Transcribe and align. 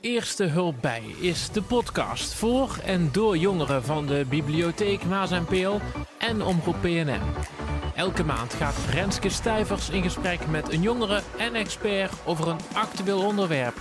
Eerste 0.00 0.44
Hulp 0.44 0.74
Bij 0.80 1.02
is 1.20 1.50
de 1.50 1.62
podcast 1.62 2.34
voor 2.34 2.78
en 2.84 3.08
door 3.12 3.36
jongeren 3.36 3.84
van 3.84 4.06
de 4.06 4.24
Bibliotheek 4.28 5.04
Maas 5.04 5.30
en 5.30 5.44
Peel 5.44 5.80
en 6.18 6.42
Omroep 6.42 6.76
PNM. 6.80 7.20
Elke 7.94 8.24
maand 8.24 8.54
gaat 8.54 8.74
Renske 8.90 9.28
Stijvers 9.28 9.90
in 9.90 10.02
gesprek 10.02 10.46
met 10.46 10.72
een 10.72 10.82
jongere 10.82 11.22
en 11.38 11.54
expert 11.54 12.12
over 12.26 12.48
een 12.48 12.58
actueel 12.74 13.24
onderwerp. 13.26 13.76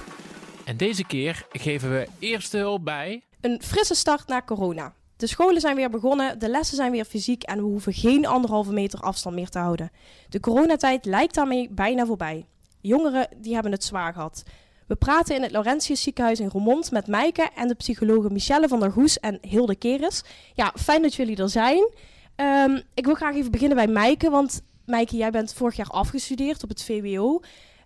En 0.65 0.77
deze 0.77 1.03
keer 1.05 1.45
geven 1.51 1.91
we 1.91 2.07
Eerste 2.19 2.57
Hulp 2.57 2.83
bij... 2.83 3.23
Een 3.41 3.61
frisse 3.63 3.95
start 3.95 4.27
na 4.27 4.41
corona. 4.41 4.93
De 5.17 5.27
scholen 5.27 5.61
zijn 5.61 5.75
weer 5.75 5.89
begonnen, 5.89 6.39
de 6.39 6.49
lessen 6.49 6.75
zijn 6.75 6.91
weer 6.91 7.05
fysiek 7.05 7.43
en 7.43 7.57
we 7.57 7.63
hoeven 7.63 7.93
geen 7.93 8.25
anderhalve 8.25 8.73
meter 8.73 8.99
afstand 8.99 9.35
meer 9.35 9.49
te 9.49 9.59
houden. 9.59 9.91
De 10.29 10.39
coronatijd 10.39 11.05
lijkt 11.05 11.35
daarmee 11.35 11.69
bijna 11.71 12.05
voorbij. 12.05 12.45
Jongeren 12.81 13.27
die 13.37 13.53
hebben 13.53 13.71
het 13.71 13.83
zwaar 13.83 14.13
gehad. 14.13 14.43
We 14.89 14.95
praten 14.95 15.35
in 15.35 15.41
het 15.41 15.51
Laurentius 15.51 16.01
ziekenhuis 16.01 16.39
in 16.39 16.49
Roermond 16.49 16.91
met 16.91 17.07
Mijke 17.07 17.49
en 17.55 17.67
de 17.67 17.73
psychologen 17.73 18.33
Michelle 18.33 18.67
van 18.67 18.79
der 18.79 18.91
Goes 18.91 19.19
en 19.19 19.37
Hilde 19.41 19.75
Keres. 19.75 20.23
Ja, 20.53 20.73
fijn 20.75 21.01
dat 21.01 21.13
jullie 21.13 21.37
er 21.37 21.49
zijn. 21.49 21.89
Ehm, 22.35 22.81
ik 22.93 23.05
wil 23.05 23.13
graag 23.13 23.35
even 23.35 23.51
beginnen 23.51 23.77
bij 23.77 23.87
Mijke, 23.87 24.29
want 24.29 24.61
Mijke, 24.85 25.17
jij 25.17 25.31
bent 25.31 25.53
vorig 25.53 25.75
jaar 25.75 25.89
afgestudeerd 25.89 26.63
op 26.63 26.69
het 26.69 26.83
VWO. 26.83 27.39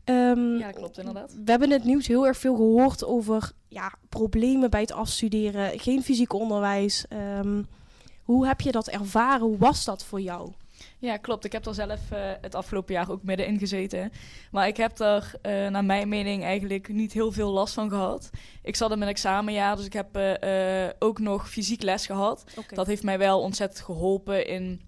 Ehm, 0.04 0.58
ja, 0.58 0.66
dat 0.66 0.76
klopt 0.76 0.98
inderdaad. 0.98 1.34
We 1.34 1.52
hebben 1.52 1.68
in 1.68 1.74
het 1.74 1.84
nieuws 1.84 2.08
heel 2.08 2.28
erg 2.28 2.38
veel 2.38 2.56
gehoord 2.56 3.06
over 3.06 3.52
ja, 3.68 3.94
problemen 4.10 4.70
bij 4.70 4.82
het 4.82 4.92
afstuderen, 4.92 5.80
geen 5.80 6.04
fysiek 6.04 6.34
onderwijs. 6.34 7.06
Ehm, 7.10 7.62
hoe 8.24 8.48
heb 8.48 8.62
je 8.62 8.72
dat 8.72 8.88
ervaren? 8.88 9.48
Hoe 9.48 9.58
was 9.58 9.86
dat 9.86 10.04
voor 10.04 10.22
jou? 10.22 10.52
Ja, 11.04 11.18
klopt. 11.18 11.46
Ik 11.46 11.52
heb 11.52 11.66
er 11.66 11.74
zelf 11.74 12.00
uh, 12.14 12.32
het 12.42 12.56
afgelopen 12.56 12.94
jaar 12.94 13.12
ook 13.12 13.24
middenin 13.24 13.60
gezeten. 13.60 14.12
Maar 14.52 14.68
ik 14.68 14.78
heb 14.78 15.00
er, 15.00 15.32
uh, 15.42 15.68
naar 15.68 15.86
mijn 15.86 16.10
mening, 16.10 16.44
eigenlijk 16.44 16.88
niet 16.88 17.14
heel 17.14 17.32
veel 17.32 17.52
last 17.52 17.74
van 17.74 17.90
gehad. 17.90 18.30
Ik 18.62 18.76
zat 18.76 18.92
in 18.92 18.98
mijn 18.98 19.10
examenjaar, 19.10 19.76
dus 19.76 19.86
ik 19.86 19.94
heb 19.94 20.18
uh, 20.18 20.90
ook 21.00 21.20
nog 21.20 21.50
fysiek 21.50 21.82
les 21.82 22.06
gehad. 22.06 22.44
Okay. 22.50 22.78
Dat 22.78 22.88
heeft 22.88 23.04
mij 23.04 23.18
wel 23.18 23.42
ontzettend 23.42 23.86
geholpen 23.86 24.48
in 24.48 24.82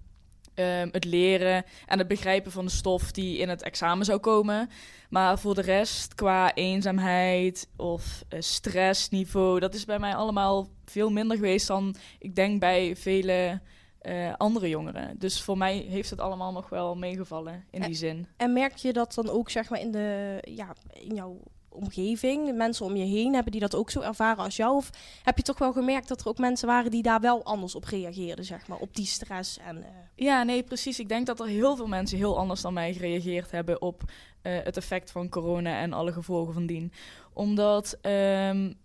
um, 0.55 0.89
het 0.91 1.05
leren 1.05 1.65
en 1.85 1.97
het 1.97 2.07
begrijpen 2.07 2.51
van 2.51 2.65
de 2.65 2.71
stof 2.71 3.11
die 3.11 3.37
in 3.37 3.49
het 3.49 3.63
examen 3.63 4.05
zou 4.05 4.19
komen. 4.19 4.69
Maar 5.09 5.39
voor 5.39 5.55
de 5.55 5.61
rest, 5.61 6.15
qua 6.15 6.53
eenzaamheid 6.53 7.67
of 7.75 8.23
stressniveau, 8.39 9.59
dat 9.59 9.73
is 9.73 9.85
bij 9.85 9.99
mij 9.99 10.15
allemaal 10.15 10.67
veel 10.85 11.09
minder 11.09 11.37
geweest 11.37 11.67
dan 11.67 11.95
ik 12.19 12.35
denk 12.35 12.59
bij 12.59 12.95
vele 12.95 13.61
uh, 14.07 14.33
andere 14.37 14.69
jongeren. 14.69 15.15
Dus 15.19 15.41
voor 15.41 15.57
mij 15.57 15.77
heeft 15.77 16.09
het 16.09 16.19
allemaal 16.19 16.51
nog 16.51 16.69
wel 16.69 16.95
meegevallen 16.95 17.65
in 17.71 17.81
die 17.81 17.95
zin. 17.95 18.27
En 18.37 18.53
merk 18.53 18.75
je 18.75 18.93
dat 18.93 19.13
dan 19.13 19.29
ook 19.29 19.49
zeg 19.49 19.69
maar 19.69 19.79
in, 19.79 19.91
de, 19.91 20.37
ja, 20.41 20.75
in 20.93 21.15
jouw 21.15 21.39
omgeving, 21.69 22.45
de 22.45 22.53
mensen 22.53 22.85
om 22.85 22.95
je 22.95 23.05
heen, 23.05 23.33
hebben 23.33 23.51
die 23.51 23.61
dat 23.61 23.75
ook 23.75 23.89
zo 23.89 24.01
ervaren 24.01 24.43
als 24.43 24.55
jou? 24.55 24.75
Of 24.75 24.89
heb 25.23 25.37
je 25.37 25.43
toch 25.43 25.57
wel 25.57 25.73
gemerkt 25.73 26.07
dat 26.07 26.21
er 26.21 26.27
ook 26.27 26.37
mensen 26.37 26.67
waren 26.67 26.91
die 26.91 27.01
daar 27.01 27.21
wel 27.21 27.43
anders 27.43 27.75
op 27.75 27.83
reageerden, 27.83 28.45
zeg 28.45 28.67
maar, 28.67 28.77
op 28.77 28.95
die 28.95 29.05
stress? 29.05 29.57
En, 29.57 29.77
uh... 29.77 29.85
Ja, 30.15 30.43
nee, 30.43 30.63
precies. 30.63 30.99
Ik 30.99 31.09
denk 31.09 31.25
dat 31.25 31.39
er 31.39 31.47
heel 31.47 31.75
veel 31.75 31.87
mensen 31.87 32.17
heel 32.17 32.37
anders 32.37 32.61
dan 32.61 32.73
mij 32.73 32.93
gereageerd 32.93 33.51
hebben 33.51 33.81
op 33.81 34.03
uh, 34.03 34.57
het 34.63 34.77
effect 34.77 35.11
van 35.11 35.29
corona 35.29 35.79
en 35.79 35.93
alle 35.93 36.11
gevolgen 36.11 36.53
van 36.53 36.65
dien. 36.65 36.91
Omdat 37.33 37.97
um, 38.01 38.77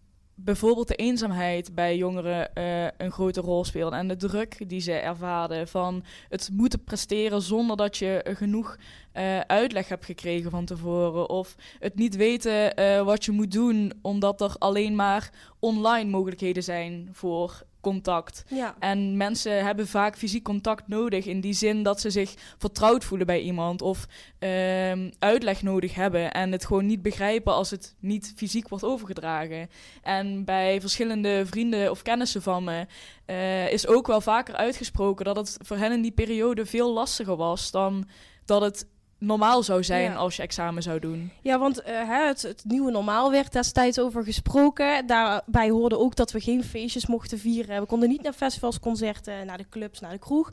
bijvoorbeeld 0.45 0.89
de 0.89 0.95
eenzaamheid 0.95 1.75
bij 1.75 1.97
jongeren 1.97 2.51
uh, 2.55 2.87
een 2.97 3.13
grote 3.13 3.41
rol 3.41 3.65
speelt. 3.65 3.93
En 3.93 4.09
de 4.09 4.17
druk 4.17 4.69
die 4.69 4.81
ze 4.81 4.93
ervaren 4.93 5.69
van 5.69 6.05
het 6.29 6.51
moeten 6.53 6.85
presteren 6.85 7.43
zonder 7.43 7.77
dat 7.77 7.97
je 7.97 8.25
genoeg 8.37 8.77
uh, 9.15 9.41
uitleg 9.41 9.89
hebt 9.89 10.05
gekregen 10.05 10.51
van 10.51 10.65
tevoren. 10.65 11.29
Of 11.29 11.57
het 11.79 11.95
niet 11.95 12.17
weten 12.17 12.81
uh, 12.81 13.03
wat 13.03 13.25
je 13.25 13.33
moet 13.33 13.53
doen, 13.53 13.93
omdat 14.03 14.41
er 14.41 14.55
alleen 14.59 14.95
maar 14.95 15.31
online 15.59 16.11
mogelijkheden 16.11 16.63
zijn 16.63 17.09
voor 17.13 17.63
contact. 17.81 18.45
Ja. 18.49 18.75
En 18.79 19.17
mensen 19.17 19.65
hebben 19.65 19.89
vaak 19.89 20.17
fysiek 20.17 20.45
contact 20.45 20.89
nodig 20.89 21.27
in 21.27 21.41
die 21.41 21.53
zin 21.53 21.83
dat 21.83 22.01
ze 22.01 22.11
zich 22.11 22.35
vertrouwd 22.59 23.05
voelen 23.05 23.27
bij 23.27 23.41
iemand 23.41 23.83
of 23.83 24.07
um, 24.39 25.11
uitleg 25.19 25.63
nodig 25.63 25.95
hebben 25.95 26.33
en 26.33 26.53
het 26.53 26.67
gewoon 26.67 26.87
niet 26.87 27.03
begrijpen 27.03 27.53
als 27.53 27.71
het 27.71 27.95
niet 28.01 28.33
fysiek 28.37 28.69
wordt 28.69 28.85
overgedragen. 28.85 29.71
En 30.03 30.45
bij 30.45 30.81
verschillende 30.81 31.47
vrienden 31.47 31.91
of 31.91 32.03
kennissen 32.03 32.43
van 32.43 32.65
me 32.65 32.87
uh, 33.27 33.73
is 33.73 33.87
ook 33.87 34.07
wel 34.07 34.21
vaker 34.21 34.55
uitgesproken 34.55 35.25
dat 35.25 35.37
het 35.37 35.57
voor 35.61 35.77
hen 35.77 35.93
in 35.93 36.03
die 36.03 36.11
periode 36.11 36.67
veel 36.67 36.93
lastiger 36.93 37.37
was 37.37 37.71
dan 37.71 38.09
dat 38.45 38.61
het 38.61 38.87
normaal 39.21 39.63
zou 39.63 39.85
zijn 39.85 40.17
als 40.17 40.37
je 40.37 40.43
examen 40.43 40.83
zou 40.83 41.01
doen. 41.01 41.33
Ja, 41.43 41.59
want 41.59 41.81
uh, 41.81 41.87
het, 42.27 42.43
het, 42.43 42.65
nieuwe 42.65 42.91
normaal 42.91 43.31
werd 43.31 43.53
destijds 43.53 43.99
over 43.99 44.25
gesproken. 44.25 45.07
Daarbij 45.07 45.71
hoorde 45.71 45.99
ook 45.99 46.17
dat 46.17 46.33
we 46.33 46.41
geen 46.41 46.65
feestjes 46.65 47.07
mochten 47.07 47.39
vieren. 47.39 47.81
We 47.81 47.87
konden 47.87 48.09
niet 48.09 48.23
naar 48.23 48.33
festivals, 48.33 48.81
concerten, 48.81 49.47
naar 49.47 49.59
de 49.59 49.69
clubs, 49.69 50.01
naar 50.01 50.13
de 50.13 50.19
kroeg. 50.19 50.53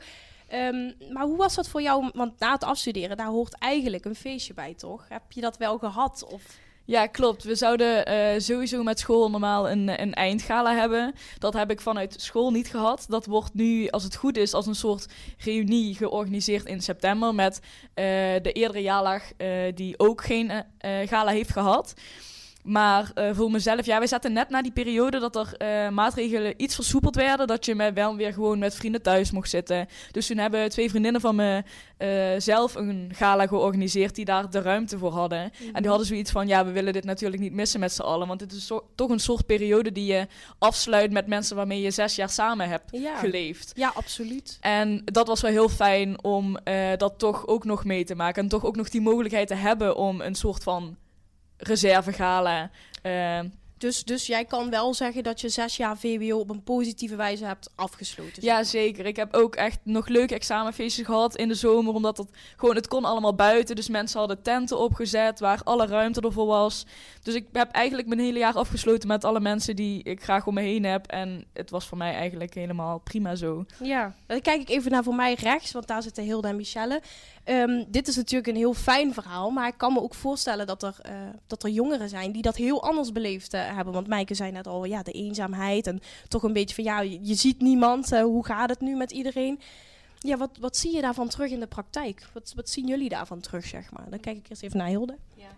Um, 0.52 0.94
maar 1.12 1.24
hoe 1.24 1.36
was 1.36 1.54
dat 1.54 1.68
voor 1.68 1.82
jou? 1.82 2.10
Want 2.14 2.38
na 2.38 2.52
het 2.52 2.64
afstuderen, 2.64 3.16
daar 3.16 3.26
hoort 3.26 3.58
eigenlijk 3.58 4.04
een 4.04 4.14
feestje 4.14 4.54
bij, 4.54 4.74
toch? 4.74 5.06
Heb 5.08 5.22
je 5.28 5.40
dat 5.40 5.56
wel 5.56 5.78
gehad? 5.78 6.24
Of... 6.32 6.42
Ja, 6.90 7.06
klopt. 7.06 7.44
We 7.44 7.54
zouden 7.54 8.10
uh, 8.10 8.40
sowieso 8.40 8.82
met 8.82 8.98
school 8.98 9.30
normaal 9.30 9.70
een, 9.70 10.00
een 10.02 10.14
eindgala 10.14 10.74
hebben. 10.74 11.14
Dat 11.38 11.54
heb 11.54 11.70
ik 11.70 11.80
vanuit 11.80 12.14
school 12.20 12.50
niet 12.50 12.68
gehad. 12.68 13.04
Dat 13.08 13.26
wordt 13.26 13.54
nu, 13.54 13.88
als 13.88 14.04
het 14.04 14.16
goed 14.16 14.36
is, 14.36 14.52
als 14.54 14.66
een 14.66 14.74
soort 14.74 15.06
reunie 15.38 15.94
georganiseerd 15.94 16.66
in 16.66 16.80
september. 16.80 17.34
Met 17.34 17.60
uh, 17.60 17.64
de 18.42 18.52
eerdere 18.52 18.82
jaarlag 18.82 19.22
uh, 19.38 19.48
die 19.74 19.98
ook 19.98 20.24
geen 20.24 20.64
gala 21.04 21.30
heeft 21.30 21.52
gehad. 21.52 21.94
Maar 22.68 23.10
uh, 23.14 23.30
voor 23.32 23.50
mezelf, 23.50 23.86
ja, 23.86 23.98
wij 23.98 24.06
zaten 24.06 24.32
net 24.32 24.48
na 24.48 24.62
die 24.62 24.72
periode 24.72 25.18
dat 25.18 25.36
er 25.36 25.54
uh, 25.58 25.88
maatregelen 25.90 26.54
iets 26.56 26.74
versoepeld 26.74 27.14
werden. 27.14 27.46
Dat 27.46 27.64
je 27.64 27.74
met, 27.74 27.94
wel 27.94 28.16
weer 28.16 28.32
gewoon 28.32 28.58
met 28.58 28.74
vrienden 28.74 29.02
thuis 29.02 29.30
mocht 29.30 29.50
zitten. 29.50 29.88
Dus 30.10 30.26
toen 30.26 30.36
hebben 30.36 30.68
twee 30.68 30.90
vriendinnen 30.90 31.20
van 31.20 31.36
me 31.36 31.62
uh, 31.98 32.40
zelf 32.40 32.74
een 32.74 33.10
gala 33.14 33.46
georganiseerd 33.46 34.14
die 34.14 34.24
daar 34.24 34.50
de 34.50 34.60
ruimte 34.60 34.98
voor 34.98 35.12
hadden. 35.12 35.42
Mm 35.42 35.50
-hmm. 35.58 35.74
En 35.74 35.80
die 35.80 35.88
hadden 35.90 36.06
zoiets 36.06 36.30
van, 36.30 36.46
ja, 36.46 36.64
we 36.64 36.72
willen 36.72 36.92
dit 36.92 37.04
natuurlijk 37.04 37.42
niet 37.42 37.52
missen 37.52 37.80
met 37.80 37.92
z'n 37.92 38.02
allen. 38.02 38.28
Want 38.28 38.40
het 38.40 38.52
is 38.52 38.66
zo, 38.66 38.88
toch 38.94 39.10
een 39.10 39.20
soort 39.20 39.46
periode 39.46 39.92
die 39.92 40.06
je 40.06 40.26
afsluit 40.58 41.12
met 41.12 41.26
mensen 41.26 41.56
waarmee 41.56 41.80
je 41.80 41.90
zes 41.90 42.16
jaar 42.16 42.30
samen 42.30 42.68
hebt 42.68 42.90
ja. 42.90 43.16
geleefd. 43.16 43.72
Ja, 43.76 43.92
absoluut. 43.94 44.58
En 44.60 45.02
dat 45.04 45.26
was 45.26 45.40
wel 45.40 45.50
heel 45.50 45.68
fijn 45.68 46.24
om 46.24 46.58
dat 46.96 47.18
toch 47.18 47.46
ook 47.46 47.64
nog 47.64 47.84
mee 47.84 48.04
te 48.04 48.14
maken. 48.14 48.42
En 48.42 48.48
toch 48.48 48.64
ook 48.64 48.76
nog 48.76 48.88
die 48.88 49.00
mogelijkheid 49.00 49.48
te 49.48 49.54
hebben 49.54 49.96
om 49.96 50.20
een 50.20 50.34
soort 50.34 50.62
van 50.62 50.96
reservegala. 51.58 52.70
Uh, 53.02 53.40
dus, 53.78 54.04
dus 54.04 54.26
jij 54.26 54.44
kan 54.44 54.70
wel 54.70 54.94
zeggen 54.94 55.22
dat 55.22 55.40
je 55.40 55.48
zes 55.48 55.76
jaar 55.76 55.98
VWO 55.98 56.38
op 56.38 56.50
een 56.50 56.62
positieve 56.62 57.16
wijze 57.16 57.44
hebt 57.44 57.70
afgesloten. 57.74 58.44
Ja, 58.44 58.62
zeker. 58.62 59.06
Ik 59.06 59.16
heb 59.16 59.34
ook 59.34 59.56
echt 59.56 59.78
nog 59.82 60.08
leuke 60.08 60.34
examenfeestjes 60.34 61.06
gehad 61.06 61.36
in 61.36 61.48
de 61.48 61.54
zomer. 61.54 61.94
Omdat 61.94 62.16
het 62.16 62.28
gewoon, 62.56 62.74
het 62.74 62.88
kon 62.88 63.04
allemaal 63.04 63.34
buiten. 63.34 63.76
Dus 63.76 63.88
mensen 63.88 64.18
hadden 64.18 64.42
tenten 64.42 64.78
opgezet 64.78 65.40
waar 65.40 65.60
alle 65.64 65.86
ruimte 65.86 66.20
ervoor 66.20 66.46
was. 66.46 66.86
Dus 67.22 67.34
ik 67.34 67.46
heb 67.52 67.70
eigenlijk 67.70 68.08
mijn 68.08 68.20
hele 68.20 68.38
jaar 68.38 68.54
afgesloten 68.54 69.08
met 69.08 69.24
alle 69.24 69.40
mensen 69.40 69.76
die 69.76 70.02
ik 70.02 70.22
graag 70.22 70.46
om 70.46 70.54
me 70.54 70.62
heen 70.62 70.84
heb. 70.84 71.06
En 71.06 71.44
het 71.52 71.70
was 71.70 71.86
voor 71.86 71.98
mij 71.98 72.14
eigenlijk 72.14 72.54
helemaal 72.54 72.98
prima 72.98 73.34
zo. 73.34 73.64
Ja, 73.82 74.14
dan 74.26 74.40
kijk 74.40 74.60
ik 74.60 74.68
even 74.68 74.90
naar 74.90 75.02
voor 75.02 75.14
mij 75.14 75.34
rechts, 75.34 75.72
want 75.72 75.86
daar 75.86 76.02
zitten 76.02 76.24
Hilde 76.24 76.48
en 76.48 76.56
Michelle. 76.56 77.00
Um, 77.50 77.84
dit 77.88 78.08
is 78.08 78.16
natuurlijk 78.16 78.48
een 78.48 78.56
heel 78.56 78.74
fijn 78.74 79.14
verhaal, 79.14 79.50
maar 79.50 79.68
ik 79.68 79.76
kan 79.76 79.92
me 79.92 80.00
ook 80.00 80.14
voorstellen 80.14 80.66
dat 80.66 80.82
er, 80.82 80.96
uh, 81.06 81.12
dat 81.46 81.62
er 81.62 81.70
jongeren 81.70 82.08
zijn 82.08 82.32
die 82.32 82.42
dat 82.42 82.56
heel 82.56 82.82
anders 82.82 83.12
beleefd 83.12 83.54
uh, 83.54 83.74
hebben. 83.74 83.94
Want 83.94 84.06
Mijke 84.06 84.34
zei 84.34 84.52
net 84.52 84.66
al, 84.66 84.84
ja, 84.84 85.02
de 85.02 85.12
eenzaamheid 85.12 85.86
en 85.86 86.00
toch 86.28 86.42
een 86.42 86.52
beetje 86.52 86.74
van, 86.74 86.84
ja, 86.84 87.00
je, 87.00 87.34
ziet 87.34 87.60
niemand, 87.60 88.12
uh, 88.12 88.22
hoe 88.22 88.44
gaat 88.44 88.68
het 88.68 88.80
nu 88.80 88.96
met 88.96 89.10
iedereen? 89.10 89.60
Ja, 90.18 90.36
wat, 90.36 90.50
wat 90.60 90.76
zie 90.76 90.94
je 90.94 91.00
daarvan 91.00 91.28
terug 91.28 91.50
in 91.50 91.60
de 91.60 91.66
praktijk? 91.66 92.26
Wat, 92.32 92.52
wat 92.56 92.70
zien 92.70 92.86
jullie 92.86 93.08
daarvan 93.08 93.40
terug, 93.40 93.66
zeg 93.66 93.92
maar? 93.92 94.10
Dan 94.10 94.20
kijk 94.20 94.36
ik 94.36 94.48
eerst 94.48 94.62
even 94.62 94.78
naar 94.78 94.88
Hilde. 94.88 95.16
Ja. 95.34 95.56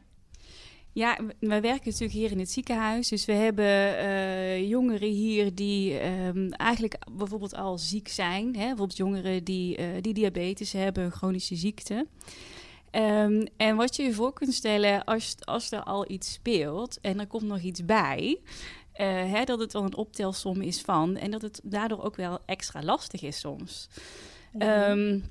Ja, 0.93 1.19
wij 1.39 1.61
werken 1.61 1.91
natuurlijk 1.91 2.13
hier 2.13 2.31
in 2.31 2.39
het 2.39 2.51
ziekenhuis. 2.51 3.09
Dus 3.09 3.25
we 3.25 3.33
hebben 3.33 3.65
uh, 3.65 4.69
jongeren 4.69 5.09
hier 5.09 5.55
die 5.55 6.07
um, 6.07 6.53
eigenlijk 6.53 6.99
bijvoorbeeld 7.13 7.55
al 7.55 7.79
ziek 7.79 8.09
zijn. 8.09 8.47
Hè? 8.47 8.67
Bijvoorbeeld 8.67 8.97
jongeren 8.97 9.45
die, 9.45 9.79
uh, 9.79 9.87
die 10.01 10.15
diabetes 10.15 10.73
hebben, 10.73 11.05
een 11.05 11.11
chronische 11.11 11.57
ziekte. 11.57 12.07
Um, 12.93 13.47
en 13.57 13.77
wat 13.77 13.97
je 13.97 14.03
je 14.03 14.13
voor 14.13 14.33
kunt 14.33 14.55
stellen 14.55 15.05
als, 15.05 15.37
als 15.41 15.71
er 15.71 15.83
al 15.83 16.11
iets 16.11 16.33
speelt 16.33 16.99
en 17.01 17.21
er 17.21 17.27
komt 17.27 17.47
nog 17.47 17.61
iets 17.61 17.85
bij... 17.85 18.41
Uh, 19.01 19.07
hè, 19.07 19.45
dat 19.45 19.61
het 19.61 19.71
dan 19.71 19.85
een 19.85 19.97
optelsom 19.97 20.61
is 20.61 20.81
van 20.81 21.17
en 21.17 21.31
dat 21.31 21.43
het 21.43 21.61
daardoor 21.65 22.03
ook 22.03 22.17
wel 22.17 22.39
extra 22.47 22.83
lastig 22.83 23.23
is 23.23 23.39
soms. 23.39 23.89
Ja. 24.59 24.91
Um, 24.91 25.25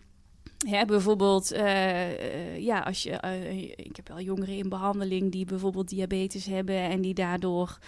ja, 0.68 0.86
bijvoorbeeld, 0.86 1.54
uh, 1.54 1.60
uh, 1.60 2.58
ja, 2.58 2.80
als 2.80 3.04
je, 3.04 3.22
uh, 3.26 3.62
ik 3.62 3.96
heb 3.96 4.08
wel 4.08 4.22
jongeren 4.22 4.58
in 4.58 4.70
behandeling 4.70 5.32
die 5.32 5.46
bijvoorbeeld 5.46 5.90
diabetes 5.90 6.46
hebben 6.46 6.76
en 6.76 7.02
die 7.02 7.14
daardoor 7.14 7.80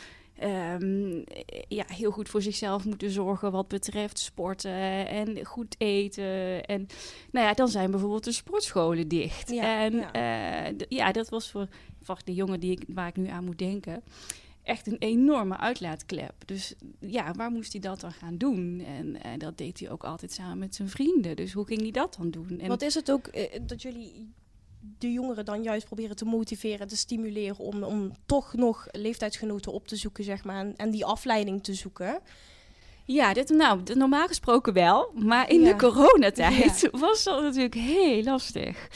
um, 0.44 1.23
ja, 1.68 1.83
heel 1.88 2.12
goed 2.12 2.29
voor 2.29 2.41
zichzelf 2.41 2.85
moeten 2.85 3.12
zorgen 3.12 3.51
wat 3.51 3.68
betreft 3.68 4.19
sporten 4.19 5.07
en 5.07 5.45
goed 5.45 5.75
eten. 5.77 6.65
En 6.65 6.88
nou 7.31 7.45
ja, 7.45 7.53
dan 7.53 7.68
zijn 7.68 7.91
bijvoorbeeld 7.91 8.23
de 8.23 8.31
sportscholen 8.31 9.07
dicht. 9.07 9.50
Ja, 9.51 9.83
en 9.83 9.94
ja. 9.94 10.71
ja, 10.89 11.12
dat 11.12 11.29
was 11.29 11.51
voor, 11.51 11.67
voor 12.01 12.19
de 12.24 12.33
jongen 12.33 12.59
die 12.59 12.71
ik, 12.71 12.83
waar 12.88 13.07
ik 13.07 13.15
nu 13.15 13.27
aan 13.27 13.45
moet 13.45 13.59
denken. 13.59 14.03
Echt 14.63 14.87
een 14.87 14.97
enorme 14.99 15.57
uitlaatklep. 15.57 16.33
Dus 16.45 16.73
ja, 16.99 17.31
waar 17.33 17.51
moest 17.51 17.71
hij 17.71 17.81
dat 17.81 17.99
dan 17.99 18.11
gaan 18.11 18.37
doen? 18.37 18.83
En, 18.85 19.23
en 19.23 19.39
dat 19.39 19.57
deed 19.57 19.79
hij 19.79 19.89
ook 19.89 20.03
altijd 20.03 20.31
samen 20.31 20.57
met 20.57 20.75
zijn 20.75 20.89
vrienden. 20.89 21.35
Dus 21.35 21.53
hoe 21.53 21.65
ging 21.65 21.81
hij 21.81 21.91
dat 21.91 22.15
dan 22.17 22.31
doen? 22.31 22.59
En 22.59 22.67
Wat 22.67 22.81
is 22.81 22.93
het 22.93 23.11
ook 23.11 23.27
eh, 23.27 23.59
dat 23.61 23.81
jullie 23.81 24.33
de 24.97 25.11
jongeren 25.11 25.45
dan 25.45 25.63
juist 25.63 25.85
proberen 25.85 26.15
te 26.15 26.25
motiveren, 26.25 26.87
te 26.87 26.97
stimuleren 26.97 27.57
om, 27.59 27.83
om 27.83 28.11
toch 28.25 28.53
nog 28.53 28.87
leeftijdsgenoten 28.91 29.71
op 29.71 29.87
te 29.87 29.95
zoeken, 29.95 30.23
zeg 30.23 30.43
maar, 30.43 30.59
en, 30.59 30.75
en 30.75 30.91
die 30.91 31.05
afleiding 31.05 31.63
te 31.63 31.73
zoeken? 31.73 32.19
Ja, 33.05 33.33
dit, 33.33 33.49
nou, 33.49 33.81
normaal 33.93 34.27
gesproken 34.27 34.73
wel. 34.73 35.11
Maar 35.15 35.49
in 35.49 35.61
Ja. 35.61 35.69
de 35.71 35.75
coronatijd 35.75 36.87
was 36.99 37.23
dat 37.23 37.41
natuurlijk 37.41 37.73
heel 37.73 38.23
lastig. 38.23 38.87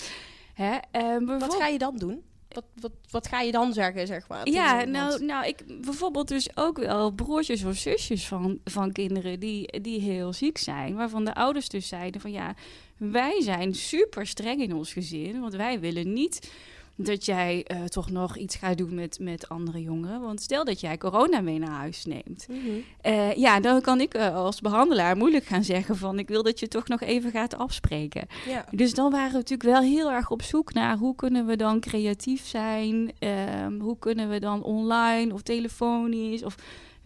Hè? 0.53 0.77
eh, 0.91 1.17
Wat 1.39 1.55
ga 1.55 1.67
je 1.67 1.77
dan 1.77 1.97
doen? 1.97 2.23
Wat, 2.55 2.65
wat, 2.79 2.91
wat 3.09 3.27
ga 3.27 3.41
je 3.41 3.51
dan 3.51 3.73
zeggen, 3.73 4.07
zeg 4.07 4.27
maar? 4.27 4.49
Ja, 4.49 4.83
nou, 4.83 5.25
nou, 5.25 5.47
ik 5.47 5.81
bijvoorbeeld 5.81 6.27
dus 6.27 6.57
ook 6.57 6.77
wel 6.77 7.11
broertjes 7.11 7.63
of 7.63 7.75
zusjes 7.75 8.27
van, 8.27 8.59
van 8.63 8.91
kinderen 8.91 9.39
die, 9.39 9.81
die 9.81 9.99
heel 9.99 10.33
ziek 10.33 10.57
zijn. 10.57 10.95
Waarvan 10.95 11.25
de 11.25 11.35
ouders 11.35 11.69
dus 11.69 11.87
zeiden 11.87 12.21
van 12.21 12.31
ja, 12.31 12.55
wij 12.97 13.41
zijn 13.41 13.73
super 13.73 14.27
streng 14.27 14.61
in 14.61 14.73
ons 14.73 14.93
gezin. 14.93 15.39
Want 15.39 15.53
wij 15.53 15.79
willen 15.79 16.13
niet 16.13 16.51
dat 16.95 17.25
jij 17.25 17.63
eh, 17.63 17.83
toch 17.83 18.09
nog 18.09 18.37
iets 18.37 18.55
gaat 18.55 18.77
doen 18.77 18.95
met, 18.95 19.19
met 19.19 19.49
andere 19.49 19.81
jongeren. 19.81 20.21
Want 20.21 20.41
stel 20.41 20.63
dat 20.63 20.79
jij 20.79 20.97
corona 20.97 21.41
mee 21.41 21.59
naar 21.59 21.69
huis 21.69 22.05
neemt. 22.05 22.47
Mhm. 22.49 22.59
Eh, 23.01 23.33
ja, 23.33 23.59
dan 23.59 23.81
kan 23.81 24.01
ik 24.01 24.13
eh, 24.13 24.35
als 24.35 24.61
behandelaar 24.61 25.17
moeilijk 25.17 25.45
gaan 25.45 25.63
zeggen 25.63 25.97
van... 25.97 26.19
ik 26.19 26.27
wil 26.27 26.43
dat 26.43 26.59
je 26.59 26.67
toch 26.67 26.87
nog 26.87 27.01
even 27.01 27.31
gaat 27.31 27.57
afspreken. 27.57 28.27
Ja. 28.49 28.65
Dus 28.71 28.93
dan 28.93 29.11
waren 29.11 29.31
we 29.31 29.37
natuurlijk 29.37 29.69
wel 29.69 29.81
heel 29.81 30.11
erg 30.11 30.31
op 30.31 30.41
zoek 30.41 30.73
naar... 30.73 30.97
hoe 30.97 31.15
kunnen 31.15 31.45
we 31.45 31.55
dan 31.55 31.79
creatief 31.79 32.45
zijn? 32.45 33.11
Ehm, 33.19 33.79
hoe 33.79 33.97
kunnen 33.99 34.29
we 34.29 34.39
dan 34.39 34.63
online 34.63 35.33
of 35.33 35.41
telefonisch... 35.41 36.43
of 36.43 36.55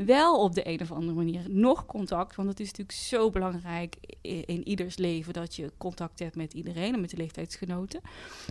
wel 0.06 0.40
op 0.40 0.56
de 0.56 0.68
een 0.68 0.82
of 0.82 0.92
andere 0.92 1.14
manier 1.14 1.42
nog 1.48 1.86
contact... 1.86 2.36
want 2.36 2.50
het 2.50 2.60
is 2.60 2.66
natuurlijk 2.66 2.98
zo 2.98 3.30
belangrijk 3.30 3.96
in, 4.22 4.46
in 4.46 4.68
ieders 4.68 4.98
leven... 4.98 5.34
dat 5.34 5.56
je 5.56 5.72
contact 5.78 6.20
hebt 6.20 6.36
met 6.36 6.54
iedereen 6.54 6.94
en 6.94 7.02
met 7.02 7.10
de 7.10 7.18
leeftijdsgenoten. 7.18 8.02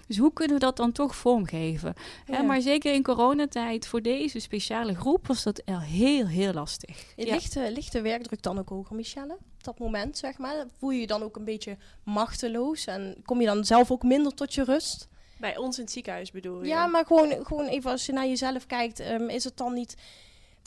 Dus 0.06 0.18
hoe 0.18 0.32
kunnen 0.32 0.54
we 0.54 0.64
dat 0.64 0.76
dan 0.76 0.92
toch 0.92 1.16
vormgeven? 1.16 1.94
Hè, 2.24 2.42
maar 2.42 2.60
zeker 2.60 2.94
in 2.94 3.02
coronatijd 3.02 3.86
voor 3.86 4.02
deze 4.02 4.38
speciale 4.38 4.94
groep... 4.94 5.26
was 5.26 5.42
dat 5.42 5.58
el- 5.58 5.80
heel, 5.80 6.26
heel 6.26 6.52
lastig. 6.52 7.14
Ja. 7.16 7.34
Ligt, 7.34 7.54
de, 7.54 7.72
ligt 7.72 7.92
de 7.92 8.02
werkdruk 8.02 8.42
dan 8.42 8.58
ook 8.58 8.68
hoger, 8.68 8.96
Michelle? 8.96 9.32
Op 9.32 9.64
dat 9.64 9.78
moment, 9.78 10.18
zeg 10.18 10.38
maar? 10.38 10.66
Voel 10.78 10.90
je 10.90 11.00
je 11.00 11.06
dan 11.06 11.22
ook 11.22 11.36
een 11.36 11.44
beetje 11.44 11.76
machteloos? 12.02 12.86
En 12.86 13.16
kom 13.24 13.40
je 13.40 13.46
dan 13.46 13.64
zelf 13.64 13.90
ook 13.90 14.02
minder 14.02 14.34
tot 14.34 14.54
je 14.54 14.64
rust? 14.64 15.08
Bij 15.38 15.56
ons 15.56 15.76
in 15.76 15.82
het 15.82 15.92
ziekenhuis 15.92 16.30
bedoel 16.30 16.62
je? 16.62 16.68
Ja, 16.68 16.86
maar 16.86 17.06
gewoon, 17.06 17.46
gewoon 17.46 17.66
even 17.66 17.90
als 17.90 18.06
je 18.06 18.12
naar 18.12 18.26
jezelf 18.26 18.66
kijkt, 18.66 19.00
ehm, 19.00 19.28
is 19.28 19.44
het 19.44 19.56
dan 19.56 19.74
niet 19.74 19.96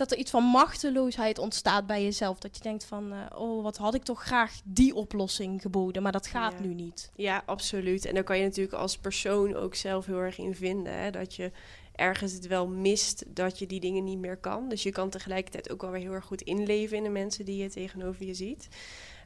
dat 0.01 0.12
er 0.12 0.18
iets 0.18 0.31
van 0.31 0.44
machteloosheid 0.44 1.38
ontstaat 1.38 1.86
bij 1.88 2.03
jezelf? 2.03 2.39
Dat 2.39 2.56
je 2.57 2.63
denkt 2.63 2.83
van, 2.86 3.13
eh, 3.13 3.39
oh, 3.42 3.63
wat 3.63 3.77
had 3.77 3.94
ik 3.94 4.03
toch 4.03 4.24
graag 4.24 4.53
die 4.63 4.95
oplossing 4.95 5.62
geboden, 5.62 6.03
maar 6.03 6.12
dat 6.12 6.27
gaat 6.27 6.53
Ja. 6.59 6.65
nu 6.65 6.74
niet. 6.74 7.12
Ja, 7.15 7.44
absoluut. 7.45 8.06
En 8.06 8.13
daar 8.13 8.24
kan 8.24 8.38
je 8.38 8.44
natuurlijk 8.44 8.75
als 8.75 8.98
persoon 8.98 9.56
ook 9.56 9.75
zelf 9.75 10.06
heel 10.06 10.19
erg 10.19 10.38
in 10.38 10.56
vinden. 10.56 10.94
Hè? 10.94 11.12
Dat 11.12 11.36
je 11.36 11.51
ergens 11.95 12.31
het 12.33 12.48
wel 12.48 12.68
mist 12.68 13.24
dat 13.27 13.59
je 13.59 13.68
die 13.68 13.80
dingen 13.80 14.03
niet 14.03 14.19
meer 14.19 14.38
kan. 14.38 14.69
Dus 14.69 14.83
je 14.83 14.92
kan 14.92 15.09
tegelijkertijd 15.09 15.71
ook 15.71 15.81
wel 15.81 15.92
weer 15.92 16.01
heel 16.01 16.13
erg 16.13 16.25
goed 16.25 16.42
inleven 16.42 16.97
in 16.97 17.04
de 17.04 17.09
mensen 17.09 17.45
die 17.45 17.57
je 17.63 17.69
tegenover 17.69 18.25
je 18.25 18.33
ziet. 18.33 18.68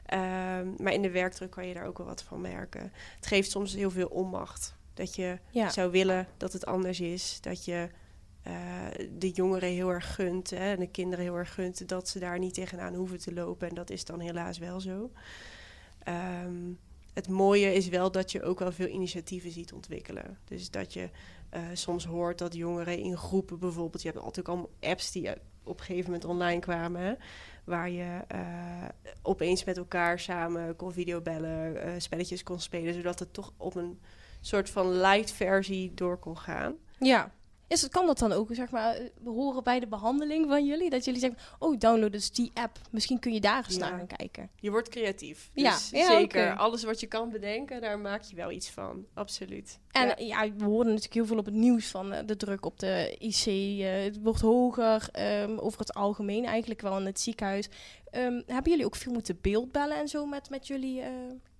Ehm, 0.06 0.68
maar 0.82 0.92
in 0.92 1.02
de 1.02 1.10
werkdruk 1.10 1.50
kan 1.50 1.66
je 1.66 1.74
daar 1.74 1.86
ook 1.86 1.98
wel 1.98 2.06
wat 2.06 2.22
van 2.22 2.40
merken. 2.40 2.92
Het 3.16 3.26
geeft 3.26 3.50
soms 3.50 3.74
heel 3.74 3.90
veel 3.90 4.08
onmacht. 4.08 4.74
Dat 4.94 5.14
je 5.14 5.38
Ja. 5.50 5.70
zou 5.70 5.90
willen 5.90 6.28
dat 6.36 6.52
het 6.52 6.66
anders 6.66 7.00
is. 7.00 7.38
Dat 7.40 7.64
je 7.64 7.88
eh, 8.46 9.08
de 9.18 9.30
jongeren 9.30 9.68
heel 9.68 9.90
erg 9.90 10.14
gunt 10.14 10.50
hè, 10.50 10.72
en 10.72 10.78
de 10.78 10.90
kinderen 10.90 11.24
heel 11.24 11.36
erg 11.36 11.54
gunt 11.54 11.88
dat 11.88 12.08
ze 12.08 12.18
daar 12.18 12.38
niet 12.38 12.54
tegenaan 12.54 12.94
hoeven 12.94 13.18
te 13.18 13.34
lopen. 13.34 13.68
En 13.68 13.74
dat 13.74 13.90
is 13.90 14.04
dan 14.04 14.20
helaas 14.20 14.58
wel 14.58 14.80
zo. 14.80 15.10
Ehm, 16.02 16.72
het 17.14 17.28
mooie 17.28 17.74
is 17.74 17.88
wel 17.88 18.10
dat 18.10 18.32
je 18.32 18.42
ook 18.42 18.58
wel 18.58 18.72
veel 18.72 18.86
initiatieven 18.86 19.50
ziet 19.50 19.72
ontwikkelen. 19.72 20.38
Dus 20.44 20.70
dat 20.70 20.92
je 20.92 21.10
eh, 21.50 21.62
soms 21.72 22.04
hoort 22.04 22.38
dat 22.38 22.54
jongeren 22.54 22.98
in 22.98 23.16
groepen 23.16 23.58
bijvoorbeeld... 23.58 24.02
Je 24.02 24.10
hebt 24.10 24.22
altijd 24.22 24.48
allemaal 24.48 24.70
apps 24.80 25.12
die 25.12 25.28
eh, 25.28 25.40
op 25.64 25.78
een 25.78 25.84
gegeven 25.84 26.10
moment 26.10 26.24
online 26.24 26.60
kwamen... 26.60 27.00
Hè, 27.00 27.14
waar 27.64 27.90
je 27.90 28.20
opeens 29.22 29.64
met 29.64 29.76
elkaar 29.76 30.18
samen 30.18 30.76
kon 30.76 30.92
videobellen, 30.92 32.02
spelletjes 32.02 32.42
kon 32.42 32.60
spelen... 32.60 32.94
zodat 32.94 33.18
het 33.18 33.32
toch 33.32 33.52
op 33.56 33.74
een 33.74 34.00
soort 34.40 34.70
van 34.70 34.92
light 34.92 35.32
versie 35.32 35.94
door 35.94 36.18
kon 36.18 36.38
gaan. 36.38 36.74
Ja. 36.98 37.32
Is 37.68 37.82
het, 37.82 37.90
kan 37.92 38.06
dat 38.06 38.18
dan 38.18 38.32
ook, 38.32 38.48
zeg 38.52 38.70
maar, 38.70 38.94
eh, 38.94 39.04
horen 39.24 39.62
bij 39.64 39.80
de 39.80 39.86
behandeling 39.86 40.46
van 40.48 40.66
jullie? 40.66 40.90
Dat 40.90 41.04
jullie 41.04 41.20
zeggen, 41.20 41.38
oh, 41.58 41.78
download 41.78 42.12
dus 42.12 42.30
die 42.30 42.50
app. 42.54 42.78
Misschien 42.90 43.18
kun 43.18 43.32
je 43.32 43.40
daar 43.40 43.64
eens 43.64 43.74
Ja. 43.76 43.88
naar 43.88 43.98
gaan 43.98 44.06
kijken. 44.16 44.50
Je 44.60 44.70
wordt 44.70 44.88
creatief. 44.88 45.50
Ja, 45.54 45.70
Dus 45.72 45.90
ja, 45.90 46.06
zeker. 46.06 46.56
Alles 46.56 46.84
wat 46.84 47.00
je 47.00 47.06
kan 47.06 47.30
bedenken, 47.30 47.80
daar 47.80 47.98
maak 47.98 48.22
je 48.22 48.36
wel 48.36 48.50
iets 48.50 48.70
van. 48.70 49.06
Absoluut. 49.14 49.78
En 49.90 50.06
Ja. 50.06 50.16
eh, 50.16 50.26
ja, 50.28 50.52
we 50.56 50.64
hoorden 50.64 50.86
natuurlijk 50.86 51.14
heel 51.14 51.26
veel 51.26 51.38
op 51.38 51.44
het 51.44 51.54
nieuws 51.54 51.86
van 51.86 52.12
eh, 52.12 52.26
de 52.26 52.36
druk 52.36 52.64
op 52.66 52.78
de 52.78 53.16
IC. 53.18 53.80
het 54.04 54.22
wordt 54.22 54.40
hoger, 54.40 55.08
ehm, 55.12 55.58
over 55.58 55.78
het 55.78 55.94
algemeen 55.94 56.44
eigenlijk 56.44 56.80
wel 56.80 56.98
in 56.98 57.06
het 57.06 57.20
ziekenhuis. 57.20 57.68
Ehm, 58.16 58.40
hebben 58.46 58.70
jullie 58.70 58.86
ook 58.86 58.96
veel 58.96 59.12
moeten 59.12 59.38
beeldbellen 59.40 59.96
en 59.96 60.08
zo 60.08 60.26
met, 60.26 60.50
met 60.50 60.66
jullie 60.66 61.00
eh, 61.00 61.10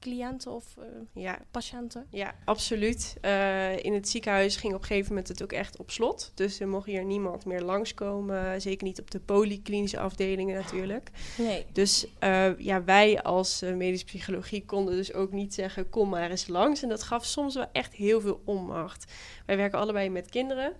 cliënten 0.00 0.52
of 0.52 0.76
eh, 0.78 0.84
Ja, 1.22 1.38
patiënten? 1.50 2.06
Ja, 2.10 2.34
absoluut. 2.44 3.16
Eh, 3.20 3.84
in 3.84 3.94
het 3.94 4.08
ziekenhuis 4.08 4.56
ging 4.56 4.74
op 4.74 4.80
een 4.80 4.86
gegeven 4.86 5.08
moment 5.08 5.28
het 5.28 5.42
ook 5.42 5.52
echt 5.52 5.78
op 5.78 5.90
slot. 5.90 6.32
Dus 6.34 6.60
er 6.60 6.68
mocht 6.68 6.86
hier 6.86 7.04
niemand 7.04 7.44
meer 7.44 7.62
langskomen. 7.62 8.60
Zeker 8.60 8.86
niet 8.86 9.00
op 9.00 9.10
de 9.10 9.20
polyklinische 9.20 9.98
afdelingen 9.98 10.54
natuurlijk. 10.54 11.10
Nee. 11.38 11.66
Dus 11.72 12.06
ja, 12.58 12.84
wij 12.84 13.22
als 13.22 13.62
eh, 13.62 13.74
medisch 13.74 14.04
psychologie 14.04 14.64
konden 14.64 14.96
dus 14.96 15.12
ook 15.12 15.32
niet 15.32 15.54
zeggen... 15.54 15.90
kom 15.90 16.08
maar 16.08 16.30
eens 16.30 16.46
langs. 16.46 16.82
En 16.82 16.88
dat 16.88 17.02
gaf 17.02 17.24
soms 17.24 17.54
wel 17.54 17.66
echt 17.72 17.94
heel 17.94 18.20
veel 18.20 18.40
onmacht. 18.44 19.12
Wij 19.46 19.56
werken 19.56 19.78
allebei 19.78 20.10
met 20.10 20.30
kinderen. 20.30 20.72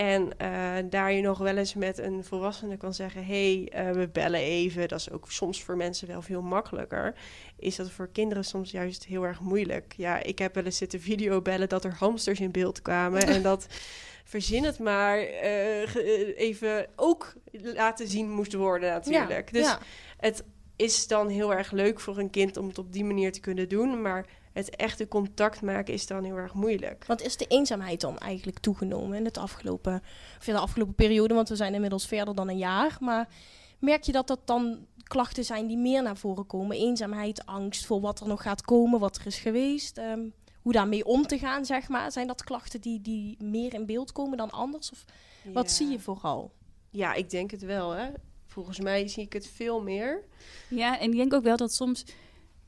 En 0.00 0.38
eh, 0.38 0.76
daar 0.90 1.12
je 1.12 1.22
nog 1.22 1.38
wel 1.38 1.56
eens 1.56 1.74
met 1.74 1.98
een 1.98 2.24
volwassene 2.24 2.76
kan 2.76 2.94
zeggen... 2.94 3.24
hé, 3.24 3.64
hey, 3.64 3.86
eh, 3.86 3.94
we 3.94 4.08
bellen 4.08 4.40
even. 4.40 4.88
Dat 4.88 4.98
is 4.98 5.10
ook 5.10 5.30
soms 5.30 5.62
voor 5.62 5.76
mensen 5.76 6.08
wel 6.08 6.22
veel 6.22 6.42
makkelijker. 6.42 7.14
Is 7.58 7.76
dat 7.76 7.90
voor 7.90 8.08
kinderen 8.12 8.44
soms 8.44 8.70
juist 8.70 9.04
heel 9.04 9.24
erg 9.24 9.40
moeilijk. 9.40 9.94
Ja, 9.96 10.22
ik 10.22 10.38
heb 10.38 10.54
wel 10.54 10.64
eens 10.64 10.76
zitten 10.76 11.00
videobellen 11.00 11.68
dat 11.68 11.84
er 11.84 11.94
hamsters 11.94 12.40
in 12.40 12.50
beeld 12.50 12.82
kwamen. 12.82 13.26
en 13.26 13.42
dat, 13.42 13.66
verzin 14.24 14.64
het 14.64 14.78
maar, 14.78 15.18
eh, 15.18 16.36
even 16.36 16.86
ook 16.96 17.34
laten 17.52 18.08
zien 18.08 18.30
moest 18.30 18.52
worden 18.52 18.90
natuurlijk. 18.90 19.52
dus 19.52 19.66
ja. 19.66 19.78
het 20.16 20.44
is 20.76 21.06
dan 21.06 21.28
heel 21.28 21.54
erg 21.54 21.70
leuk 21.70 22.00
voor 22.00 22.18
een 22.18 22.30
kind 22.30 22.56
om 22.56 22.68
het 22.68 22.78
op 22.78 22.92
die 22.92 23.04
manier 23.04 23.32
te 23.32 23.40
kunnen 23.40 23.68
doen. 23.68 24.02
Maar 24.02 24.26
het 24.52 24.76
echte 24.76 25.08
contact 25.08 25.62
maken 25.62 25.94
is 25.94 26.06
dan 26.06 26.24
heel 26.24 26.36
erg 26.36 26.54
moeilijk. 26.54 27.04
Want 27.06 27.22
is 27.22 27.36
de 27.36 27.46
eenzaamheid 27.46 28.00
dan 28.00 28.18
eigenlijk 28.18 28.58
toegenomen 28.58 29.18
in 29.18 29.24
het 29.24 29.38
afgelopen, 29.38 30.02
of 30.38 30.46
in 30.46 30.54
de 30.54 30.60
afgelopen 30.60 30.94
periode? 30.94 31.34
Want 31.34 31.48
we 31.48 31.56
zijn 31.56 31.74
inmiddels 31.74 32.06
verder 32.06 32.34
dan 32.34 32.48
een 32.48 32.58
jaar. 32.58 32.96
Maar 33.00 33.28
merk 33.78 34.02
je 34.02 34.12
dat 34.12 34.26
dat 34.26 34.40
dan 34.44 34.86
klachten 35.04 35.44
zijn 35.44 35.66
die 35.66 35.76
meer 35.76 36.02
naar 36.02 36.16
voren 36.16 36.46
komen? 36.46 36.76
Eenzaamheid, 36.76 37.46
angst 37.46 37.86
voor 37.86 38.00
wat 38.00 38.20
er 38.20 38.26
nog 38.26 38.42
gaat 38.42 38.62
komen, 38.62 39.00
wat 39.00 39.16
er 39.16 39.26
is 39.26 39.38
geweest. 39.38 39.98
ehm, 39.98 40.20
hoe 40.62 40.72
daarmee 40.72 41.04
om 41.04 41.26
te 41.26 41.38
gaan, 41.38 41.64
zeg 41.64 41.88
maar. 41.88 42.12
Zijn 42.12 42.26
dat 42.26 42.44
klachten 42.44 42.80
die, 42.80 43.00
die 43.00 43.36
meer 43.42 43.74
in 43.74 43.86
beeld 43.86 44.12
komen 44.12 44.36
dan 44.38 44.50
anders? 44.50 44.90
Of 44.90 45.04
wat 45.52 45.70
zie 45.70 45.88
je 45.88 46.00
vooral? 46.00 46.52
Ja, 46.90 47.14
ik 47.14 47.30
denk 47.30 47.50
het 47.50 47.62
wel. 47.62 47.90
Hè. 47.90 48.08
Volgens 48.46 48.80
mij 48.80 49.08
zie 49.08 49.24
ik 49.24 49.32
het 49.32 49.46
veel 49.46 49.82
meer. 49.82 50.24
Ja, 50.68 50.98
en 50.98 51.10
ik 51.10 51.16
denk 51.16 51.34
ook 51.34 51.42
wel 51.42 51.56
dat 51.56 51.72
soms 51.74 52.04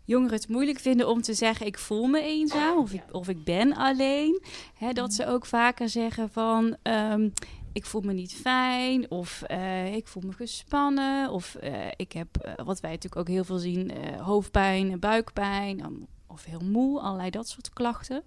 jongeren 0.05 0.37
het 0.37 0.49
moeilijk 0.49 0.79
vinden 0.79 1.09
om 1.09 1.23
te 1.23 1.35
zeggen: 1.35 1.67
ik 1.67 1.79
voel 1.79 2.07
me 2.07 2.23
eenzaam 2.23 2.79
of, 2.79 2.93
ik, 2.93 3.03
of 3.11 3.29
ik 3.29 3.45
ben 3.45 3.77
alleen. 3.77 4.43
Hè, 4.75 4.93
dat 4.93 5.13
ze 5.13 5.27
ook 5.27 5.47
vaker 5.47 5.89
zeggen 5.89 6.31
van. 6.31 6.77
ehm, 6.83 7.29
ik 7.73 7.87
voel 7.87 8.01
me 8.01 8.13
niet 8.13 8.35
fijn, 8.35 9.11
of 9.11 9.43
eh, 9.43 9.95
ik 9.95 10.07
voel 10.07 10.23
me 10.27 10.33
gespannen, 10.33 11.31
of 11.31 11.55
eh, 11.55 11.87
ik 11.97 12.13
heb, 12.13 12.37
eh, 12.37 12.65
wat 12.65 12.81
wij 12.81 12.91
natuurlijk 12.91 13.21
ook 13.21 13.29
heel 13.29 13.45
veel 13.45 13.59
zien, 13.59 13.93
hoofdpijn, 14.19 15.01
buikpijn, 15.01 15.85
um, 15.85 16.07
of 16.27 16.45
heel 16.45 16.61
moe, 16.61 17.01
allerlei 17.01 17.31
dat 17.31 17.49
soort 17.49 17.73
klachten. 17.73 18.23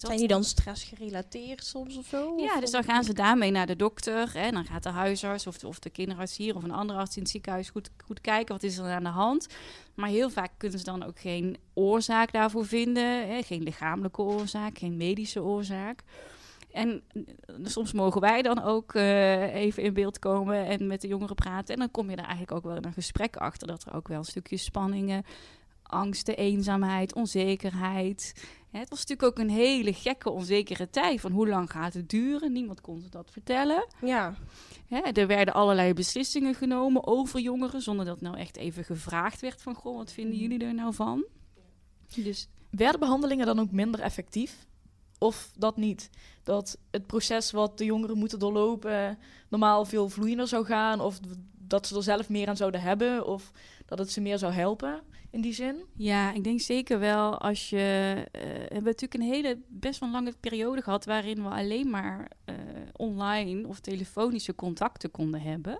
Dus 0.00 0.08
dat 0.08 0.18
Zijn 0.18 0.28
die 0.28 0.36
dan 0.36 0.44
stressgerelateerd 0.44 1.64
soms 1.64 1.96
of 1.96 2.06
zo? 2.06 2.34
ja, 2.36 2.54
Of- 2.54 2.60
dus 2.60 2.70
dan 2.70 2.84
gaan 2.84 3.04
ze 3.04 3.12
daarmee 3.12 3.50
naar 3.50 3.66
de 3.66 3.76
dokter. 3.76 4.36
En 4.36 4.52
dan 4.52 4.64
gaat 4.64 4.82
de 4.82 4.88
huisarts 4.88 5.46
of 5.46 5.58
de, 5.58 5.66
of 5.66 5.78
de 5.78 5.90
kinderarts 5.90 6.36
hier 6.36 6.56
of 6.56 6.62
een 6.62 6.70
andere 6.70 6.98
arts 6.98 7.16
in 7.16 7.22
het 7.22 7.30
ziekenhuis 7.30 7.70
goed, 7.70 7.90
goed 8.04 8.20
kijken 8.20 8.54
wat 8.54 8.62
is 8.62 8.78
er 8.78 8.84
aan 8.84 9.02
de 9.02 9.08
hand. 9.08 9.46
Maar 9.94 10.08
heel 10.08 10.30
vaak 10.30 10.50
kunnen 10.56 10.78
ze 10.78 10.84
dan 10.84 11.02
ook 11.04 11.18
geen 11.20 11.56
oorzaak 11.74 12.32
daarvoor 12.32 12.66
vinden. 12.66 13.28
Hè? 13.28 13.42
Geen 13.42 13.62
lichamelijke 13.62 14.22
oorzaak, 14.22 14.78
geen 14.78 14.96
medische 14.96 15.42
oorzaak. 15.42 16.02
En 16.72 17.02
eh, 17.12 17.22
soms 17.64 17.92
mogen 17.92 18.20
wij 18.20 18.42
dan 18.42 18.62
ook 18.62 18.94
eh, 18.94 19.54
even 19.54 19.82
in 19.82 19.94
beeld 19.94 20.18
komen 20.18 20.66
en 20.66 20.86
met 20.86 21.00
de 21.00 21.08
jongeren 21.08 21.34
praten. 21.34 21.74
En 21.74 21.80
dan 21.80 21.90
kom 21.90 22.10
je 22.10 22.16
er 22.16 22.22
eigenlijk 22.22 22.52
ook 22.52 22.64
wel 22.64 22.76
in 22.76 22.84
een 22.84 22.92
gesprek 22.92 23.36
achter 23.36 23.66
dat 23.66 23.84
er 23.84 23.94
ook 23.94 24.08
wel 24.08 24.18
een 24.18 24.24
stukje 24.24 24.56
spanningen 24.56 25.24
angsten, 25.88 26.36
eenzaamheid, 26.36 27.14
onzekerheid. 27.14 28.34
Hè, 28.70 28.78
het 28.78 28.90
was 28.90 28.98
natuurlijk 28.98 29.28
ook 29.28 29.44
een 29.44 29.50
hele 29.50 29.92
gekke, 29.92 30.30
onzekere 30.30 30.90
tijd. 30.90 31.20
Van 31.20 31.32
hoe 31.32 31.48
lang 31.48 31.70
gaat 31.70 31.94
het 31.94 32.08
duren? 32.08 32.52
Niemand 32.52 32.80
kon 32.80 33.00
ze 33.00 33.08
dat 33.08 33.30
vertellen. 33.30 33.86
Ja, 34.00 34.34
Hè, 34.88 34.98
er 35.00 35.26
werden 35.26 35.54
allerlei 35.54 35.94
beslissingen 35.94 36.54
genomen 36.54 37.06
over 37.06 37.40
jongeren, 37.40 37.82
zonder 37.82 38.04
dat 38.04 38.20
nou 38.20 38.36
echt 38.36 38.56
even 38.56 38.84
gevraagd 38.84 39.40
werd 39.40 39.62
van, 39.62 39.74
goh, 39.74 39.96
wat 39.96 40.12
vinden 40.12 40.38
jullie 40.38 40.64
er 40.64 40.74
nou 40.74 40.94
van? 40.94 41.24
Dus 42.14 42.48
Werden 42.70 43.00
behandelingen 43.00 43.46
dan 43.46 43.58
ook 43.58 43.70
minder 43.70 44.00
effectief? 44.00 44.66
Of 45.18 45.52
dat 45.56 45.76
niet? 45.76 46.10
Dat 46.42 46.78
het 46.90 47.06
proces 47.06 47.50
wat 47.50 47.78
de 47.78 47.84
jongeren 47.84 48.18
moeten 48.18 48.38
doorlopen 48.38 49.18
normaal 49.48 49.84
veel 49.84 50.08
vloeiender 50.08 50.48
zou 50.48 50.64
gaan? 50.64 51.00
Of 51.00 51.20
dat 51.68 51.86
ze 51.86 51.96
er 51.96 52.02
zelf 52.02 52.28
meer 52.28 52.48
aan 52.48 52.56
zouden 52.56 52.80
hebben? 52.80 53.26
Of 53.26 53.50
dat 53.86 53.98
het 53.98 54.10
ze 54.10 54.20
meer 54.20 54.38
zou 54.38 54.52
helpen 54.52 55.00
in 55.30 55.40
die 55.40 55.52
zin? 55.52 55.76
Ja, 55.96 56.32
ik 56.32 56.44
denk 56.44 56.60
zeker 56.60 56.98
wel 56.98 57.38
als 57.38 57.70
je. 57.70 58.14
eh, 58.32 58.40
we 58.42 58.48
hebben 58.48 58.84
natuurlijk 58.84 59.14
een 59.14 59.32
hele 59.32 59.58
best 59.68 60.00
wel 60.00 60.10
lange 60.10 60.32
periode 60.40 60.82
gehad 60.82 61.04
waarin 61.04 61.42
we 61.42 61.48
alleen 61.48 61.90
maar 61.90 62.30
eh, 62.44 62.54
online 62.96 63.68
of 63.68 63.80
telefonische 63.80 64.54
contacten 64.54 65.10
konden 65.10 65.40
hebben. 65.40 65.78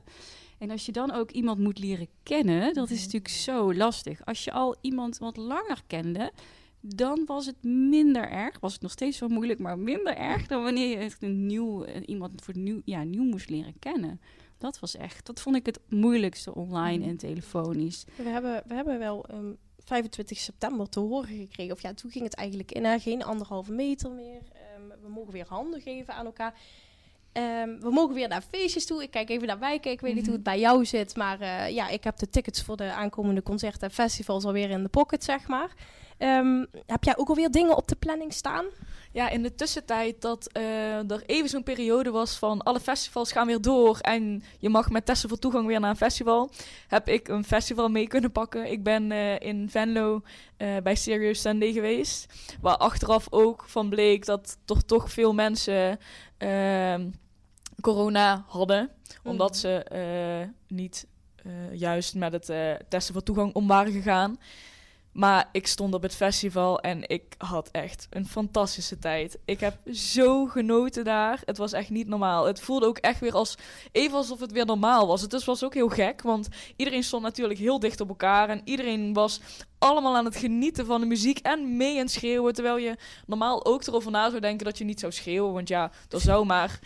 En 0.59 0.71
als 0.71 0.87
je 0.87 0.93
dan 0.93 1.11
ook 1.13 1.31
iemand 1.31 1.59
moet 1.59 1.79
leren 1.79 2.09
kennen, 2.23 2.75
dat 2.75 2.85
is 2.91 2.97
Mhm. 2.97 3.05
natuurlijk 3.05 3.29
zo 3.35 3.75
lastig. 3.75 4.25
Als 4.25 4.45
je 4.45 4.53
al 4.53 4.77
iemand 4.81 5.19
wat 5.19 5.37
langer 5.37 5.83
kende, 5.87 6.33
dan 6.81 7.23
was 7.27 7.47
het 7.47 7.63
minder 7.65 8.29
erg. 8.31 8.61
Was 8.61 8.73
het 8.73 8.83
nog 8.83 8.91
steeds 8.91 9.19
wel 9.19 9.29
moeilijk, 9.29 9.59
maar 9.59 9.79
minder 9.79 10.17
erg 10.17 10.47
dan 10.47 10.63
wanneer 10.63 10.89
je 10.89 10.97
echt 10.97 11.23
een 11.23 11.47
nieuw, 11.47 11.85
eh, 11.85 12.03
iemand 12.07 12.43
voor 12.45 12.57
nieuw, 12.57 12.81
ja, 12.85 13.03
nieuw 13.03 13.25
moest 13.25 13.51
leren 13.51 13.79
kennen. 13.79 14.21
Dat 14.59 14.79
was 14.81 14.97
echt, 14.97 15.27
dat 15.27 15.41
vond 15.41 15.57
ik 15.57 15.67
het 15.67 15.81
moeilijkste 15.89 16.55
online 16.55 16.99
Mhm. 16.99 17.09
en 17.09 17.17
telefonisch. 17.17 18.05
we 18.17 18.23
hebben, 18.29 18.63
we 18.67 18.75
hebben 18.75 18.99
wel 18.99 19.25
ehm, 19.27 19.53
25 19.79 20.39
september 20.39 20.89
te 20.89 21.01
horen 21.01 21.37
gekregen. 21.37 21.75
Of 21.75 21.83
ja, 21.83 21.95
toen 21.95 22.11
ging 22.11 22.25
het 22.25 22.35
eigenlijk 22.35 22.73
in. 22.73 22.85
Hè? 22.85 22.99
Geen 22.99 23.25
anderhalve 23.25 23.73
meter 23.73 24.11
meer. 24.11 24.41
Ehm, 24.53 25.01
we 25.03 25.09
mogen 25.09 25.33
weer 25.33 25.47
handen 25.49 25.81
geven 25.81 26.15
aan 26.15 26.27
elkaar. 26.27 26.61
Ehm, 27.39 27.81
we 27.81 27.91
mogen 27.91 28.15
weer 28.15 28.29
naar 28.29 28.43
feestjes 28.51 28.87
toe. 28.87 29.03
Ik 29.03 29.11
kijk 29.11 29.29
even 29.29 29.47
naar 29.47 29.59
wijken. 29.59 29.91
Ik 29.91 30.01
weet 30.01 30.15
niet 30.15 30.25
hoe 30.25 30.35
het 30.35 30.43
bij 30.43 30.59
jou 30.59 30.85
zit. 30.85 31.17
Maar 31.17 31.41
eh, 31.41 31.71
ja, 31.75 31.89
ik 31.89 32.05
heb 32.05 32.17
de 32.19 32.29
tickets 32.29 32.63
voor 32.63 32.77
de 32.77 32.93
aankomende 32.93 33.43
concerten 33.43 33.81
en 33.81 33.95
festivals 33.95 34.45
alweer 34.45 34.71
in 34.71 34.83
de 34.83 34.89
pocket, 34.89 35.25
zeg 35.25 35.49
maar. 35.49 35.71
Ehm, 36.19 36.65
heb 36.87 37.05
jij 37.05 37.17
ook 37.17 37.29
alweer 37.29 37.51
dingen 37.51 37.77
op 37.77 37.89
de 37.89 37.97
planning 37.97 38.33
staan? 38.33 38.65
Ja, 39.13 39.29
in 39.29 39.43
de 39.43 39.55
tussentijd 39.55 40.21
dat 40.21 40.53
eh, 40.53 41.11
er 41.11 41.23
even 41.27 41.49
zo'n 41.49 41.63
periode 41.63 42.11
was 42.11 42.39
van 42.39 42.63
alle 42.63 42.81
festivals 42.81 43.33
gaan 43.33 43.47
weer 43.47 43.61
door 43.61 43.99
en 43.99 44.43
je 44.59 44.69
mag 44.69 44.91
met 44.91 45.07
testen 45.07 45.29
voor 45.29 45.39
toegang 45.39 45.67
weer 45.67 45.81
naar 45.81 45.91
een 45.91 45.97
festival, 45.97 46.51
heb 46.89 47.09
ik 47.09 47.29
een 47.29 47.45
festival 47.45 47.89
mee 47.89 48.09
kunnen 48.09 48.33
pakken. 48.33 48.71
Ik 48.71 48.83
ben 48.83 49.13
eh, 49.13 49.41
in 49.41 49.71
Venlo 49.71 50.23
bij 50.83 50.95
Serious 50.95 51.41
Sunday 51.41 51.73
geweest, 51.73 52.27
waar 52.61 52.77
achteraf 52.77 53.27
ook 53.31 53.65
van 53.67 53.89
bleek 53.89 54.25
dat 54.25 54.59
toch 54.65 54.83
toch 54.83 55.13
veel 55.13 55.35
mensen 55.35 55.99
ehm, 56.39 57.07
corona 57.81 58.45
hadden, 58.47 58.91
omdat 59.25 59.51
Mhm. 59.51 59.59
ze 59.59 59.83
eh, 59.83 60.49
niet 60.77 61.07
eh, 61.37 61.75
juist 61.79 62.15
met 62.15 62.33
het 62.33 62.49
eh, 62.49 62.73
testen 62.89 63.15
voor 63.15 63.23
toegang 63.23 63.55
om 63.55 63.67
waren 63.67 63.93
gegaan. 63.93 64.39
Maar 65.13 65.49
ik 65.53 65.67
stond 65.67 65.95
op 65.95 66.03
het 66.03 66.15
festival 66.15 66.81
en 66.81 67.09
ik 67.09 67.35
had 67.39 67.69
echt 67.71 68.07
een 68.11 68.27
fantastische 68.27 68.99
tijd. 68.99 69.39
Ik 69.45 69.61
heb 69.61 69.77
zo 69.95 70.47
genoten 70.47 71.05
daar. 71.05 71.43
Het 71.45 71.59
was 71.59 71.73
echt 71.73 71.91
niet 71.91 72.09
normaal. 72.09 72.45
Het 72.45 72.61
voelde 72.61 72.87
ook 72.87 72.99
echt 72.99 73.21
weer 73.21 73.33
als 73.33 73.55
even 73.93 74.17
alsof 74.17 74.41
het 74.41 74.53
weer 74.53 74.67
normaal 74.67 75.07
was. 75.07 75.21
Het 75.21 75.31
dus 75.31 75.45
was 75.45 75.65
ook 75.65 75.75
heel 75.75 75.89
gek, 75.89 76.23
want 76.23 76.49
iedereen 76.77 77.03
stond 77.05 77.23
natuurlijk 77.23 77.59
heel 77.59 77.79
dicht 77.79 78.01
op 78.01 78.09
elkaar 78.09 78.49
en 78.49 78.61
iedereen 78.65 79.13
was 79.13 79.41
allemaal 79.79 80.17
aan 80.17 80.25
het 80.25 80.37
genieten 80.37 80.87
van 80.87 81.01
de 81.01 81.07
muziek 81.07 81.39
en 81.39 81.77
mee 81.77 81.99
het 81.99 82.11
schreeuwen. 82.11 82.55
Terwijl 82.55 82.77
je 82.77 82.97
normaal 83.27 83.65
ook 83.65 83.87
erover 83.87 84.11
na 84.11 84.29
zou 84.29 84.41
denken 84.41 84.65
dat 84.65 84.79
je 84.79 84.85
niet 84.85 85.01
zou 85.01 85.13
schreeuwen, 85.13 85.53
want 85.53 85.69
ja, 85.69 85.91
er 86.09 86.21
zou 86.21 86.47
maar 86.47 86.79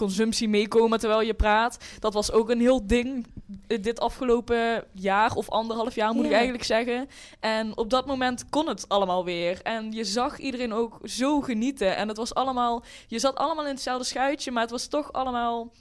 consumptie 0.00 0.48
meekomen 0.48 0.98
terwijl 0.98 1.20
je 1.20 1.34
praat. 1.34 1.76
Dat 1.98 2.14
was 2.14 2.32
ook 2.32 2.50
een 2.50 2.60
heel 2.60 2.86
ding 2.86 3.26
eh, 3.66 3.82
dit 3.82 4.00
afgelopen 4.00 4.84
jaar 4.92 5.34
of 5.34 5.48
anderhalf 5.50 5.94
jaar 5.94 6.14
moet 6.14 6.24
ik 6.24 6.32
eigenlijk 6.32 6.64
zeggen. 6.64 7.08
En 7.40 7.76
op 7.76 7.90
dat 7.90 8.06
moment 8.06 8.48
kon 8.48 8.68
het 8.68 8.88
allemaal 8.88 9.24
weer. 9.24 9.62
En 9.62 9.92
je 9.92 10.04
zag 10.04 10.38
iedereen 10.38 10.72
ook 10.72 10.98
zo 11.04 11.40
genieten. 11.40 11.96
En 11.96 12.08
het 12.08 12.16
was 12.16 12.34
allemaal, 12.34 12.84
je 13.06 13.18
zat 13.18 13.36
allemaal 13.36 13.64
in 13.64 13.74
hetzelfde 13.74 14.04
schuitje, 14.04 14.50
maar 14.50 14.62
het 14.62 14.70
was 14.70 14.86
toch 14.86 15.12
allemaal 15.12 15.72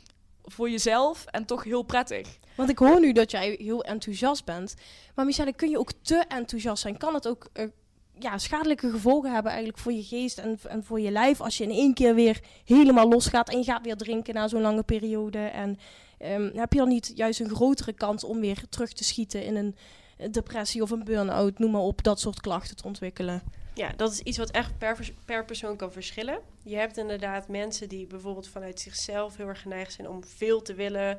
voor 0.44 0.70
jezelf 0.70 1.26
en 1.26 1.46
toch 1.46 1.64
heel 1.64 1.82
prettig. 1.84 2.38
Want 2.56 2.70
ik 2.70 2.78
hoor 2.78 3.00
nu 3.00 3.12
dat 3.12 3.32
jij 3.32 3.56
heel 3.60 3.84
enthousiast 3.84 4.46
bent. 4.46 4.76
Maar 5.16 5.26
Michelle, 5.26 5.54
kun 5.54 5.70
je 5.70 5.80
ook 5.80 5.92
te 6.02 6.24
enthousiast 6.28 6.82
zijn? 6.82 6.98
Kan 6.98 7.14
het 7.14 7.28
ook 7.28 7.48
eh, 7.54 7.66
ja, 8.20 8.38
schadelijke 8.38 8.90
gevolgen 8.90 9.34
hebben 9.34 9.52
eigenlijk 9.52 9.82
voor 9.82 9.92
je 9.92 10.04
geest 10.04 10.38
en, 10.38 10.60
en 10.68 10.84
voor 10.84 11.00
je 11.00 11.12
lijf... 11.12 11.42
als 11.42 11.58
je 11.58 11.64
in 11.64 11.72
één 11.72 11.94
keer 11.94 12.16
weer 12.16 12.40
helemaal 12.66 13.10
losgaat 13.10 13.50
en 13.50 13.58
je 13.58 13.64
gaat 13.64 13.86
weer 13.86 13.98
drinken 13.98 14.34
na 14.34 14.48
zo'n 14.48 14.62
lange 14.62 14.84
periode? 14.84 15.38
En 15.38 15.80
ehm, 16.18 16.50
heb 16.54 16.74
je 16.74 16.80
dan 16.80 16.88
niet 16.88 17.12
juist 17.16 17.40
een 17.40 17.56
grotere 17.56 17.94
kans 17.94 18.24
om 18.24 18.40
weer 18.40 18.64
terug 18.70 18.94
te 18.94 19.04
schieten 19.04 19.44
in 19.44 19.56
een 19.56 19.76
depressie 20.32 20.82
of 20.82 20.92
een 20.92 21.04
burn-out, 21.04 21.60
noem 21.60 21.72
maar 21.72 21.82
op, 21.82 22.04
dat 22.04 22.20
soort 22.20 22.42
klachten 22.42 22.76
te 22.76 22.84
ontwikkelen? 22.84 23.42
Ja, 23.74 23.94
dat 23.96 24.12
is 24.12 24.20
iets 24.20 24.38
wat 24.38 24.52
echt 24.52 24.78
per, 24.78 25.14
per 25.26 25.46
persoon 25.46 25.76
kan 25.76 25.92
verschillen. 25.92 26.40
Je 26.64 26.76
hebt 26.76 26.98
inderdaad 26.98 27.48
mensen 27.48 27.90
die 27.90 28.08
bijvoorbeeld 28.08 28.48
vanuit 28.48 28.80
zichzelf 28.80 29.38
heel 29.38 29.48
erg 29.48 29.62
geneigd 29.62 29.94
zijn 29.94 30.10
om 30.10 30.24
veel 30.24 30.62
te 30.62 30.74
willen, 30.74 31.18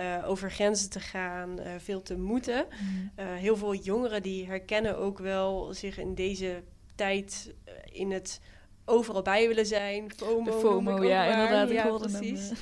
eh, 0.00 0.28
over 0.28 0.50
grenzen 0.50 0.90
te 0.90 1.00
gaan, 1.00 1.58
eh, 1.58 1.72
veel 1.78 2.02
te 2.02 2.18
moeten. 2.18 2.66
Eh, 3.14 3.26
heel 3.34 3.56
veel 3.56 3.74
jongeren 3.74 4.22
die 4.22 4.46
herkennen 4.46 4.98
ook 4.98 5.18
wel 5.18 5.74
zich 5.74 5.98
in 5.98 6.14
deze 6.14 6.62
tijd 6.94 7.54
in 7.92 8.10
het 8.10 8.40
overal 8.84 9.22
bij 9.22 9.48
willen 9.48 9.66
zijn. 9.66 10.10
FOMO, 10.16 11.00
De 11.00 11.06
ja, 11.06 11.24
maar. 11.24 11.32
inderdaad. 11.32 11.70
Ik 11.70 11.78
hoorde 11.78 12.08
precies. 12.10 12.52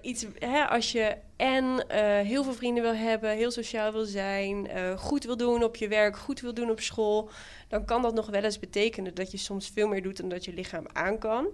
iets, 0.00 0.26
hè, 0.38 0.64
als 0.64 0.92
je 0.92 1.16
en 1.36 1.86
heel 2.24 2.44
veel 2.44 2.52
vrienden 2.52 2.82
wil 2.82 2.94
hebben, 2.94 3.30
heel 3.30 3.50
sociaal 3.50 3.92
wil 3.92 4.04
zijn, 4.04 4.68
goed 4.98 5.24
wil 5.24 5.36
doen 5.36 5.62
op 5.62 5.76
je 5.76 5.88
werk, 5.88 6.16
goed 6.16 6.40
wil 6.40 6.54
doen 6.54 6.70
op 6.70 6.80
school, 6.80 7.30
dan 7.68 7.84
kan 7.84 8.02
dat 8.02 8.14
nog 8.14 8.26
wel 8.26 8.42
eens 8.42 8.58
betekenen 8.58 9.14
dat 9.14 9.30
je 9.30 9.38
soms 9.38 9.70
veel 9.74 9.88
meer 9.88 10.02
doet 10.02 10.16
dan 10.16 10.28
dat 10.28 10.44
je 10.44 10.52
lichaam 10.52 10.86
aan 10.92 11.18
kan. 11.18 11.46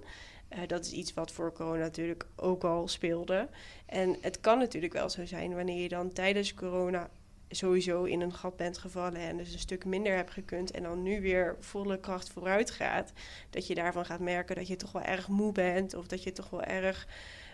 Eh, 0.50 0.59
dat 0.66 0.85
is 0.85 0.92
iets 0.92 1.14
wat 1.14 1.33
voor 1.33 1.52
corona 1.52 1.78
natuurlijk 1.78 2.26
ook 2.37 2.64
al 2.64 2.88
speelde. 2.88 3.49
En 3.87 4.16
het 4.21 4.40
kan 4.40 4.59
natuurlijk 4.59 4.92
wel 4.92 5.09
zo 5.09 5.26
zijn 5.26 5.54
wanneer 5.54 5.83
je 5.83 5.88
dan 5.88 6.12
tijdens 6.12 6.54
corona 6.54 7.11
sowieso 7.50 8.04
in 8.04 8.21
een 8.21 8.35
gat 8.35 8.57
bent 8.57 8.78
gevallen 8.78 9.21
en 9.21 9.37
dus 9.37 9.52
een 9.52 9.59
stuk 9.59 9.85
minder 9.85 10.16
hebt 10.16 10.30
gekund 10.30 10.71
en 10.71 10.83
dan 10.83 11.02
nu 11.02 11.21
weer 11.21 11.57
volle 11.61 12.00
kracht 12.00 12.28
vooruit 12.28 12.71
gaat, 12.71 13.12
dat 13.50 13.66
je 13.66 13.75
daarvan 13.75 14.04
gaat 14.04 14.21
merken 14.21 14.57
dat 14.57 14.66
je 14.69 14.76
toch 14.76 14.92
wel 14.92 15.02
erg 15.02 15.28
moe 15.28 15.52
bent 15.52 15.95
of 15.95 16.07
dat 16.07 16.23
je 16.23 16.33
toch 16.33 16.50
wel 16.50 16.62
erg 16.62 17.07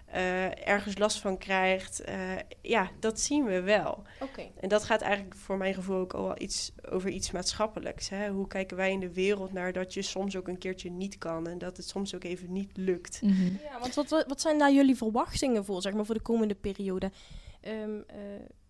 eh, 0.06 0.68
ergens 0.68 0.98
last 0.98 1.18
van 1.18 1.38
krijgt. 1.38 2.00
Eh, 2.00 2.18
ja, 2.62 2.90
dat 3.00 3.20
zien 3.20 3.44
we 3.44 3.60
wel. 3.60 4.02
Oké. 4.20 4.50
En 4.60 4.68
dat 4.68 4.84
gaat 4.84 5.00
eigenlijk 5.00 5.34
voor 5.34 5.56
mijn 5.56 5.74
gevoel 5.74 5.96
ook 5.96 6.14
al 6.14 6.22
wel 6.22 6.40
iets 6.40 6.72
over 6.90 7.10
iets 7.10 7.30
maatschappelijks. 7.30 8.08
Hè? 8.08 8.28
Hoe 8.28 8.48
kijken 8.48 8.76
wij 8.76 8.92
in 8.92 9.00
de 9.00 9.12
wereld 9.12 9.52
naar 9.52 9.72
dat 9.72 9.94
je 9.94 10.02
soms 10.02 10.36
ook 10.36 10.48
een 10.48 10.58
keertje 10.58 10.90
niet 10.90 11.18
kan 11.18 11.48
en 11.48 11.58
dat 11.58 11.76
het 11.76 11.88
soms 11.88 12.14
ook 12.14 12.24
even 12.24 12.52
niet 12.52 12.76
lukt. 12.76 13.22
Mhm. 13.22 13.44
Ja, 13.62 13.80
want 13.80 13.94
wat, 13.94 14.24
wat 14.28 14.40
zijn 14.40 14.58
daar 14.58 14.72
jullie 14.72 14.96
verwachtingen 14.96 15.64
voor, 15.64 15.82
zeg 15.82 15.92
maar, 15.92 16.06
voor 16.06 16.14
de 16.14 16.20
komende 16.20 16.54
periode? 16.54 17.10
Ehm, 17.60 18.00
eh, 18.06 18.18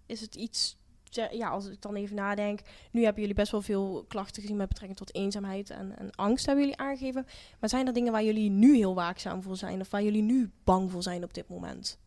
is 0.06 0.20
het 0.20 0.34
iets, 0.34 0.76
ja, 1.16 1.28
ja, 1.30 1.48
als 1.48 1.66
ik 1.66 1.82
dan 1.82 1.94
even 1.94 2.16
nadenk, 2.16 2.60
nu 2.90 3.02
hebben 3.02 3.20
jullie 3.20 3.36
best 3.36 3.52
wel 3.52 3.62
veel 3.62 4.04
klachten 4.08 4.42
gezien 4.42 4.56
met 4.56 4.68
betrekking 4.68 4.98
tot 4.98 5.14
eenzaamheid 5.14 5.70
en, 5.70 5.98
en 5.98 6.10
angst, 6.14 6.46
hebben 6.46 6.64
jullie 6.64 6.80
aangegeven. 6.80 7.26
Maar 7.60 7.68
zijn 7.68 7.86
er 7.86 7.92
dingen 7.92 8.12
waar 8.12 8.24
jullie 8.24 8.50
nu 8.50 8.76
heel 8.76 8.94
waakzaam 8.94 9.42
voor 9.42 9.56
zijn 9.56 9.80
of 9.80 9.90
waar 9.90 10.02
jullie 10.02 10.22
nu 10.22 10.50
bang 10.64 10.90
voor 10.90 11.02
zijn 11.02 11.24
op 11.24 11.34
dit 11.34 11.48
moment? 11.48 11.98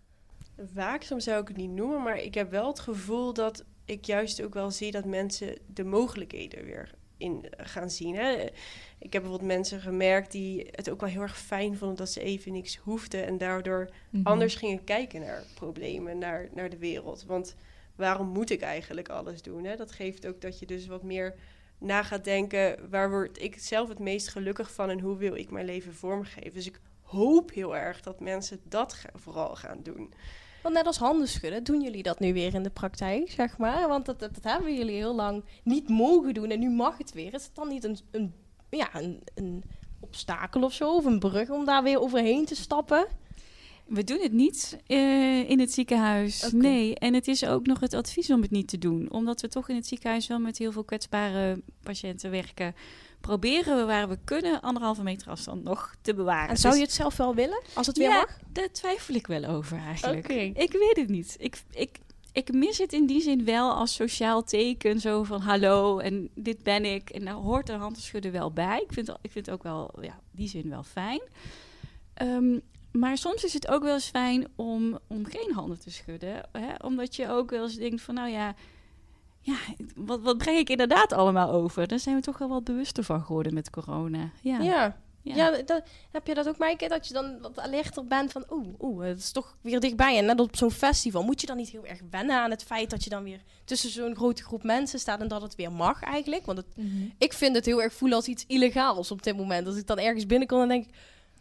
Waakzaam 0.73 1.19
zou 1.19 1.41
ik 1.41 1.47
het 1.47 1.57
niet 1.57 1.69
noemen, 1.71 2.01
maar 2.03 2.17
ik 2.17 2.33
heb 2.33 2.51
wel 2.51 2.67
het 2.67 2.79
gevoel 2.79 3.33
dat 3.33 3.63
ik 3.85 4.05
juist 4.05 4.41
ook 4.43 4.53
wel 4.53 4.71
zie 4.71 4.91
dat 4.91 5.05
mensen 5.05 5.57
de 5.73 5.83
mogelijkheden 5.83 6.65
weer 6.65 6.91
in 7.17 7.45
gaan 7.57 7.89
zien. 7.89 8.15
Hè? 8.15 8.31
Ik 8.99 9.13
heb 9.13 9.21
bijvoorbeeld 9.21 9.51
mensen 9.51 9.81
gemerkt 9.81 10.31
die 10.31 10.67
het 10.71 10.89
ook 10.89 10.99
wel 10.99 11.09
heel 11.09 11.21
erg 11.21 11.37
fijn 11.39 11.77
vonden 11.77 11.97
dat 11.97 12.09
ze 12.09 12.21
even 12.21 12.51
niks 12.51 12.77
hoefden 12.77 13.25
en 13.25 13.37
daardoor 13.37 13.89
Mhm. 14.09 14.27
anders 14.27 14.55
gingen 14.55 14.83
kijken 14.83 15.19
naar 15.19 15.43
problemen, 15.53 16.17
naar, 16.17 16.49
naar 16.53 16.69
de 16.69 16.77
wereld. 16.77 17.23
Want 17.27 17.55
waarom 17.99 18.27
moet 18.27 18.49
ik 18.49 18.61
eigenlijk 18.61 19.09
alles 19.09 19.41
doen? 19.41 19.63
Hè? 19.63 19.75
Dat 19.75 19.91
geeft 19.91 20.27
ook 20.27 20.41
dat 20.41 20.59
je 20.59 20.65
dus 20.65 20.87
wat 20.87 21.03
meer 21.03 21.35
na 21.77 22.03
gaat 22.03 22.23
denken... 22.23 22.89
waar 22.89 23.09
word 23.09 23.41
ik 23.41 23.59
zelf 23.59 23.89
het 23.89 23.99
meest 23.99 24.27
gelukkig 24.27 24.73
van... 24.73 24.89
en 24.89 24.99
hoe 24.99 25.17
wil 25.17 25.35
ik 25.35 25.51
mijn 25.51 25.65
leven 25.65 25.93
vormgeven? 25.93 26.53
Dus 26.53 26.67
ik 26.67 26.79
hoop 27.01 27.51
heel 27.53 27.77
erg 27.77 28.01
dat 28.01 28.19
mensen 28.19 28.59
dat 28.63 29.01
vooral 29.13 29.55
gaan 29.55 29.79
doen. 29.83 30.13
Want 30.63 30.75
net 30.75 30.85
als 30.85 30.97
handen 30.97 31.27
schudden, 31.27 31.63
doen 31.63 31.81
jullie 31.81 32.03
dat 32.03 32.19
nu 32.19 32.33
weer 32.33 32.53
in 32.53 32.63
de 32.63 32.69
praktijk, 32.69 33.31
zeg 33.31 33.57
maar? 33.57 33.87
Want 33.87 34.05
dat, 34.05 34.19
dat, 34.19 34.33
dat 34.33 34.43
hebben 34.43 34.75
jullie 34.75 34.95
heel 34.95 35.15
lang 35.15 35.43
niet 35.63 35.89
mogen 35.89 36.33
doen 36.33 36.49
en 36.49 36.59
nu 36.59 36.69
mag 36.69 36.97
het 36.97 37.13
weer. 37.13 37.33
Is 37.33 37.45
het 37.45 37.55
dan 37.55 37.67
niet 37.67 37.83
een, 37.83 37.97
een, 38.11 38.33
ja, 38.69 38.95
een, 38.95 39.21
een 39.35 39.63
obstakel 39.99 40.61
of 40.61 40.73
zo, 40.73 40.95
of 40.95 41.05
een 41.05 41.19
brug 41.19 41.49
om 41.49 41.65
daar 41.65 41.83
weer 41.83 41.99
overheen 41.99 42.45
te 42.45 42.55
stappen? 42.55 43.07
We 43.89 44.03
doen 44.03 44.19
het 44.21 44.31
niet 44.31 44.77
eh, 44.87 45.49
in 45.49 45.59
het 45.59 45.71
ziekenhuis. 45.73 46.51
Nee, 46.51 46.95
en 46.95 47.13
het 47.13 47.27
is 47.27 47.45
ook 47.45 47.65
nog 47.65 47.79
het 47.79 47.93
advies 47.93 48.31
om 48.31 48.41
het 48.41 48.51
niet 48.51 48.67
te 48.67 48.77
doen. 48.77 49.11
Omdat 49.11 49.41
we 49.41 49.47
toch 49.47 49.69
in 49.69 49.75
het 49.75 49.87
ziekenhuis 49.87 50.27
wel 50.27 50.39
met 50.39 50.57
heel 50.57 50.71
veel 50.71 50.83
kwetsbare 50.83 51.61
patiënten 51.83 52.31
werken. 52.31 52.75
Proberen 53.21 53.77
we 53.77 53.85
waar 53.85 54.09
we 54.09 54.17
kunnen 54.23 54.61
anderhalve 54.61 55.03
meter 55.03 55.29
afstand 55.29 55.63
nog 55.63 55.95
te 56.01 56.13
bewaren. 56.13 56.49
En 56.49 56.57
zou 56.57 56.73
je 56.73 56.79
Dus 56.79 56.89
het 56.89 56.97
zelf 57.01 57.17
wel 57.17 57.35
willen, 57.35 57.61
als 57.73 57.87
het 57.87 57.97
weer 57.97 58.09
Ja. 58.09 58.15
mag? 58.15 58.39
daar 58.51 58.71
twijfel 58.71 59.15
ik 59.15 59.27
wel 59.27 59.45
over 59.45 59.77
eigenlijk. 59.77 60.23
Oké. 60.31 60.39
Ik 60.39 60.71
weet 60.71 60.95
het 60.95 61.09
niet. 61.09 61.35
Ik, 61.39 61.61
ik, 61.71 61.97
ik 62.31 62.53
mis 62.53 62.77
het 62.77 62.93
in 62.93 63.05
die 63.05 63.21
zin 63.21 63.45
wel 63.45 63.73
als 63.73 63.93
sociaal 63.93 64.43
teken. 64.43 64.99
Zo 64.99 65.23
van 65.23 65.41
hallo 65.41 65.97
en 65.97 66.29
dit 66.35 66.63
ben 66.63 66.85
ik. 66.85 67.09
En 67.09 67.25
daar 67.25 67.33
hoort 67.33 67.69
een 67.69 67.79
handschudden 67.79 68.31
wel 68.31 68.51
bij. 68.51 68.81
Ik 68.87 68.93
vind, 68.93 69.09
ik 69.21 69.31
vind 69.31 69.45
het 69.45 69.55
ook 69.55 69.63
wel, 69.63 69.93
ja, 70.01 70.19
die 70.31 70.47
zin 70.47 70.69
wel 70.69 70.83
fijn. 70.83 71.21
Ehm, 72.13 72.59
maar 72.91 73.17
soms 73.17 73.43
is 73.43 73.53
het 73.53 73.67
ook 73.67 73.83
wel 73.83 73.93
eens 73.93 74.09
fijn 74.09 74.47
om, 74.55 74.99
om 75.07 75.25
geen 75.25 75.53
handen 75.53 75.79
te 75.79 75.91
schudden. 75.91 76.43
Hè? 76.51 76.73
Omdat 76.81 77.15
je 77.15 77.29
ook 77.29 77.49
wel 77.49 77.63
eens 77.63 77.75
denkt 77.75 78.01
van, 78.01 78.15
nou 78.15 78.29
ja, 78.29 78.55
ja 79.39 79.57
wat, 79.95 80.21
wat 80.21 80.37
breng 80.37 80.57
ik 80.57 80.69
inderdaad 80.69 81.13
allemaal 81.13 81.51
over? 81.51 81.87
Daar 81.87 81.99
zijn 81.99 82.15
we 82.15 82.21
toch 82.21 82.37
wel 82.37 82.49
wat 82.49 82.63
bewuster 82.63 83.03
van 83.03 83.21
geworden 83.21 83.53
met 83.53 83.69
corona. 83.69 84.31
Ja, 84.41 84.59
Ja. 84.59 84.97
ja. 85.21 85.35
Ja, 85.35 85.61
dat, 85.61 85.83
heb 86.11 86.27
je 86.27 86.33
dat 86.33 86.47
ook, 86.47 86.57
Maaike? 86.57 86.87
Dat 86.87 87.07
je 87.07 87.13
dan 87.13 87.41
wat 87.41 87.59
alerter 87.59 88.05
bent 88.05 88.31
van... 88.31 88.45
Oeh, 88.49 88.67
oeh, 88.79 89.05
het 89.05 89.19
is 89.19 89.31
toch 89.31 89.57
weer 89.61 89.79
dichtbij. 89.79 90.17
En 90.17 90.25
net 90.25 90.39
op 90.39 90.55
zo'n 90.55 90.71
festival 90.71 91.23
moet 91.23 91.41
je 91.41 91.47
dan 91.47 91.57
niet 91.57 91.69
heel 91.69 91.85
erg 91.85 91.99
wennen 92.09 92.35
aan 92.35 92.49
het 92.49 92.63
feit... 92.63 92.89
dat 92.89 93.03
je 93.03 93.09
dan 93.09 93.23
weer 93.23 93.41
tussen 93.65 93.89
zo'n 93.89 94.15
grote 94.15 94.43
groep 94.43 94.63
mensen 94.63 94.99
staat... 94.99 95.19
en 95.19 95.27
dat 95.27 95.41
het 95.41 95.55
weer 95.55 95.71
mag 95.71 96.03
eigenlijk. 96.03 96.45
Want 96.45 96.57
het, 96.57 96.67
ik 97.17 97.33
vind 97.33 97.55
het 97.55 97.65
heel 97.65 97.81
erg 97.81 97.93
voelen 97.93 98.17
als 98.17 98.27
iets 98.27 98.43
illegaals 98.47 99.11
op 99.11 99.23
dit 99.23 99.37
moment. 99.37 99.67
Als 99.67 99.75
ik 99.75 99.87
dan 99.87 99.99
ergens 99.99 100.25
binnenkom, 100.25 100.59
dan 100.59 100.67
denk 100.67 100.85
ik... 100.85 100.93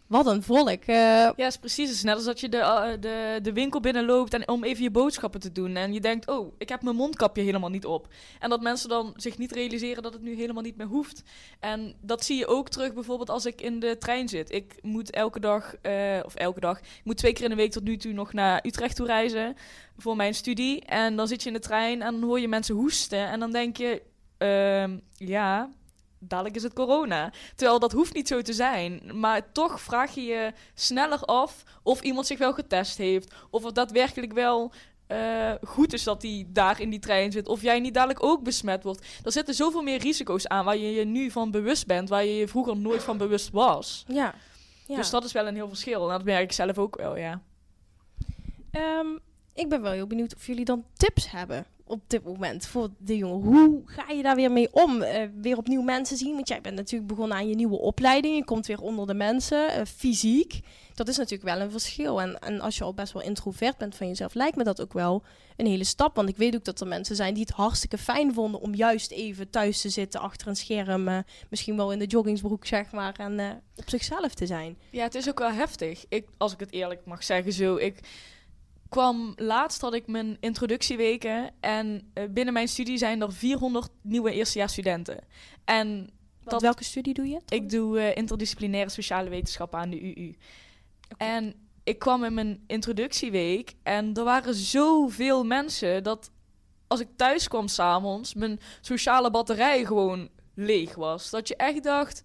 Wat 0.08 0.26
een 0.26 0.42
volk. 0.42 0.68
eh, 0.68 0.96
Ja, 1.36 1.46
is 1.46 1.56
precies. 1.56 1.86
Het 1.88 1.96
is 1.96 2.02
net 2.02 2.14
als 2.14 2.24
dat 2.24 2.40
je 2.40 2.48
de, 2.48 2.56
eh, 2.56 2.90
de, 3.00 3.38
de 3.42 3.52
winkel 3.52 3.80
binnenloopt 3.80 4.34
en 4.34 4.48
om 4.48 4.64
even 4.64 4.82
je 4.82 4.90
boodschappen 4.90 5.40
te 5.40 5.52
doen. 5.52 5.76
En 5.76 5.92
je 5.92 6.00
denkt, 6.00 6.28
oh, 6.28 6.52
ik 6.58 6.68
heb 6.68 6.82
mijn 6.82 6.96
mondkapje 6.96 7.42
helemaal 7.42 7.70
niet 7.70 7.86
op. 7.86 8.08
En 8.38 8.50
dat 8.50 8.60
mensen 8.60 8.88
dan 8.88 9.12
zich 9.16 9.38
niet 9.38 9.52
realiseren 9.52 10.02
dat 10.02 10.12
het 10.12 10.22
nu 10.22 10.34
helemaal 10.36 10.62
niet 10.62 10.76
meer 10.76 10.86
hoeft. 10.86 11.22
En 11.60 11.94
dat 12.00 12.24
zie 12.24 12.38
je 12.38 12.46
ook 12.46 12.68
terug 12.68 12.94
bijvoorbeeld 12.94 13.30
als 13.30 13.46
ik 13.46 13.60
in 13.60 13.80
de 13.80 13.98
trein 13.98 14.28
zit. 14.28 14.52
Ik 14.52 14.78
moet 14.82 15.10
elke 15.10 15.40
dag, 15.40 15.74
eh, 15.82 16.18
of 16.24 16.34
elke 16.34 16.60
dag, 16.60 16.78
ik 16.78 17.00
moet 17.04 17.16
twee 17.16 17.32
keer 17.32 17.44
in 17.44 17.50
de 17.50 17.56
week 17.56 17.72
tot 17.72 17.84
nu 17.84 17.96
toe 17.96 18.12
nog 18.12 18.32
naar 18.32 18.60
Utrecht 18.66 18.96
toe 18.96 19.06
reizen 19.06 19.56
voor 19.96 20.16
mijn 20.16 20.34
studie. 20.34 20.80
En 20.84 21.16
dan 21.16 21.28
zit 21.28 21.42
je 21.42 21.48
in 21.48 21.54
de 21.54 21.60
trein 21.60 22.02
en 22.02 22.12
dan 22.12 22.22
hoor 22.22 22.40
je 22.40 22.48
mensen 22.48 22.74
hoesten. 22.74 23.26
En 23.28 23.40
dan 23.40 23.50
denk 23.52 23.76
je, 23.76 24.02
ehm, 24.38 24.98
ja, 25.16 25.68
dadelijk 26.18 26.56
is 26.56 26.62
het 26.62 26.72
corona. 26.72 27.32
Terwijl 27.54 27.78
dat 27.78 27.92
hoeft 27.92 28.14
niet 28.14 28.28
zo 28.28 28.42
te 28.42 28.52
zijn. 28.52 29.02
Maar 29.14 29.52
toch 29.52 29.80
vraag 29.80 30.14
je 30.14 30.22
je 30.22 30.52
sneller 30.74 31.20
af 31.20 31.64
of 31.82 32.00
iemand 32.00 32.26
zich 32.26 32.38
wel 32.38 32.52
getest 32.52 32.98
heeft. 32.98 33.34
Of 33.50 33.64
het 33.64 33.74
daadwerkelijk 33.74 34.32
wel 34.32 34.72
eh, 35.06 35.52
goed 35.64 35.92
is 35.92 36.02
dat 36.02 36.22
hij 36.22 36.46
daar 36.48 36.80
in 36.80 36.90
die 36.90 36.98
trein 36.98 37.32
zit. 37.32 37.48
Of 37.48 37.62
jij 37.62 37.80
niet 37.80 37.94
dadelijk 37.94 38.22
ook 38.22 38.42
besmet 38.42 38.82
wordt. 38.82 39.06
Er 39.24 39.32
zitten 39.32 39.54
zoveel 39.54 39.82
meer 39.82 39.98
risico's 39.98 40.46
aan 40.46 40.64
waar 40.64 40.76
je 40.76 40.92
je 40.92 41.04
nu 41.04 41.30
van 41.30 41.50
bewust 41.50 41.86
bent. 41.86 42.08
Waar 42.08 42.24
je 42.24 42.36
je 42.36 42.48
vroeger 42.48 42.76
nooit 42.76 43.02
van 43.02 43.16
bewust 43.18 43.50
was. 43.50 44.04
ja. 44.08 44.34
ja. 44.86 44.96
Dus 44.96 45.10
dat 45.10 45.24
is 45.24 45.32
wel 45.32 45.46
een 45.46 45.54
heel 45.54 45.68
verschil. 45.68 46.02
En 46.02 46.08
dat 46.08 46.24
merk 46.24 46.42
ik 46.42 46.52
zelf 46.52 46.78
ook 46.78 46.96
wel, 46.96 47.16
ja. 47.16 47.42
Ehm, 48.70 49.06
ik 49.54 49.68
ben 49.68 49.82
wel 49.82 49.92
heel 49.92 50.06
benieuwd 50.06 50.34
of 50.34 50.46
jullie 50.46 50.64
dan 50.64 50.84
tips 50.96 51.30
hebben 51.30 51.66
op 51.88 52.00
dit 52.06 52.24
moment 52.24 52.66
voor 52.66 52.88
de 52.98 53.16
jongen. 53.16 53.42
Hoe 53.46 53.82
ga 53.84 54.12
je 54.12 54.22
daar 54.22 54.36
weer 54.36 54.52
mee 54.52 54.68
om? 54.72 55.02
Eh, 55.02 55.28
weer 55.40 55.56
opnieuw 55.56 55.82
mensen 55.82 56.16
zien? 56.16 56.34
Want 56.34 56.48
jij 56.48 56.60
bent 56.60 56.76
natuurlijk 56.76 57.10
begonnen 57.10 57.36
aan 57.36 57.48
je 57.48 57.54
nieuwe 57.54 57.78
opleiding. 57.78 58.36
Je 58.36 58.44
komt 58.44 58.66
weer 58.66 58.80
onder 58.80 59.06
de 59.06 59.14
mensen, 59.14 59.72
eh, 59.72 59.84
fysiek. 59.84 60.60
Dat 60.94 61.08
is 61.08 61.16
natuurlijk 61.16 61.54
wel 61.54 61.60
een 61.60 61.70
verschil. 61.70 62.20
En, 62.20 62.38
en 62.38 62.60
als 62.60 62.78
je 62.78 62.84
al 62.84 62.94
best 62.94 63.12
wel 63.12 63.22
introvert 63.22 63.76
bent 63.76 63.94
van 63.94 64.06
jezelf, 64.06 64.34
lijkt 64.34 64.56
me 64.56 64.64
dat 64.64 64.80
ook 64.80 64.92
wel 64.92 65.22
een 65.56 65.66
hele 65.66 65.84
stap. 65.84 66.16
Want 66.16 66.28
ik 66.28 66.36
weet 66.36 66.54
ook 66.54 66.64
dat 66.64 66.80
er 66.80 66.86
mensen 66.86 67.16
zijn 67.16 67.34
die 67.34 67.42
het 67.42 67.52
hartstikke 67.52 67.98
fijn 67.98 68.34
vonden 68.34 68.60
om 68.60 68.74
juist 68.74 69.10
even 69.10 69.50
thuis 69.50 69.80
te 69.80 69.88
zitten 69.88 70.20
achter 70.20 70.48
een 70.48 70.56
scherm. 70.56 71.08
eh, 71.08 71.18
misschien 71.50 71.76
wel 71.76 71.92
in 71.92 71.98
de 71.98 72.06
joggingsbroek, 72.06 72.66
zeg 72.66 72.92
maar. 72.92 73.14
En 73.18 73.62
op 73.76 73.88
zichzelf 73.88 74.34
te 74.34 74.46
zijn. 74.46 74.78
Ja, 74.90 75.02
het 75.02 75.14
is 75.14 75.28
ook 75.28 75.38
wel 75.38 75.52
heftig. 75.52 76.04
Ik, 76.08 76.26
als 76.36 76.52
ik 76.52 76.60
het 76.60 76.72
eerlijk 76.72 77.04
mag 77.04 77.24
zeggen 77.24 77.52
zo. 77.52 77.76
Ik 77.76 78.00
kwam 78.88 79.32
laatst 79.36 79.80
had 79.80 79.94
ik 79.94 80.06
mijn 80.06 80.36
introductieweken. 80.40 81.50
En 81.60 82.10
eh, 82.14 82.24
binnen 82.30 82.54
mijn 82.54 82.68
studie 82.68 82.98
zijn 82.98 83.22
er 83.22 83.32
400 83.32 83.90
nieuwe 84.02 84.32
eerstejaarsstudenten. 84.32 85.18
En 85.64 86.10
Dat- 86.44 86.62
welke 86.62 86.84
studie 86.84 87.14
doe 87.14 87.28
je? 87.28 87.40
ik 87.48 87.70
doe 87.70 88.00
eh, 88.00 88.16
interdisciplinaire 88.16 88.90
sociale 88.90 89.28
wetenschappen 89.28 89.78
aan 89.78 89.90
de 89.90 90.00
UU. 90.16 90.34
En 91.16 91.54
ik 91.84 91.98
kwam 91.98 92.24
in 92.24 92.34
mijn 92.34 92.64
introductieweek 92.66 93.74
en 93.82 94.14
er 94.14 94.24
waren 94.24 94.54
zoveel 94.54 95.44
mensen 95.44 96.02
dat 96.02 96.30
als 96.86 97.00
ik 97.00 97.08
thuis 97.16 97.48
kwam 97.48 97.68
s'avonds, 97.68 98.34
mijn 98.34 98.60
sociale 98.80 99.30
batterij 99.30 99.84
gewoon 99.84 100.28
leeg 100.54 100.94
was. 100.94 101.30
Dat 101.30 101.48
je 101.48 101.56
echt 101.56 101.82
dacht, 101.82 102.22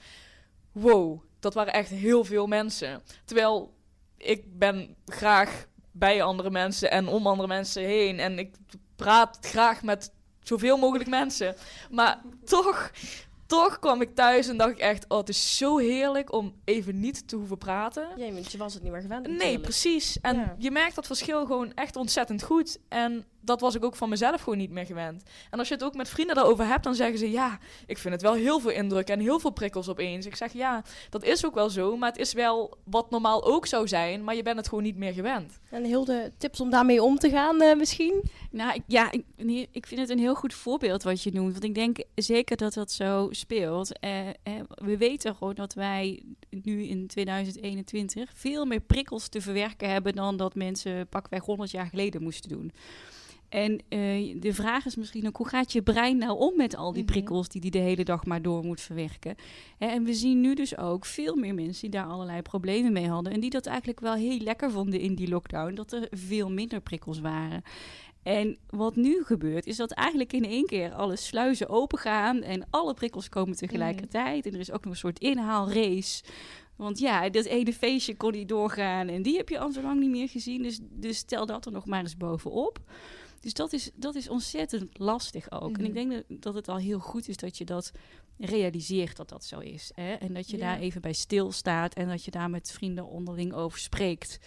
wow, 0.71 1.21
dat 1.39 1.53
waren 1.53 1.73
echt 1.73 1.89
heel 1.89 2.23
veel 2.23 2.47
mensen. 2.47 3.01
Terwijl 3.25 3.73
ik 4.17 4.57
ben 4.57 4.95
graag 5.05 5.67
bij 5.93 6.23
andere 6.23 6.49
mensen 6.49 6.91
en 6.91 7.07
om 7.07 7.27
andere 7.27 7.47
mensen 7.47 7.83
heen. 7.83 8.19
En 8.19 8.39
ik 8.39 8.55
praat 8.95 9.37
graag 9.41 9.83
met 9.83 10.11
zoveel 10.43 10.77
mogelijk 10.77 11.09
mensen. 11.09 11.55
Maar 11.91 12.21
toch, 12.45 12.91
toch 13.45 13.79
kwam 13.79 14.01
ik 14.01 14.15
thuis 14.15 14.47
en 14.47 14.57
dacht 14.57 14.71
ik 14.71 14.77
echt, 14.77 15.05
oh, 15.07 15.17
het 15.17 15.29
is 15.29 15.57
zo 15.57 15.77
heerlijk 15.77 16.31
om 16.33 16.53
even 16.63 16.99
niet 16.99 17.27
te 17.27 17.35
hoeven 17.35 17.57
praten. 17.57 18.07
Ja, 18.15 18.31
want 18.31 18.51
je 18.51 18.57
was 18.57 18.73
het 18.73 18.83
niet 18.83 18.91
meer 18.91 19.01
gewend. 19.01 19.27
Nee, 19.27 19.59
precies. 19.59 20.17
En 20.21 20.35
Ja. 20.35 20.55
je 20.57 20.71
merkt 20.71 20.95
dat 20.95 21.05
verschil 21.05 21.45
gewoon 21.45 21.73
echt 21.73 21.95
ontzettend 21.95 22.43
goed. 22.43 22.77
En 22.89 23.25
dat 23.43 23.61
was 23.61 23.75
ik 23.75 23.85
ook 23.85 23.95
van 23.95 24.09
mezelf 24.09 24.41
gewoon 24.41 24.57
niet 24.57 24.71
meer 24.71 24.85
gewend. 24.85 25.23
En 25.49 25.59
als 25.59 25.67
je 25.67 25.73
het 25.73 25.83
ook 25.83 25.95
met 25.95 26.09
vrienden 26.09 26.35
daarover 26.35 26.67
hebt, 26.67 26.83
dan 26.83 26.95
zeggen 26.95 27.17
ze... 27.17 27.31
ja, 27.31 27.59
ik 27.85 27.97
vind 27.97 28.13
het 28.13 28.23
wel 28.23 28.33
heel 28.33 28.59
veel 28.59 28.71
indruk 28.71 29.09
en 29.09 29.19
heel 29.19 29.39
veel 29.39 29.49
prikkels 29.49 29.89
opeens. 29.89 30.25
Ik 30.25 30.35
zeg, 30.35 30.53
ja, 30.53 30.83
dat 31.09 31.23
is 31.23 31.45
ook 31.45 31.53
wel 31.53 31.69
zo. 31.69 31.97
Maar 31.97 32.09
het 32.09 32.19
is 32.19 32.33
wel 32.33 32.77
wat 32.83 33.09
normaal 33.09 33.43
ook 33.45 33.65
zou 33.65 33.87
zijn. 33.87 34.23
Maar 34.23 34.35
je 34.35 34.43
bent 34.43 34.57
het 34.57 34.67
gewoon 34.67 34.83
niet 34.83 34.97
meer 34.97 35.13
gewend. 35.13 35.59
En 35.69 35.83
heel 35.83 36.05
de 36.05 36.31
tips 36.37 36.59
om 36.59 36.69
daarmee 36.69 37.03
om 37.03 37.17
te 37.17 37.29
gaan 37.29 37.61
eh, 37.61 37.75
misschien? 37.75 38.23
Nou, 38.51 38.73
ik, 38.73 38.83
ja, 38.87 39.11
ik, 39.11 39.25
ik 39.71 39.87
vind 39.87 40.01
het 40.01 40.09
een 40.09 40.19
heel 40.19 40.35
goed 40.35 40.53
voorbeeld 40.53 41.03
wat 41.03 41.23
je 41.23 41.31
noemt. 41.31 41.51
Want 41.51 41.63
ik 41.63 41.75
denk 41.75 41.97
zeker 42.15 42.57
dat 42.57 42.73
dat 42.73 42.91
zo 42.91 43.27
speelt. 43.31 43.99
Eh, 43.99 44.27
eh, 44.27 44.33
we 44.67 44.97
weten 44.97 45.35
gewoon 45.35 45.55
dat 45.55 45.73
wij 45.73 46.23
nu 46.49 46.83
in 46.83 47.07
2021 47.07 48.31
veel 48.33 48.65
meer 48.65 48.79
prikkels 48.81 49.27
te 49.27 49.41
verwerken 49.41 49.89
hebben 49.89 50.15
dan 50.15 50.37
dat 50.37 50.55
mensen 50.55 51.07
pakweg 51.07 51.45
100 51.45 51.71
jaar 51.71 51.87
geleden 51.87 52.23
moesten 52.23 52.49
doen. 52.49 52.71
En 53.53 53.79
eh, 53.89 54.35
de 54.39 54.53
vraag 54.53 54.85
is 54.85 54.95
misschien 54.95 55.27
ook, 55.27 55.37
hoe 55.37 55.47
gaat 55.47 55.71
je 55.71 55.81
brein 55.81 56.17
nou 56.17 56.37
om 56.39 56.55
met 56.57 56.75
al 56.75 56.93
die 56.93 57.03
Mhm. 57.03 57.11
prikkels 57.11 57.49
die 57.49 57.61
die 57.61 57.71
de 57.71 57.77
hele 57.77 58.03
dag 58.03 58.25
maar 58.25 58.41
door 58.41 58.63
moet 58.63 58.81
verwerken? 58.81 59.35
Hè, 59.77 59.87
en 59.87 60.03
we 60.03 60.13
zien 60.13 60.41
nu 60.41 60.55
dus 60.55 60.77
ook 60.77 61.05
veel 61.05 61.35
meer 61.35 61.53
mensen 61.53 61.81
die 61.91 61.99
daar 61.99 62.09
allerlei 62.09 62.41
problemen 62.41 62.93
mee 62.93 63.07
hadden. 63.07 63.33
En 63.33 63.39
die 63.39 63.49
dat 63.49 63.65
eigenlijk 63.65 63.99
wel 63.99 64.13
heel 64.13 64.37
lekker 64.37 64.71
vonden 64.71 64.99
in 64.99 65.15
die 65.15 65.27
lockdown, 65.29 65.73
dat 65.73 65.91
er 65.91 66.07
veel 66.11 66.51
minder 66.51 66.81
prikkels 66.81 67.19
waren. 67.19 67.61
En 68.23 68.57
wat 68.69 68.95
nu 68.95 69.23
gebeurt, 69.23 69.65
is 69.65 69.75
dat 69.75 69.91
eigenlijk 69.91 70.33
in 70.33 70.45
één 70.45 70.65
keer 70.65 70.91
alle 70.93 71.15
sluizen 71.15 71.69
open 71.69 71.97
gaan 71.99 72.41
en 72.41 72.67
alle 72.69 72.93
prikkels 72.93 73.29
komen 73.29 73.55
tegelijkertijd. 73.57 74.45
En 74.45 74.53
er 74.53 74.59
is 74.59 74.71
ook 74.71 74.83
nog 74.83 74.93
een 74.93 74.99
soort 74.99 75.19
inhaalrace. 75.19 76.23
Want 76.75 76.99
ja, 76.99 77.29
dat 77.29 77.45
ene 77.45 77.73
feestje 77.73 78.15
kon 78.15 78.31
niet 78.31 78.49
doorgaan 78.49 79.07
en 79.07 79.21
die 79.21 79.37
heb 79.37 79.49
je 79.49 79.59
al 79.59 79.71
zo 79.71 79.81
lang 79.81 79.99
niet 79.99 80.09
meer 80.09 80.29
gezien. 80.29 80.61
Dus, 80.61 80.79
dus 80.81 81.17
stel 81.17 81.45
dat 81.45 81.65
er 81.65 81.71
nog 81.71 81.85
maar 81.85 81.99
eens 82.01 82.17
bovenop. 82.17 82.79
Dus 83.43 83.53
dat 83.53 83.73
is, 83.73 83.91
dat 83.95 84.15
is 84.15 84.29
ontzettend 84.29 84.99
lastig 84.99 85.51
ook. 85.51 85.77
En 85.77 85.85
ik 85.85 85.93
denk 85.93 86.11
dat, 86.11 86.23
dat 86.27 86.53
het 86.53 86.67
al 86.67 86.77
heel 86.77 86.99
goed 86.99 87.27
is 87.27 87.37
dat 87.37 87.57
je 87.57 87.65
dat 87.65 87.91
realiseert 88.37 89.17
dat 89.17 89.29
dat 89.29 89.45
zo 89.45 89.59
is. 89.59 89.91
Hè? 89.95 90.13
En 90.13 90.33
dat 90.33 90.49
je 90.49 90.57
Ja. 90.57 90.63
daar 90.63 90.79
even 90.79 91.01
bij 91.01 91.13
stilstaat 91.13 91.93
en 91.93 92.07
dat 92.07 92.25
je 92.25 92.31
daar 92.31 92.49
met 92.49 92.71
vrienden 92.71 93.07
onderling 93.07 93.53
over 93.53 93.79
spreekt. 93.79 94.39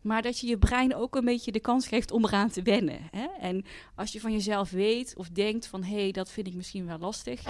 Maar 0.00 0.22
dat 0.22 0.38
je 0.38 0.46
je 0.46 0.58
brein 0.58 0.94
ook 0.94 1.16
een 1.16 1.24
beetje 1.24 1.52
de 1.52 1.60
kans 1.60 1.88
geeft 1.88 2.10
om 2.10 2.24
eraan 2.24 2.50
te 2.50 2.62
wennen. 2.62 2.98
Hè? 3.10 3.26
En 3.40 3.64
als 3.94 4.12
je 4.12 4.20
van 4.20 4.32
jezelf 4.32 4.70
weet 4.70 5.16
of 5.16 5.28
denkt 5.28 5.66
van... 5.66 5.82
hé, 5.82 6.00
hey, 6.00 6.12
dat 6.12 6.30
vind 6.30 6.46
ik 6.46 6.54
misschien 6.54 6.86
wel 6.86 6.98
lastig... 6.98 7.42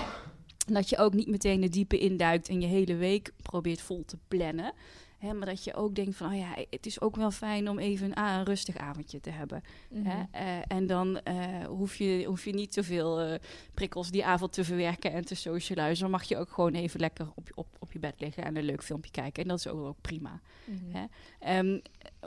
En 0.67 0.75
dat 0.75 0.89
je 0.89 0.99
ook 0.99 1.15
niet 1.15 1.29
meteen 1.29 1.61
de 1.61 1.69
diepe 1.69 1.99
induikt 1.99 2.49
en 2.49 2.61
je 2.61 2.67
hele 2.67 2.97
week 2.97 3.33
probeert 3.43 3.81
vol 3.81 4.05
te 4.05 4.19
plannen. 4.29 4.73
Hè, 5.19 5.35
maar 5.35 5.47
dat 5.47 5.65
je 5.65 5.75
ook 5.75 5.95
denkt 5.95 6.17
van, 6.17 6.31
oh 6.31 6.39
ja, 6.39 6.55
het 6.71 6.87
is 6.87 7.01
ook 7.01 7.17
wel 7.17 7.31
fijn 7.31 7.69
om 7.69 7.79
even 7.79 8.15
ah, 8.15 8.37
een 8.39 8.45
rustig 8.45 8.77
avondje 8.77 9.21
te 9.21 9.31
hebben. 9.31 9.63
Hè? 9.95 10.23
Eh, 10.31 10.47
en 10.69 10.87
dan 10.87 11.21
eh, 11.21 11.65
hoef, 11.67 11.97
je, 11.97 12.25
hoef 12.25 12.45
je 12.45 12.53
niet 12.53 12.75
zoveel 12.75 13.21
eh 13.21 13.35
prikkels 13.75 14.11
die 14.11 14.25
avond 14.25 14.53
te 14.53 14.65
verwerken 14.65 15.13
en 15.13 15.25
te 15.25 15.35
socializen. 15.35 16.03
Dan 16.03 16.11
mag 16.11 16.25
je 16.25 16.37
ook 16.37 16.51
gewoon 16.51 16.75
even 16.75 17.01
lekker 17.01 17.27
op, 17.35 17.47
je- 17.47 17.57
op, 17.57 17.67
op 17.79 17.93
je 17.93 17.99
bed 17.99 18.15
liggen 18.21 18.45
en 18.45 18.57
een 18.57 18.65
leuk 18.65 18.83
filmpje 18.83 19.11
kijken. 19.11 19.43
En 19.43 19.49
dat 19.49 19.59
is 19.59 19.67
ook, 19.69 19.87
ook 19.87 20.01
prima. 20.01 20.41
Mhm. 20.65 20.97
Hè? 20.97 21.05
Ehm, 21.41 21.79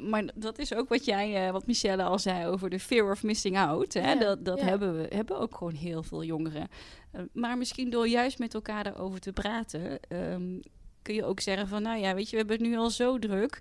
maar 0.09 0.23
dat 0.35 0.59
is 0.59 0.73
ook 0.73 0.89
wat 0.89 1.05
jij, 1.05 1.51
wat 1.51 1.67
Michelle 1.67 2.03
al 2.03 2.19
zei 2.19 2.45
over 2.47 2.69
de 2.69 2.79
fear 2.79 3.11
of 3.11 3.23
missing 3.23 3.57
out. 3.57 3.93
Hè? 3.93 4.11
Ja, 4.11 4.15
dat 4.19 4.45
dat 4.45 4.59
ja. 4.59 4.65
hebben 4.65 4.97
we 4.97 5.15
hebben 5.15 5.39
ook 5.39 5.55
gewoon 5.55 5.73
heel 5.75 6.03
veel 6.03 6.23
jongeren. 6.23 6.67
Eh, 7.11 7.21
maar 7.33 7.57
misschien 7.57 7.89
door 7.89 8.07
juist 8.07 8.39
met 8.39 8.53
elkaar 8.53 8.83
daarover 8.83 9.19
te 9.19 9.33
praten, 9.33 9.99
ehm, 9.99 10.59
kun 11.01 11.13
je 11.15 11.25
ook 11.25 11.39
zeggen 11.39 11.67
van, 11.67 11.81
nou 11.81 11.99
ja, 11.99 12.13
weet 12.13 12.25
je, 12.25 12.31
we 12.31 12.37
hebben 12.37 12.57
het 12.57 12.65
nu 12.67 12.77
al 12.77 12.89
zo 12.89 13.19
druk. 13.19 13.59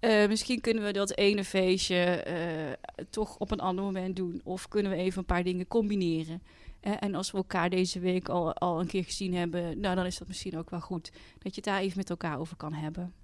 eh, 0.00 0.28
misschien 0.28 0.60
kunnen 0.60 0.84
we 0.84 0.92
dat 0.92 1.16
ene 1.16 1.44
feestje 1.44 2.04
eh, 2.04 3.04
toch 3.10 3.38
op 3.38 3.50
een 3.50 3.60
ander 3.60 3.84
moment 3.84 4.16
doen. 4.16 4.40
Of 4.44 4.68
kunnen 4.68 4.92
we 4.92 4.98
even 4.98 5.18
een 5.18 5.24
paar 5.24 5.44
dingen 5.44 5.66
combineren. 5.68 6.42
Eh, 6.80 6.92
en 7.00 7.14
als 7.14 7.30
we 7.30 7.36
elkaar 7.36 7.70
deze 7.70 7.98
week 8.00 8.28
al, 8.28 8.54
al 8.54 8.80
een 8.80 8.86
keer 8.86 9.04
gezien 9.04 9.34
hebben, 9.34 9.80
nou, 9.80 9.94
dan 9.94 10.06
is 10.06 10.18
dat 10.18 10.28
misschien 10.28 10.58
ook 10.58 10.70
wel 10.70 10.80
goed. 10.80 11.10
Dat 11.38 11.54
je 11.54 11.60
het 11.60 11.64
daar 11.64 11.80
even 11.80 11.96
met 11.98 12.10
elkaar 12.10 12.38
over 12.38 12.56
kan 12.56 12.72
hebben. 12.72 13.14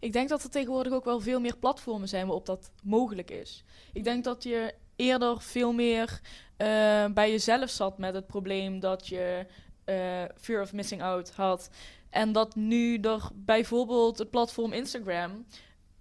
Ik 0.00 0.12
denk 0.12 0.28
dat 0.28 0.42
er 0.42 0.50
tegenwoordig 0.50 0.92
ook 0.92 1.04
wel 1.04 1.20
veel 1.20 1.40
meer 1.40 1.56
platformen 1.56 2.08
zijn 2.08 2.26
waarop 2.26 2.46
dat 2.46 2.70
mogelijk 2.82 3.30
is. 3.30 3.64
Ik 3.92 4.04
denk 4.04 4.24
dat 4.24 4.42
je 4.42 4.74
eerder 4.96 5.40
veel 5.40 5.72
meer 5.72 6.20
bij 7.14 7.30
jezelf 7.30 7.70
zat 7.70 7.98
met 7.98 8.14
het 8.14 8.26
probleem 8.26 8.80
dat 8.80 9.06
je 9.06 9.46
fear 10.36 10.62
of 10.62 10.72
missing 10.72 11.02
out 11.02 11.30
had. 11.30 11.70
En 12.12 12.32
dat 12.32 12.54
nu 12.54 12.98
er 12.98 13.28
bijvoorbeeld 13.34 14.18
het 14.18 14.30
platform 14.30 14.72
Instagram. 14.72 15.46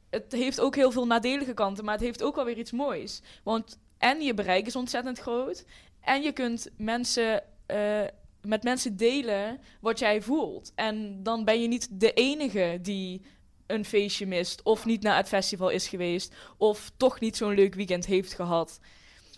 Het 0.09 0.31
heeft 0.31 0.59
ook 0.59 0.75
heel 0.75 0.91
veel 0.91 1.07
nadelige 1.07 1.53
kanten, 1.53 1.85
maar 1.85 1.93
het 1.93 2.03
heeft 2.03 2.23
ook 2.23 2.35
wel 2.35 2.45
weer 2.45 2.57
iets 2.57 2.71
moois. 2.71 3.21
Want 3.43 3.79
en 3.97 4.21
je 4.21 4.33
bereik 4.33 4.65
is 4.65 4.75
ontzettend 4.75 5.19
groot. 5.19 5.65
En 6.01 6.21
je 6.21 6.31
kunt 6.31 6.69
mensen, 6.77 7.43
eh, 7.65 8.01
met 8.41 8.63
mensen 8.63 8.97
delen 8.97 9.59
wat 9.79 9.99
jij 9.99 10.21
voelt. 10.21 10.71
En 10.75 11.23
dan 11.23 11.45
ben 11.45 11.61
je 11.61 11.67
niet 11.67 11.87
de 11.91 12.13
enige 12.13 12.79
die 12.81 13.21
een 13.67 13.85
feestje 13.85 14.25
mist. 14.25 14.63
Of 14.63 14.85
niet 14.85 15.01
naar 15.01 15.17
het 15.17 15.27
festival 15.27 15.69
is 15.69 15.87
geweest. 15.87 16.33
Of 16.57 16.91
toch 16.97 17.19
niet 17.19 17.37
zo'n 17.37 17.53
leuk 17.53 17.73
weekend 17.73 18.05
heeft 18.05 18.33
gehad. 18.33 18.79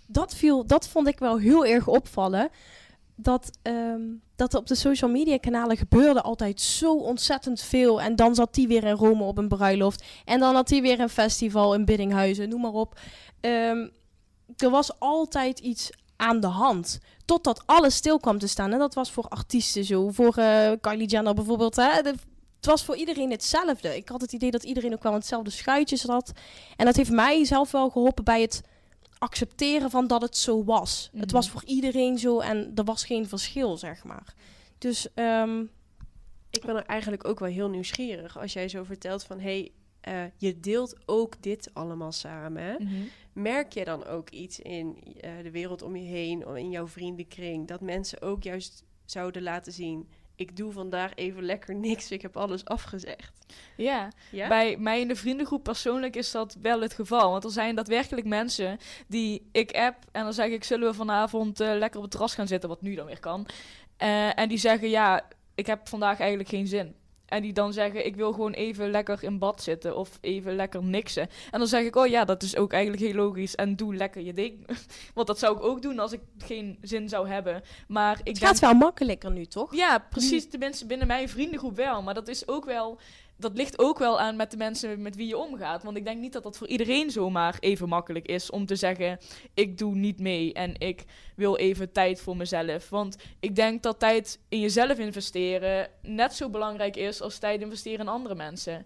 dat, 0.07 0.35
viel, 0.35 0.65
dat 0.65 0.87
vond 0.87 1.07
ik 1.07 1.19
wel 1.19 1.37
heel 1.39 1.65
erg 1.65 1.87
opvallen. 1.87 2.49
Dat, 3.15 3.57
ehm, 3.61 4.01
dat 4.35 4.53
er 4.53 4.59
op 4.59 4.67
de 4.67 4.75
social 4.75 5.11
media 5.11 5.37
kanalen 5.37 5.77
gebeurde 5.77 6.21
altijd 6.21 6.61
zo 6.61 6.95
ontzettend 6.95 7.61
veel. 7.61 8.01
En 8.01 8.15
dan 8.15 8.35
zat 8.35 8.53
die 8.53 8.67
weer 8.67 8.83
in 8.83 8.95
Rome 8.95 9.23
op 9.23 9.37
een 9.37 9.47
bruiloft. 9.47 10.03
En 10.25 10.39
dan 10.39 10.55
had 10.55 10.67
die 10.67 10.81
weer 10.81 10.99
een 10.99 11.09
festival 11.09 11.73
in 11.73 11.85
Biddinghuizen, 11.85 12.49
noem 12.49 12.61
maar 12.61 12.71
op. 12.71 12.99
Ehm, 13.39 13.87
er 14.57 14.69
was 14.69 14.99
altijd 14.99 15.59
iets 15.59 15.89
aan 16.15 16.39
de 16.39 16.47
hand. 16.47 16.99
Totdat 17.25 17.63
alles 17.65 17.95
stil 17.95 18.19
kwam 18.19 18.37
te 18.39 18.47
staan. 18.47 18.71
En 18.71 18.79
dat 18.79 18.93
was 18.93 19.11
voor 19.11 19.27
artiesten 19.27 19.83
zo. 19.83 20.09
Voor 20.11 20.35
eh, 20.35 20.71
Kylie 20.81 21.07
Jenner 21.07 21.33
bijvoorbeeld. 21.33 21.75
Hè? 21.75 21.89
Het 21.91 22.71
was 22.71 22.83
voor 22.83 22.95
iedereen 22.95 23.31
hetzelfde. 23.31 23.95
Ik 23.95 24.09
had 24.09 24.21
het 24.21 24.33
idee 24.33 24.51
dat 24.51 24.63
iedereen 24.63 24.93
ook 24.93 25.03
wel 25.03 25.13
hetzelfde 25.13 25.49
schuitje 25.49 25.95
zat. 25.95 26.31
En 26.75 26.85
dat 26.85 26.95
heeft 26.95 27.11
mij 27.11 27.45
zelf 27.45 27.71
wel 27.71 27.89
geholpen 27.89 28.23
bij 28.23 28.41
het 28.41 28.61
accepteren 29.23 29.89
van 29.89 30.07
dat 30.07 30.21
het 30.21 30.37
zo 30.37 30.63
was. 30.63 31.09
Het 31.13 31.25
Mhm. 31.25 31.33
was 31.33 31.49
voor 31.49 31.63
iedereen 31.65 32.17
zo 32.17 32.39
en 32.39 32.71
er 32.75 32.83
was 32.83 33.05
geen 33.05 33.27
verschil, 33.27 33.77
zeg 33.77 34.03
maar. 34.03 34.33
Dus 34.77 35.13
ehm, 35.13 35.63
Ik 36.49 36.65
ben 36.65 36.75
er 36.75 36.85
eigenlijk 36.85 37.27
ook 37.27 37.39
wel 37.39 37.49
heel 37.49 37.69
nieuwsgierig 37.69 38.39
als 38.39 38.53
jij 38.53 38.67
zo 38.69 38.83
vertelt 38.83 39.23
van... 39.23 39.39
hé, 39.39 39.43
hey, 39.43 39.71
eh, 40.25 40.31
je 40.37 40.59
deelt 40.59 40.95
ook 41.05 41.41
dit 41.41 41.69
allemaal 41.73 42.11
samen. 42.11 42.63
Hè? 42.63 42.75
Merk 43.33 43.73
je 43.73 43.85
dan 43.85 44.05
ook 44.05 44.29
iets 44.29 44.59
in 44.59 44.97
eh, 45.21 45.31
de 45.43 45.51
wereld 45.51 45.81
om 45.81 45.95
je 45.95 46.07
heen, 46.07 46.47
of 46.47 46.55
in 46.55 46.69
jouw 46.69 46.87
vriendenkring... 46.87 47.67
dat 47.67 47.81
mensen 47.81 48.21
ook 48.21 48.43
juist 48.43 48.83
zouden 49.05 49.41
laten 49.43 49.73
zien... 49.73 50.09
ik 50.35 50.57
doe 50.57 50.71
vandaag 50.71 51.15
even 51.15 51.43
lekker 51.43 51.75
niks, 51.75 52.11
ik 52.11 52.21
heb 52.21 52.37
alles 52.37 52.65
afgezegd. 52.65 53.45
Ja, 53.77 54.07
Ja? 54.31 54.47
bij 54.47 54.77
mij 54.77 54.99
in 54.99 55.07
de 55.07 55.15
vriendengroep 55.15 55.63
persoonlijk 55.63 56.15
is 56.15 56.31
dat 56.31 56.57
wel 56.61 56.81
het 56.81 56.93
geval. 56.93 57.31
Want 57.31 57.43
er 57.43 57.51
zijn 57.51 57.75
daadwerkelijk 57.75 58.27
mensen 58.27 58.77
die 59.07 59.49
ik 59.51 59.71
app 59.71 59.97
en 60.11 60.23
dan 60.23 60.33
zeg 60.33 60.49
ik: 60.49 60.63
zullen 60.63 60.87
we 60.89 60.93
vanavond 60.93 61.59
eh, 61.59 61.75
lekker 61.77 61.97
op 61.97 62.03
het 62.03 62.11
terras 62.11 62.35
gaan 62.35 62.47
zitten, 62.47 62.69
wat 62.69 62.81
nu 62.81 62.95
dan 62.95 63.05
weer 63.05 63.19
kan. 63.19 63.45
Eh, 63.97 64.39
en 64.39 64.49
die 64.49 64.57
zeggen: 64.57 64.89
ja, 64.89 65.27
ik 65.55 65.65
heb 65.65 65.87
vandaag 65.87 66.19
eigenlijk 66.19 66.49
geen 66.49 66.67
zin. 66.67 66.95
En 67.33 67.41
die 67.41 67.53
dan 67.53 67.73
zeggen: 67.73 68.05
ik 68.05 68.15
wil 68.15 68.31
gewoon 68.33 68.51
even 68.51 68.89
lekker 68.89 69.23
in 69.23 69.39
bad 69.39 69.61
zitten 69.61 69.97
of 69.97 70.17
even 70.21 70.55
lekker 70.55 70.83
niksen. 70.83 71.29
En 71.51 71.59
dan 71.59 71.67
zeg 71.67 71.83
ik: 71.83 71.95
oh 71.95 72.07
ja, 72.07 72.25
dat 72.25 72.43
is 72.43 72.55
ook 72.55 72.73
eigenlijk 72.73 73.03
heel 73.03 73.13
logisch. 73.13 73.55
En 73.55 73.75
doe 73.75 73.95
lekker 73.95 74.21
je 74.21 74.33
ding. 74.33 74.67
Want 75.15 75.27
dat 75.27 75.39
zou 75.39 75.57
ik 75.57 75.63
ook 75.63 75.81
doen 75.81 75.99
als 75.99 76.11
ik 76.11 76.19
geen 76.37 76.77
zin 76.81 77.09
zou 77.09 77.27
hebben. 77.27 77.61
Maar 77.87 78.11
ik 78.11 78.17
het 78.17 78.25
denk 78.25 78.45
gaat 78.45 78.59
wel 78.59 78.73
makkelijker 78.73 79.31
nu, 79.31 79.45
toch? 79.45 79.75
ja, 79.75 79.99
precies. 80.09 80.49
De 80.49 80.57
mensen 80.57 80.87
binnen 80.87 81.07
mijn 81.07 81.29
vriendengroep 81.29 81.75
wel. 81.75 82.01
Maar 82.01 82.13
dat 82.13 82.27
is 82.27 82.47
ook 82.47 82.65
wel. 82.65 82.99
Dat 83.37 83.57
ligt 83.57 83.79
ook 83.79 83.99
wel 83.99 84.19
aan 84.19 84.35
met 84.35 84.51
de 84.51 84.57
mensen 84.57 85.01
met 85.01 85.15
wie 85.15 85.27
je 85.27 85.37
omgaat. 85.37 85.83
Want 85.83 85.97
ik 85.97 86.05
denk 86.05 86.19
niet 86.19 86.33
dat 86.33 86.43
dat 86.43 86.57
voor 86.57 86.67
iedereen 86.67 87.11
zomaar 87.11 87.57
even 87.59 87.89
makkelijk 87.89 88.25
is 88.25 88.49
om 88.49 88.65
te 88.65 88.75
zeggen: 88.75 89.19
ik 89.53 89.77
doe 89.77 89.95
niet 89.95 90.19
mee 90.19 90.53
en 90.53 90.79
ik 90.79 91.03
wil 91.35 91.57
even 91.57 91.91
tijd 91.91 92.21
voor 92.21 92.37
mezelf. 92.37 92.89
Want 92.89 93.15
ik 93.39 93.55
denk 93.55 93.83
dat 93.83 93.99
tijd 93.99 94.39
in 94.49 94.59
jezelf 94.59 94.97
investeren 94.99 95.89
net 96.01 96.33
zo 96.33 96.49
belangrijk 96.49 96.95
is 96.95 97.21
als 97.21 97.37
tijd 97.37 97.61
investeren 97.61 97.99
in 97.99 98.07
andere 98.07 98.35
mensen 98.35 98.83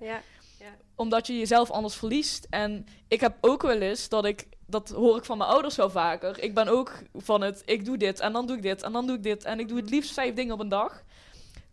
Ja. 0.60 0.76
omdat 0.96 1.28
je 1.28 1.38
jezelf 1.38 1.72
anders 1.72 1.96
verliest. 1.96 2.48
En 2.50 2.86
ik 3.08 3.20
heb 3.20 3.38
ook 3.42 3.62
wel 3.62 3.82
eens 3.82 4.10
dat 4.10 4.26
ik, 4.26 4.48
dat 4.68 4.90
hoor 4.90 5.18
ik 5.18 5.26
van 5.26 5.38
mijn 5.38 5.50
ouders 5.50 5.76
wel 5.76 5.90
vaker. 5.90 6.44
Ik 6.44 6.54
ben 6.54 6.68
ook 6.68 6.94
van 7.14 7.42
het, 7.42 7.62
ik 7.66 7.86
doe 7.86 7.98
dit 7.98 8.20
en 8.20 8.34
dan 8.34 8.48
doe 8.48 8.56
ik 8.56 8.62
dit 8.62 8.84
en 8.84 8.92
dan 8.92 9.08
doe 9.08 9.16
ik 9.16 9.24
dit. 9.24 9.44
En 9.44 9.60
ik 9.60 9.68
doe 9.68 9.78
het 9.78 9.90
liefst 9.90 10.14
vijf 10.14 10.34
dingen 10.34 10.54
op 10.54 10.60
een 10.60 10.70
dag. 10.70 11.04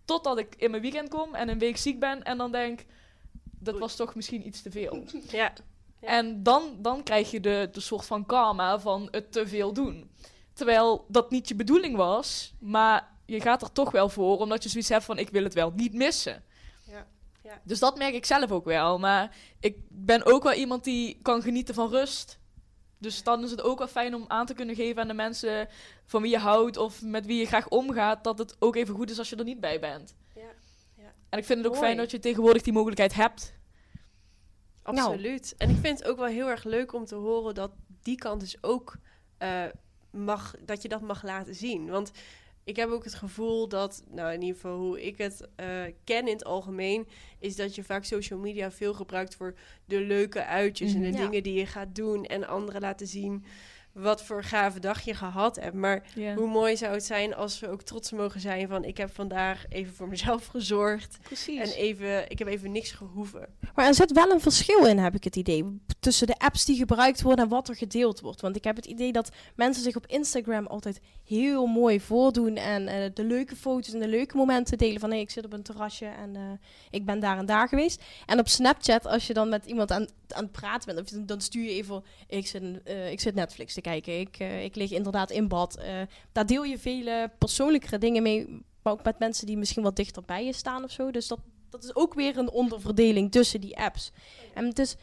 Totdat 0.05 0.39
ik 0.39 0.55
in 0.57 0.71
mijn 0.71 0.83
weekend 0.83 1.09
kom 1.09 1.35
en 1.35 1.49
een 1.49 1.59
week 1.59 1.77
ziek 1.77 2.01
ben 2.01 2.23
en 2.23 2.39
dan 2.39 2.53
denk, 2.53 2.85
dat 3.59 3.79
was 3.79 3.97
toch 3.97 4.15
misschien 4.15 4.47
iets 4.47 4.63
te 4.63 4.71
veel. 4.71 5.05
Ja. 5.31 5.53
Ja. 6.01 6.11
En 6.11 6.43
dan, 6.43 6.77
dan 6.79 7.03
krijg 7.03 7.31
je 7.31 7.41
de, 7.41 7.69
de 7.73 7.81
soort 7.81 8.07
van 8.07 8.27
karma 8.27 8.81
van 8.81 9.09
het 9.11 9.33
te 9.33 9.47
veel 9.47 9.73
doen. 9.73 10.11
Terwijl 10.53 11.05
dat 11.09 11.31
niet 11.31 11.49
je 11.49 11.55
bedoeling 11.55 11.97
was, 11.97 12.55
maar 12.59 13.13
je 13.27 13.41
gaat 13.41 13.63
er 13.63 13.73
toch 13.73 13.91
wel 13.91 14.09
voor, 14.09 14.39
omdat 14.39 14.63
je 14.63 14.69
zoiets 14.69 14.89
hebt 14.89 15.05
van 15.05 15.19
ik 15.19 15.31
wil 15.31 15.45
het 15.45 15.55
wel 15.55 15.73
niet 15.77 15.93
missen. 15.93 16.43
Ja, 16.87 17.07
ja. 17.43 17.61
Dus 17.63 17.79
dat 17.79 17.99
merk 17.99 18.15
ik 18.15 18.25
zelf 18.25 18.51
ook 18.51 18.65
wel. 18.65 18.99
Maar 18.99 19.37
ik 19.61 19.77
ben 19.89 20.25
ook 20.25 20.43
wel 20.43 20.53
iemand 20.53 20.85
die 20.85 21.19
kan 21.23 21.43
genieten 21.43 21.75
van 21.75 21.91
rust. 21.91 22.39
Dus 22.99 23.23
dan 23.23 23.45
is 23.45 23.51
het 23.51 23.63
ook 23.63 23.79
wel 23.79 23.89
fijn 23.89 24.15
om 24.15 24.25
aan 24.29 24.47
te 24.47 24.55
kunnen 24.55 24.75
geven 24.75 25.03
aan 25.03 25.09
de 25.09 25.15
mensen 25.15 25.69
van 26.05 26.23
wie 26.23 26.31
je 26.31 26.39
houdt 26.39 26.77
of 26.77 27.03
met 27.03 27.27
wie 27.27 27.39
je 27.39 27.47
graag 27.47 27.69
omgaat, 27.69 28.25
dat 28.25 28.39
het 28.39 28.57
ook 28.59 28.77
even 28.77 28.95
goed 28.95 29.11
is 29.11 29.19
als 29.19 29.31
je 29.31 29.37
er 29.37 29.45
niet 29.45 29.61
bij 29.61 29.81
bent. 29.81 30.15
Ja, 30.35 30.41
ja. 30.97 31.13
En 31.29 31.39
ik 31.39 31.45
vind 31.45 31.59
het 31.59 31.67
ook 31.67 31.75
Mooi. 31.75 31.85
fijn 31.87 31.97
dat 31.97 32.11
je 32.11 32.19
tegenwoordig 32.19 32.63
die 32.63 32.73
mogelijkheid 32.73 33.15
hebt. 33.15 33.55
Absoluut. 34.83 35.55
En 35.57 35.71
ik 35.71 35.77
vind 35.77 35.99
het 35.99 36.09
ook 36.09 36.17
wel 36.17 36.27
heel 36.27 36.49
erg 36.49 36.65
leuk 36.65 36.93
om 36.93 37.05
te 37.05 37.15
horen 37.15 37.55
dat 37.55 37.71
die 38.03 38.17
kant 38.17 38.41
dus 38.41 38.63
ook 38.63 38.97
eh, 39.39 39.65
mag, 40.11 40.55
dat 40.61 40.83
je 40.83 40.89
dat 40.89 41.01
mag 41.01 41.23
laten 41.23 41.55
zien. 41.55 41.91
Want 41.91 42.11
ik 42.65 42.77
heb 42.77 42.91
ook 42.91 43.05
het 43.05 43.15
gevoel 43.15 43.69
dat, 43.69 44.03
nou 44.11 44.33
in 44.33 44.41
ieder 44.43 44.55
geval 44.61 44.77
hoe 44.79 45.07
ik 45.07 45.19
het 45.19 45.49
eh, 45.57 45.67
ken 46.05 46.27
in 46.27 46.33
het 46.33 46.45
algemeen, 46.45 47.09
is 47.39 47.57
dat 47.57 47.75
je 47.75 47.85
vaak 47.85 48.05
social 48.05 48.39
media 48.39 48.71
veel 48.71 48.95
gebruikt 48.95 49.35
voor 49.35 49.55
de 49.85 50.01
leuke 50.01 50.45
uitjes 50.45 50.95
en 50.95 51.01
de 51.01 51.09
Mhm. 51.09 51.17
Ja. 51.17 51.25
dingen 51.27 51.43
die 51.43 51.55
je 51.55 51.67
gaat 51.67 51.95
doen 51.95 52.25
en 52.25 52.47
anderen 52.47 52.81
laten 52.81 53.07
zien 53.07 53.45
wat 53.93 54.25
voor 54.25 54.45
gave 54.45 54.81
dag 54.81 55.01
je 55.01 55.15
gehad 55.15 55.57
hebt. 55.57 55.75
Maar 55.75 56.07
hoe 56.37 56.49
mooi 56.49 56.77
zou 56.77 56.93
het 56.95 57.05
zijn 57.05 57.35
als 57.35 57.61
we 57.61 57.69
ook 57.69 57.83
trots 57.83 58.13
mogen 58.13 58.41
zijn 58.41 58.69
van 58.69 58.85
ik 58.85 58.97
heb 58.97 59.15
vandaag 59.15 59.65
even 59.69 59.95
voor 59.95 60.09
mezelf 60.09 60.47
gezorgd 60.47 61.19
Precies. 61.23 61.61
en 61.73 61.77
even, 61.79 62.31
ik 62.31 62.39
heb 62.39 62.49
even 62.49 62.73
niks 62.73 62.91
gehoeven. 62.93 63.49
Maar 63.75 63.87
er 63.87 63.95
zit 63.95 64.13
wel 64.13 64.31
een 64.31 64.41
verschil 64.41 64.87
in, 64.87 64.99
heb 64.99 65.15
ik 65.15 65.25
het 65.25 65.37
idee. 65.37 65.81
Tussen 66.05 66.27
de 66.27 66.39
apps 66.39 66.65
die 66.65 66.77
gebruikt 66.77 67.23
worden 67.23 67.45
en 67.45 67.51
wat 67.51 67.69
er 67.69 67.77
gedeeld 67.77 68.21
wordt. 68.21 68.41
Want 68.41 68.57
ik 68.57 68.65
heb 68.65 68.77
het 68.77 68.85
idee 68.85 69.13
dat 69.13 69.31
mensen 69.57 69.83
zich 69.83 69.97
op 69.97 70.07
Instagram 70.07 70.67
altijd 70.67 71.01
heel 71.25 71.67
mooi 71.67 72.01
voordoen. 72.01 72.57
En 72.57 72.89
eh, 72.89 73.11
de 73.15 73.25
leuke 73.25 73.57
foto's 73.57 73.93
en 73.93 74.01
de 74.01 74.09
leuke 74.09 74.37
momenten 74.37 74.79
delen. 74.79 75.01
Van 75.01 75.11
hé, 75.11 75.17
ik 75.17 75.31
zit 75.31 75.45
op 75.45 75.53
een 75.53 75.63
terrasje 75.63 76.07
en 76.07 76.37
eh, 76.37 76.43
ik 76.91 77.05
ben 77.05 77.21
daar 77.21 77.39
en 77.39 77.47
daar 77.47 77.69
geweest. 77.69 78.03
En 78.27 78.39
op 78.39 78.49
Snapchat, 78.49 79.07
als 79.07 79.27
je 79.27 79.35
dan 79.35 79.49
met 79.49 79.67
iemand 79.67 79.93
aan, 79.93 80.09
aan 80.29 80.43
het 80.43 80.53
praten 80.53 80.95
bent, 80.95 81.29
dan 81.29 81.41
stuur 81.41 81.65
je 81.65 81.71
even: 81.71 82.05
ik 82.29 82.47
zit, 82.47 82.83
eh, 82.85 83.11
ik 83.11 83.21
zit 83.21 83.35
Netflix 83.35 83.75
te 83.75 83.81
kijken. 83.81 84.21
Ik, 84.21 84.39
ik 84.39 84.75
lig 84.75 84.91
inderdaad 84.91 85.31
in 85.31 85.49
bad. 85.49 85.79
Daar 86.33 86.47
deel 86.47 86.65
je 86.65 86.79
vele 86.79 87.31
persoonlijkere 87.39 87.99
dingen 87.99 88.23
mee. 88.23 88.63
Maar 88.83 88.93
ook 88.93 89.05
met 89.05 89.19
mensen 89.19 89.47
die 89.47 89.57
misschien 89.57 89.83
wat 89.83 89.97
dichter 89.97 90.23
bij 90.23 90.45
je 90.45 90.53
staan 90.53 90.85
of 90.85 90.91
zo. 90.91 91.11
Dus 91.11 91.29
dat, 91.29 91.39
dat 91.71 91.85
is 91.85 91.95
ook 91.95 92.15
weer 92.15 92.39
een 92.39 92.51
onderverdeling 92.51 93.31
tussen 93.31 93.61
die 93.61 93.79
apps. 93.79 94.11
En 94.55 94.65
het 94.65 94.79
is 94.79 94.97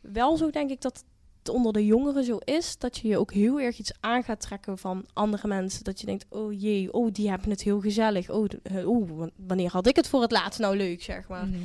wel 0.00 0.36
zo, 0.36 0.50
denk 0.50 0.70
ik, 0.70 0.80
dat 0.80 1.04
het 1.38 1.48
onder 1.48 1.72
de 1.72 1.86
jongeren 1.86 2.24
zo 2.24 2.36
is 2.36 2.78
dat 2.78 2.96
je 2.98 3.08
je 3.08 3.18
ook 3.18 3.32
heel 3.32 3.60
erg 3.60 3.78
iets 3.78 3.92
aan 4.00 4.22
gaat 4.22 4.40
trekken 4.40 4.78
van 4.78 5.06
andere 5.12 5.48
mensen. 5.48 5.84
Dat 5.84 6.00
je 6.00 6.06
denkt, 6.06 6.26
oh 6.28 6.60
jee, 6.60 6.92
oh 6.92 7.12
die 7.12 7.28
hebben 7.30 7.50
het 7.50 7.62
heel 7.62 7.80
gezellig. 7.80 8.30
Oh, 8.30 8.48
de- 8.48 8.60
eh, 8.62 8.84
wa- 9.16 9.30
wanneer 9.36 9.70
had 9.70 9.86
ik 9.86 9.96
het 9.96 10.08
voor 10.08 10.22
het 10.22 10.30
laatst 10.32 10.60
nou 10.60 10.76
leuk, 10.76 11.02
zeg 11.02 11.28
maar. 11.28 11.46
Mhm. 11.46 11.58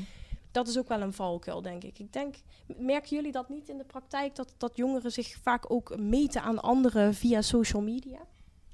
Dat 0.51 0.67
is 0.67 0.77
ook 0.77 0.87
wel 0.87 1.01
een 1.01 1.13
valkuil, 1.13 1.61
denk 1.61 1.83
ik. 1.83 1.99
Ik 1.99 2.13
denk, 2.13 2.35
merken 2.77 3.15
jullie 3.15 3.31
dat 3.31 3.49
niet 3.49 3.69
in 3.69 3.77
de 3.77 3.83
praktijk, 3.83 4.35
dat, 4.35 4.53
dat 4.57 4.75
jongeren 4.75 5.11
zich 5.11 5.37
vaak 5.41 5.71
ook 5.71 5.97
meten 5.97 6.41
aan 6.41 6.59
anderen 6.61 7.13
via 7.13 7.41
social 7.41 7.81
media? 7.81 8.19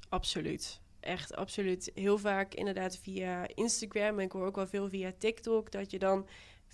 Absoluut. 0.08 0.80
Echt, 1.00 1.34
absoluut. 1.36 1.90
Heel 1.94 2.18
vaak 2.18 2.54
inderdaad 2.54 2.98
via 2.98 3.46
Instagram. 3.54 4.18
En 4.18 4.24
ik 4.24 4.32
hoor 4.32 4.46
ook 4.46 4.56
wel 4.56 4.66
veel 4.66 4.88
via 4.88 5.12
TikTok. 5.18 5.70
Dat 5.72 5.90
je 5.90 5.98
dan 5.98 6.26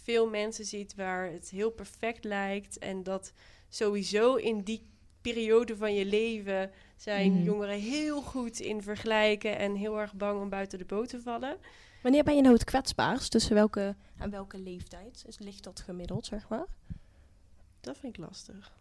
veel 0.03 0.29
mensen 0.29 0.65
ziet 0.65 0.95
waar 0.95 1.31
het 1.31 1.51
heel 1.51 1.71
perfect 1.71 2.25
lijkt. 2.25 2.79
En 2.79 3.03
dat 3.03 3.33
sowieso 3.69 4.35
in 4.35 4.61
die 4.63 4.87
periode 5.21 5.77
van 5.77 5.95
je 5.95 6.05
leven 6.05 6.71
zijn 6.97 7.33
Mhm. 7.33 7.43
jongeren 7.43 7.79
heel 7.81 8.23
goed 8.23 8.61
in 8.61 8.83
vergelijken. 8.83 9.59
En 9.59 9.75
heel 9.75 10.01
erg 10.01 10.15
bang 10.15 10.41
om 10.41 10.49
buiten 10.49 10.79
de 10.79 10.85
boot 10.85 11.09
te 11.09 11.21
vallen. 11.21 11.57
Wanneer 12.03 12.25
ben 12.25 12.37
je 12.37 12.43
nou 12.43 12.55
het 12.55 12.65
kwetsbaarst? 12.65 13.31
Tussen 13.31 13.55
welke 13.55 13.97
en 14.19 14.31
welke 14.31 14.59
leeftijd 14.59 15.25
is, 15.27 15.39
ligt 15.39 15.65
dat 15.65 15.81
gemiddeld, 15.81 16.27
zeg 16.27 16.49
maar? 16.49 16.67
Dat 17.81 17.97
vind 17.99 18.17
ik 18.19 18.25
lastig. 18.25 18.78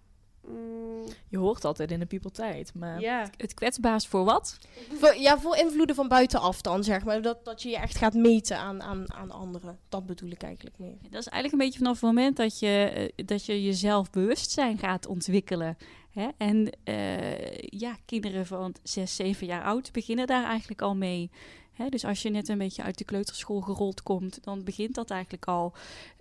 Mm, 0.48 1.06
Je 1.28 1.38
hoort 1.38 1.66
altijd 1.66 1.92
in 1.92 2.00
de 2.00 2.06
puberteit, 2.06 2.72
maar 2.74 3.00
ja. 3.00 3.30
Het 3.38 3.54
kwetsbaarst 3.54 4.08
voor 4.08 4.24
wat? 4.24 4.58
Voor, 4.94 5.16
ja, 5.16 5.40
voor 5.40 5.58
invloeden 5.58 5.96
van 5.96 6.08
buitenaf 6.08 6.62
dan, 6.62 6.84
zeg 6.84 7.04
maar. 7.04 7.22
Dat, 7.22 7.46
dat 7.46 7.62
je 7.62 7.70
je 7.70 7.78
echt 7.78 7.98
gaat 7.98 8.14
meten 8.14 8.58
aan, 8.58 8.82
aan, 8.82 9.14
aan 9.14 9.32
anderen. 9.32 9.80
Dat 9.90 10.06
bedoel 10.06 10.30
ik 10.30 10.44
eigenlijk 10.44 10.78
meer. 10.80 10.96
Dat 11.10 11.22
is 11.22 11.28
eigenlijk 11.28 11.54
een 11.54 11.60
beetje 11.60 11.80
vanaf 11.80 11.94
het 11.94 12.04
moment 12.04 12.38
dat 12.38 12.60
je, 12.60 13.12
eh, 13.16 13.26
dat 13.26 13.46
je 13.46 13.64
jezelf 13.64 14.10
bewustzijn 14.10 14.78
gaat 14.78 15.08
ontwikkelen. 15.08 15.78
Hè? 16.10 16.28
En 16.38 16.70
eh, 16.84 17.58
ja, 17.58 17.98
kinderen 18.06 18.46
van 18.46 18.76
6, 18.84 19.16
7 19.16 19.48
jaar 19.48 19.64
oud 19.64 19.92
beginnen 19.92 20.28
daar 20.28 20.46
eigenlijk 20.46 20.82
al 20.82 20.96
mee. 20.96 21.30
Hè? 21.78 21.90
Dus 21.90 22.06
als 22.06 22.22
je 22.22 22.30
net 22.30 22.48
een 22.48 22.58
beetje 22.58 22.84
uit 22.84 22.98
de 22.98 23.04
kleuterschool 23.04 23.62
gerold 23.62 24.04
komt, 24.04 24.44
dan 24.44 24.64
begint 24.64 24.96
dat 24.96 25.10
eigenlijk 25.10 25.46
al. 25.46 25.74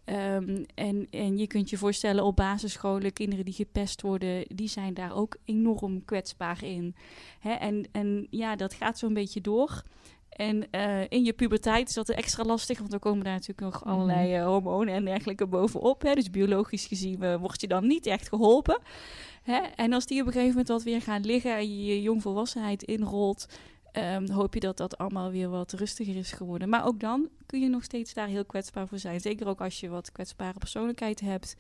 Ehm, 0.05 0.65
en, 0.75 1.07
en 1.11 1.39
je 1.39 1.47
kunt 1.47 1.71
je 1.71 1.79
voorstellen 1.79 2.25
op 2.25 2.37
basisscholen, 2.37 3.13
kinderen 3.13 3.45
die 3.45 3.55
gepest 3.55 4.03
worden, 4.03 4.45
die 4.49 4.69
zijn 4.69 4.95
daar 4.95 5.17
ook 5.17 5.37
enorm 5.45 6.05
kwetsbaar 6.05 6.65
in. 6.65 6.95
Hè? 7.41 7.53
En, 7.53 7.89
en 7.93 8.27
ja, 8.31 8.57
dat 8.57 8.75
gaat 8.75 8.99
zo'n 8.99 9.15
beetje 9.15 9.41
door. 9.41 9.83
En 10.37 10.71
eh, 10.71 11.01
in 11.09 11.25
je 11.25 11.33
puberteit 11.33 11.89
is 11.89 11.95
dat 11.95 12.09
extra 12.09 12.45
lastig, 12.45 12.79
want 12.79 12.91
dan 12.91 13.01
komen 13.01 13.25
daar 13.25 13.33
natuurlijk 13.33 13.61
nog 13.61 13.85
allerlei 13.85 14.35
eh, 14.35 14.47
hormonen 14.47 14.95
en 14.95 15.05
dergelijke 15.05 15.47
bovenop. 15.47 16.03
Hè. 16.03 16.15
Dus 16.15 16.31
biologisch 16.31 16.87
gezien 16.87 17.23
eh, 17.23 17.37
word 17.37 17.61
je 17.61 17.67
dan 17.67 17.87
niet 17.87 18.07
echt 18.07 18.29
geholpen. 18.29 18.79
Hè. 19.43 19.61
En 19.77 19.93
als 19.93 20.07
die 20.07 20.21
op 20.21 20.27
een 20.27 20.33
gegeven 20.33 20.53
moment 20.53 20.69
wat 20.69 20.83
weer 20.83 21.03
gaan 21.03 21.25
liggen 21.25 21.57
en 21.57 21.77
je 21.77 21.85
je 21.85 22.03
jongvolwassenheid 22.03 22.83
inrolt, 22.83 23.49
ehm, 23.97 24.31
hoop 24.31 24.55
je 24.55 24.61
dat 24.61 24.77
dat 24.77 24.99
allemaal 24.99 25.31
weer 25.31 25.49
wat 25.49 25.73
rustiger 25.73 26.17
is 26.17 26.33
geworden. 26.33 26.69
Maar 26.69 26.87
ook 26.87 27.01
dan 27.01 27.29
kun 27.47 27.61
je 27.61 27.69
nog 27.69 27.85
steeds 27.85 28.15
daar 28.15 28.29
heel 28.29 28.45
kwetsbaar 28.45 28.89
voor 28.89 28.99
zijn. 28.99 29.21
Zeker 29.21 29.47
ook 29.47 29.61
als 29.61 29.81
je 29.81 29.89
wat 29.89 30.13
kwetsbare 30.13 30.59
persoonlijkheid 30.59 31.21
hebt. 31.21 31.57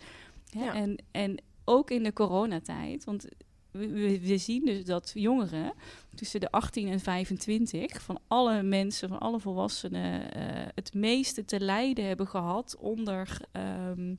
Hè. 0.50 0.64
Ja. 0.64 0.74
En, 0.74 0.96
en 1.10 1.36
ook 1.64 1.90
in 1.90 2.02
de 2.02 2.12
coronatijd, 2.12 3.04
want 3.04 3.26
we, 3.70 4.20
we, 4.20 4.38
zien 4.38 4.64
dus 4.64 4.84
dat 4.84 5.10
jongeren 5.14 5.72
tussen 6.14 6.40
de 6.40 6.50
18 6.50 6.88
en 6.88 7.00
25 7.00 8.02
van 8.02 8.18
alle 8.26 8.62
mensen, 8.62 9.08
van 9.08 9.18
alle 9.18 9.40
volwassenen, 9.40 10.32
eh, 10.32 10.66
het 10.74 10.94
meeste 10.94 11.44
te 11.44 11.60
lijden 11.60 12.06
hebben 12.06 12.26
gehad 12.26 12.76
onder, 12.78 13.40
ehm, 13.52 14.14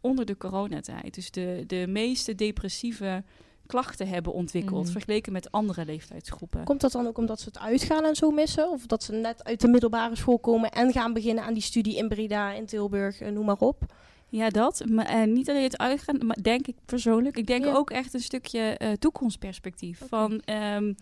onder 0.00 0.26
de 0.26 0.36
coronatijd. 0.36 1.14
Dus 1.14 1.30
de, 1.30 1.64
de 1.66 1.86
meeste 1.88 2.34
depressieve 2.34 3.24
klachten 3.66 4.08
hebben 4.08 4.32
ontwikkeld, 4.32 4.82
Mhm. 4.82 4.92
vergeleken 4.92 5.32
met 5.32 5.52
andere 5.52 5.84
leeftijdsgroepen. 5.84 6.64
Komt 6.64 6.80
dat 6.80 6.92
dan 6.92 7.06
ook 7.06 7.18
omdat 7.18 7.40
ze 7.40 7.46
het 7.48 7.58
uitgaan 7.58 8.04
en 8.04 8.14
zo 8.16 8.30
missen? 8.30 8.70
Of 8.70 8.86
dat 8.86 9.02
ze 9.02 9.12
net 9.12 9.44
uit 9.44 9.60
de 9.60 9.68
middelbare 9.68 10.16
school 10.16 10.38
komen 10.38 10.70
en 10.70 10.92
gaan 10.92 11.12
beginnen 11.12 11.44
aan 11.44 11.54
die 11.54 11.62
studie 11.62 11.96
in 11.96 12.08
Breda, 12.08 12.52
in 12.52 12.66
Tilburg, 12.66 13.20
eh, 13.20 13.30
noem 13.30 13.44
maar 13.44 13.58
op? 13.58 13.94
Ja, 14.28 14.48
dat. 14.48 14.84
Maar 14.88 15.06
eh, 15.06 15.22
niet 15.26 15.48
alleen 15.50 15.62
het 15.62 15.78
uitgaan, 15.78 16.26
maar 16.26 16.42
denk 16.42 16.66
ik 16.66 16.76
persoonlijk. 16.84 17.36
Ik 17.36 17.46
denk 17.46 17.64
Ja. 17.64 17.74
ook 17.74 17.90
echt 17.90 18.14
een 18.14 18.20
stukje 18.20 18.60
eh, 18.60 18.92
toekomstperspectief. 18.92 20.00
Van, 20.08 20.40
ehm, 20.44 20.92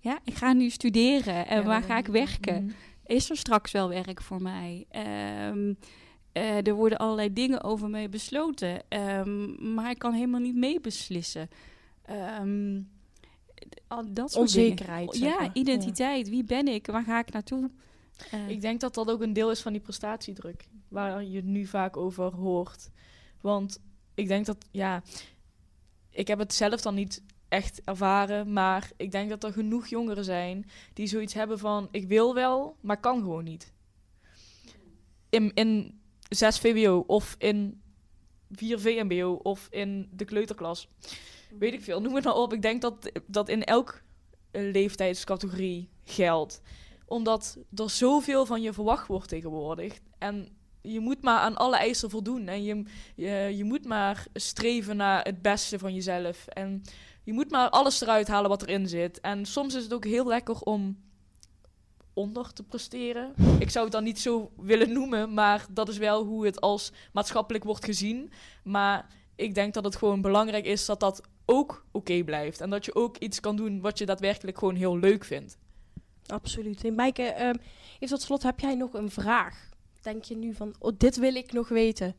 ja, 0.00 0.18
ik 0.24 0.34
ga 0.34 0.52
nu 0.52 0.70
studeren 0.70 1.46
en 1.46 1.64
waar 1.64 1.82
ga 1.82 1.98
ik 1.98 2.06
werken? 2.06 2.64
Mhm. 2.64 2.72
is 3.06 3.30
er 3.30 3.36
straks 3.36 3.72
wel 3.72 3.88
werk 3.88 4.22
voor 4.22 4.42
mij? 4.42 4.86
Ehm, 4.90 5.72
eh, 6.32 6.66
er 6.66 6.74
worden 6.74 6.98
allerlei 6.98 7.32
dingen 7.32 7.62
over 7.64 7.88
mij 7.90 8.08
besloten, 8.08 8.82
ehm, 8.88 9.74
maar 9.74 9.90
ik 9.90 9.98
kan 9.98 10.12
helemaal 10.12 10.40
niet 10.40 10.54
meebeslissen. 10.56 11.48
Ehm, 12.08 12.80
al 13.86 14.12
dat 14.12 14.30
soort 14.30 14.42
Onzekerheid. 14.42 15.12
dingen. 15.12 15.28
Ja, 15.28 15.50
identiteit. 15.54 16.28
Wie 16.28 16.44
ben 16.44 16.68
ik? 16.68 16.86
Waar 16.86 17.04
ga 17.04 17.18
ik 17.18 17.32
naartoe? 17.32 17.70
Eh, 18.30 18.48
Ik 18.48 18.60
denk 18.60 18.80
dat 18.80 18.94
dat 18.94 19.10
ook 19.10 19.20
een 19.20 19.32
deel 19.32 19.50
is 19.50 19.60
van 19.60 19.72
die 19.72 19.80
prestatiedruk, 19.80 20.68
waar 20.88 21.24
je 21.24 21.36
het 21.36 21.44
nu 21.44 21.66
vaak 21.66 21.96
over 21.96 22.34
hoort. 22.34 22.90
Want 23.40 23.80
ik 24.14 24.28
denk 24.28 24.46
dat, 24.46 24.56
ja, 24.70 25.02
ik 26.10 26.28
heb 26.28 26.38
het 26.38 26.54
zelf 26.54 26.80
dan 26.80 26.94
niet 26.94 27.22
echt 27.48 27.80
ervaren, 27.84 28.52
maar 28.52 28.90
ik 28.96 29.10
denk 29.10 29.28
dat 29.30 29.44
er 29.44 29.52
genoeg 29.52 29.86
jongeren 29.86 30.24
zijn 30.24 30.66
die 30.92 31.06
zoiets 31.06 31.34
hebben 31.34 31.58
van, 31.58 31.88
ik 31.90 32.08
wil 32.08 32.34
wel, 32.34 32.76
maar 32.80 33.00
kan 33.00 33.18
gewoon 33.20 33.44
niet. 33.44 33.72
In, 35.30 35.54
in 35.54 36.00
6 36.28 36.58
VWO 36.58 37.04
of 37.06 37.34
in 37.38 37.80
4 38.50 38.80
VMBO 38.80 39.32
of 39.42 39.66
in 39.70 40.08
de 40.12 40.24
kleuterklas. 40.24 40.88
Weet 41.58 41.72
ik 41.72 41.82
veel, 41.82 42.00
noem 42.00 42.14
het 42.14 42.24
maar 42.24 42.34
op. 42.34 42.52
Ik 42.52 42.62
denk 42.62 42.82
dat 42.82 43.10
dat 43.26 43.48
in 43.48 43.64
elk 43.64 44.02
eh, 44.50 44.72
leeftijdscategorie 44.72 45.88
geldt 46.04 46.60
omdat 47.08 47.58
er 47.74 47.90
zoveel 47.90 48.46
van 48.46 48.62
je 48.62 48.72
verwacht 48.72 49.06
wordt 49.06 49.28
tegenwoordig. 49.28 49.98
En 50.18 50.48
je 50.82 51.00
moet 51.00 51.22
maar 51.22 51.38
aan 51.38 51.56
alle 51.56 51.76
eisen 51.76 52.10
voldoen. 52.10 52.48
En 52.48 52.62
je, 52.62 52.82
je, 53.14 53.52
je 53.56 53.64
moet 53.64 53.84
maar 53.84 54.26
streven 54.34 54.96
naar 54.96 55.22
het 55.22 55.42
beste 55.42 55.78
van 55.78 55.94
jezelf. 55.94 56.46
En 56.46 56.82
je 57.22 57.32
moet 57.32 57.50
maar 57.50 57.70
alles 57.70 58.00
eruit 58.00 58.28
halen 58.28 58.50
wat 58.50 58.62
erin 58.62 58.88
zit. 58.88 59.20
En 59.20 59.46
soms 59.46 59.74
is 59.74 59.82
het 59.82 59.94
ook 59.94 60.04
heel 60.04 60.26
lekker 60.26 60.60
om 60.60 60.98
onder 62.12 62.52
te 62.52 62.62
presteren. 62.62 63.34
Ik 63.58 63.70
zou 63.70 63.84
het 63.84 63.94
dan 63.94 64.04
niet 64.04 64.20
zo 64.20 64.50
willen 64.56 64.92
noemen, 64.92 65.34
maar 65.34 65.66
dat 65.70 65.88
is 65.88 65.98
wel 65.98 66.24
hoe 66.24 66.44
het 66.44 66.60
als 66.60 66.92
maatschappelijk 67.12 67.64
wordt 67.64 67.84
gezien. 67.84 68.32
Maar 68.64 69.06
ik 69.38 69.54
denk 69.54 69.74
dat 69.74 69.84
het 69.84 69.96
gewoon 69.96 70.20
belangrijk 70.20 70.64
is 70.64 70.86
dat 70.86 71.00
dat 71.00 71.20
ook 71.44 71.84
oké 71.90 72.22
blijft. 72.24 72.60
En 72.60 72.70
dat 72.70 72.84
je 72.84 72.94
ook 72.94 73.16
iets 73.16 73.40
kan 73.40 73.56
doen 73.56 73.80
wat 73.80 73.98
je 73.98 74.06
daadwerkelijk 74.06 74.58
gewoon 74.58 74.74
heel 74.74 74.98
leuk 74.98 75.24
vindt. 75.24 75.58
Absoluut. 76.26 76.84
En 76.84 76.94
Maaike, 76.94 77.22
ehm, 77.22 77.54
even 77.98 78.16
tot 78.16 78.22
slot, 78.22 78.42
heb 78.42 78.60
jij 78.60 78.74
nog 78.74 78.94
een 78.94 79.10
vraag? 79.10 79.68
Denk 80.02 80.24
je 80.24 80.36
nu 80.36 80.54
van, 80.54 80.74
oh, 80.78 80.92
dit 80.96 81.16
wil 81.16 81.34
ik 81.34 81.52
nog 81.52 81.68
weten? 81.68 82.16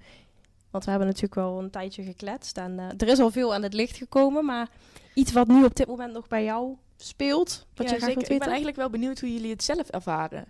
Want 0.70 0.84
we 0.84 0.90
hebben 0.90 1.08
natuurlijk 1.08 1.36
wel 1.36 1.60
een 1.60 1.70
tijdje 1.70 2.04
gekletst 2.04 2.58
en 2.58 2.80
eh, 2.80 2.86
er 2.98 3.08
is 3.08 3.20
al 3.20 3.32
veel 3.32 3.54
aan 3.54 3.64
het 3.64 3.74
licht 3.74 3.98
gekomen, 3.98 4.46
maar 4.46 4.70
iets 5.14 5.32
wat 5.32 5.48
nu 5.48 5.66
op 5.66 5.76
dit 5.76 5.88
moment 5.88 6.14
nog 6.14 6.28
bij 6.28 6.44
jou 6.44 6.76
speelt, 6.98 7.68
wat 7.76 7.90
ja, 7.90 7.94
je 7.94 8.00
graag 8.00 8.00
zeker. 8.00 8.06
wilt 8.06 8.22
Ik 8.22 8.28
ben 8.28 8.38
weten? 8.38 8.48
eigenlijk 8.48 8.78
wel 8.78 8.90
benieuwd 8.90 9.20
hoe 9.20 9.34
jullie 9.34 9.52
het 9.52 9.64
zelf 9.64 9.90
ervaren. 9.90 10.48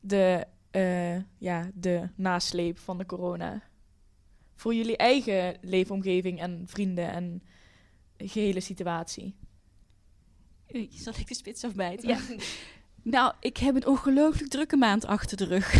De, 0.00 0.46
eh, 0.70 1.16
ja, 1.38 1.70
de 1.74 2.08
nasleep 2.14 2.78
van 2.78 2.98
de 2.98 3.06
corona. 3.06 3.62
Voor 4.62 4.74
jullie 4.74 4.96
eigen 4.96 5.56
leefomgeving 5.60 6.40
en 6.40 6.62
vrienden 6.66 7.10
en 7.10 7.42
gehele 8.16 8.60
situatie. 8.60 9.34
Zal 10.90 11.12
ik 11.18 11.28
de 11.28 11.34
spits 11.34 11.64
afbijten? 11.64 12.08
Ja. 12.08 12.18
nou, 13.16 13.34
ik 13.40 13.56
heb 13.56 13.74
een 13.74 13.86
ongelooflijk 13.86 14.50
drukke 14.50 14.76
maand 14.76 15.06
achter 15.06 15.36
de 15.36 15.44
rug. 15.44 15.72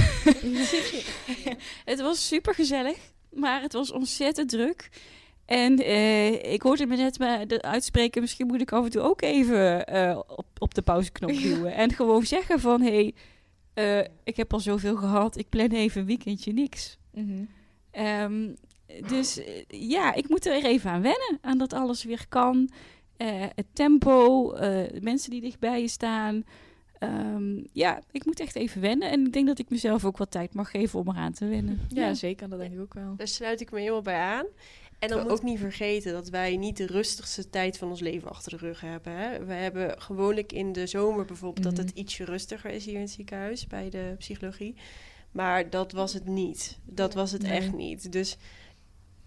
het 1.91 2.01
was 2.01 2.29
super 2.29 2.55
gezellig, 2.55 2.99
maar 3.31 3.63
het 3.63 3.73
was 3.73 3.93
ontzettend 3.93 4.49
druk. 4.49 4.91
En 5.45 5.79
eh, 5.79 6.53
ik 6.53 6.63
hoorde 6.63 6.87
me 6.87 6.97
net 6.97 7.19
maar 7.19 7.47
de 7.47 7.63
uitspreken, 7.63 8.21
misschien 8.21 8.47
moet 8.47 8.61
ik 8.61 8.73
af 8.73 8.85
en 8.85 8.91
toe 8.91 9.03
ook 9.03 9.23
even 9.23 9.87
eh, 9.87 10.19
op, 10.27 10.47
op 10.59 10.75
de 10.75 10.83
pauzeknop 10.83 11.31
duwen. 11.31 11.75
En 11.75 11.93
gewoon 11.93 12.27
zeggen 12.27 12.61
van, 12.61 12.81
hé, 12.81 12.91
hey, 12.91 13.15
eh, 14.01 14.09
ik 14.25 14.37
heb 14.37 14.53
al 14.53 14.61
zoveel 14.61 14.97
gehad, 14.97 15.37
ik 15.37 15.49
plan 15.49 15.71
even 15.71 16.01
een 16.01 16.07
weekendje 16.07 16.53
niks. 16.53 16.99
Ehm, 17.93 18.49
dus 19.09 19.39
eh, 19.39 19.63
ja, 19.69 20.15
ik 20.15 20.29
moet 20.29 20.47
er 20.47 20.65
even 20.65 20.91
aan 20.91 21.03
wennen, 21.03 21.39
aan 21.41 21.59
dat 21.59 21.73
alles 21.73 22.05
weer 22.05 22.27
kan. 22.29 22.71
Eh, 23.17 23.29
het 23.55 23.67
tempo, 23.73 24.53
eh, 24.53 24.61
de 24.93 25.01
mensen 25.01 25.31
die 25.31 25.41
dichtbij 25.41 25.81
je 25.81 25.89
staan. 25.89 26.45
Ehm, 26.99 27.61
ja, 27.73 28.01
ik 28.11 28.25
moet 28.25 28.41
echt 28.41 28.57
even 28.57 28.81
wennen. 28.81 29.11
En 29.11 29.27
ik 29.27 29.33
denk 29.33 29.47
dat 29.47 29.59
ik 29.59 29.71
mezelf 29.71 30.05
ook 30.05 30.17
wat 30.17 30.31
tijd 30.31 30.55
mag 30.55 30.71
geven 30.71 30.99
om 30.99 31.09
eraan 31.09 31.33
te 31.33 31.47
wennen. 31.47 31.81
Ja, 31.89 32.15
zeker. 32.15 32.49
Dat 32.49 32.59
denk 32.59 32.73
ik 32.75 32.81
ook 32.81 32.95
wel. 32.95 33.15
Daar 33.17 33.29
sluit 33.29 33.61
ik 33.61 33.71
me 33.71 33.79
helemaal 33.79 34.03
bij 34.03 34.21
aan. 34.21 34.47
En 34.99 35.09
dan 35.09 35.23
Maar 35.23 35.33
ook 35.33 35.43
niet 35.43 35.59
vergeten 35.59 36.13
dat 36.13 36.29
wij 36.29 36.57
niet 36.57 36.77
de 36.77 36.87
rustigste 36.87 37.51
tijd 37.51 37.79
van 37.79 37.89
ons 37.89 38.01
leven 38.01 38.29
achter 38.31 38.51
de 38.51 38.67
rug 38.67 38.81
hebben. 38.81 39.13
Hè? 39.17 39.45
We 39.45 39.53
hebben 39.53 40.01
gewoonlijk 40.03 40.53
in 40.53 40.73
de 40.73 40.87
zomer 40.87 41.25
bijvoorbeeld 41.25 41.65
dat 41.65 41.77
het 41.77 41.91
Mhm. 41.91 41.99
ietsje 41.99 42.25
rustiger 42.25 42.71
is 42.71 42.85
hier 42.85 42.95
in 42.95 43.01
het 43.01 43.11
ziekenhuis 43.11 43.67
bij 43.67 43.91
de 43.91 44.15
psychologie. 44.19 44.75
Maar 45.33 45.71
dat 45.71 45.93
was 45.93 46.13
het 46.13 46.27
niet. 46.27 46.79
Dat 46.85 47.15
was 47.15 47.33
het 47.33 47.43
Nee. 47.43 47.51
echt 47.53 47.73
niet. 47.73 48.13
Dus 48.13 48.37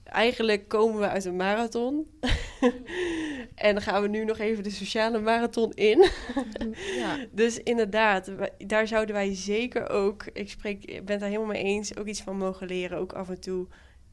eigenlijk 0.06 0.68
komen 0.68 1.00
we 1.00 1.08
uit 1.10 1.26
een 1.26 1.36
marathon. 1.36 2.08
en 3.56 3.74
dan 3.74 3.82
gaan 3.82 4.02
we 4.02 4.08
nu 4.08 4.26
nog 4.26 4.38
even 4.38 4.63
de 4.63 4.70
sociale 4.70 5.20
marathon 5.20 5.72
in. 5.74 6.06
ja. 7.02 7.18
Dus 7.32 7.58
inderdaad, 7.63 8.32
daar 8.58 8.88
zouden 8.88 9.15
wij 9.15 9.36
zeker 9.36 9.89
ook, 9.89 10.26
ik 10.34 10.50
spreek, 10.50 10.86
ik 10.86 10.88
ben 11.06 11.12
het 11.12 11.20
daar 11.20 11.30
helemaal 11.30 11.52
mee 11.54 11.63
eens, 11.63 11.98
ook 11.98 12.06
iets 12.08 12.22
van 12.22 12.38
mogen 12.38 12.68
leren. 12.68 12.98
Ook 12.98 13.13
af 13.13 13.30
en 13.30 13.39
toe 13.39 13.68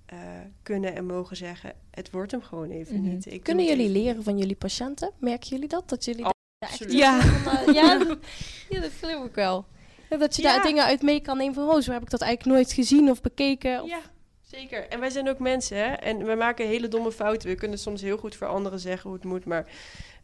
eh, 0.07 0.19
kunnen 0.63 0.95
en 0.95 1.07
mogen 1.07 1.37
zeggen, 1.37 1.73
het 1.91 2.11
wordt 2.11 2.31
hem 2.31 2.43
gewoon 2.43 2.71
even 2.71 3.01
Mhm. 3.01 3.11
niet. 3.11 3.27
Ik 3.33 3.43
Kunnen 3.43 3.65
jullie 3.65 3.89
even- 3.89 4.01
leren 4.03 4.23
van 4.23 4.39
jullie 4.39 4.57
patiënten? 4.57 5.11
Merken 5.19 5.49
jullie 5.49 5.69
dat? 5.69 5.89
Dat 5.89 6.05
jullie 6.05 6.25
absoluut. 6.59 6.93
Ja. 6.93 7.21
van, 7.21 7.57
eh, 7.57 7.75
ja, 7.75 7.99
dat- 8.05 8.19
ja, 8.69 8.81
dat 8.81 8.91
geloof 9.01 9.25
ik 9.27 9.35
wel. 9.35 9.65
Ja, 10.11 10.17
Dat 10.17 10.37
je 10.37 10.43
daar 10.43 10.63
dingen 10.63 10.85
uit 10.85 11.03
mee 11.03 11.21
kan 11.21 11.37
nemen 11.37 11.55
van, 11.55 11.69
oh, 11.69 11.81
zo 11.81 11.93
heb 11.93 12.03
ik 12.03 12.11
dat 12.11 12.21
eigenlijk 12.21 12.57
nooit 12.57 12.73
gezien 12.73 13.11
of 13.11 13.21
bekeken. 13.21 13.83
Of- 13.83 13.89
Ja, 13.89 14.01
zeker. 14.53 14.89
En 14.89 15.01
wij 15.01 15.11
zijn 15.11 15.29
ook 15.29 15.39
mensen, 15.39 15.77
hè. 15.77 15.93
En 15.93 16.27
we 16.27 16.35
maken 16.35 16.67
hele 16.67 16.89
domme 16.89 17.13
fouten. 17.13 17.49
We 17.49 17.55
kunnen 17.55 17.79
soms 17.79 18.03
heel 18.03 18.17
goed 18.17 18.37
voor 18.37 18.47
anderen 18.47 18.79
zeggen 18.79 19.11
hoe 19.11 19.19
het 19.19 19.29
moet. 19.29 19.45
Maar 19.45 19.67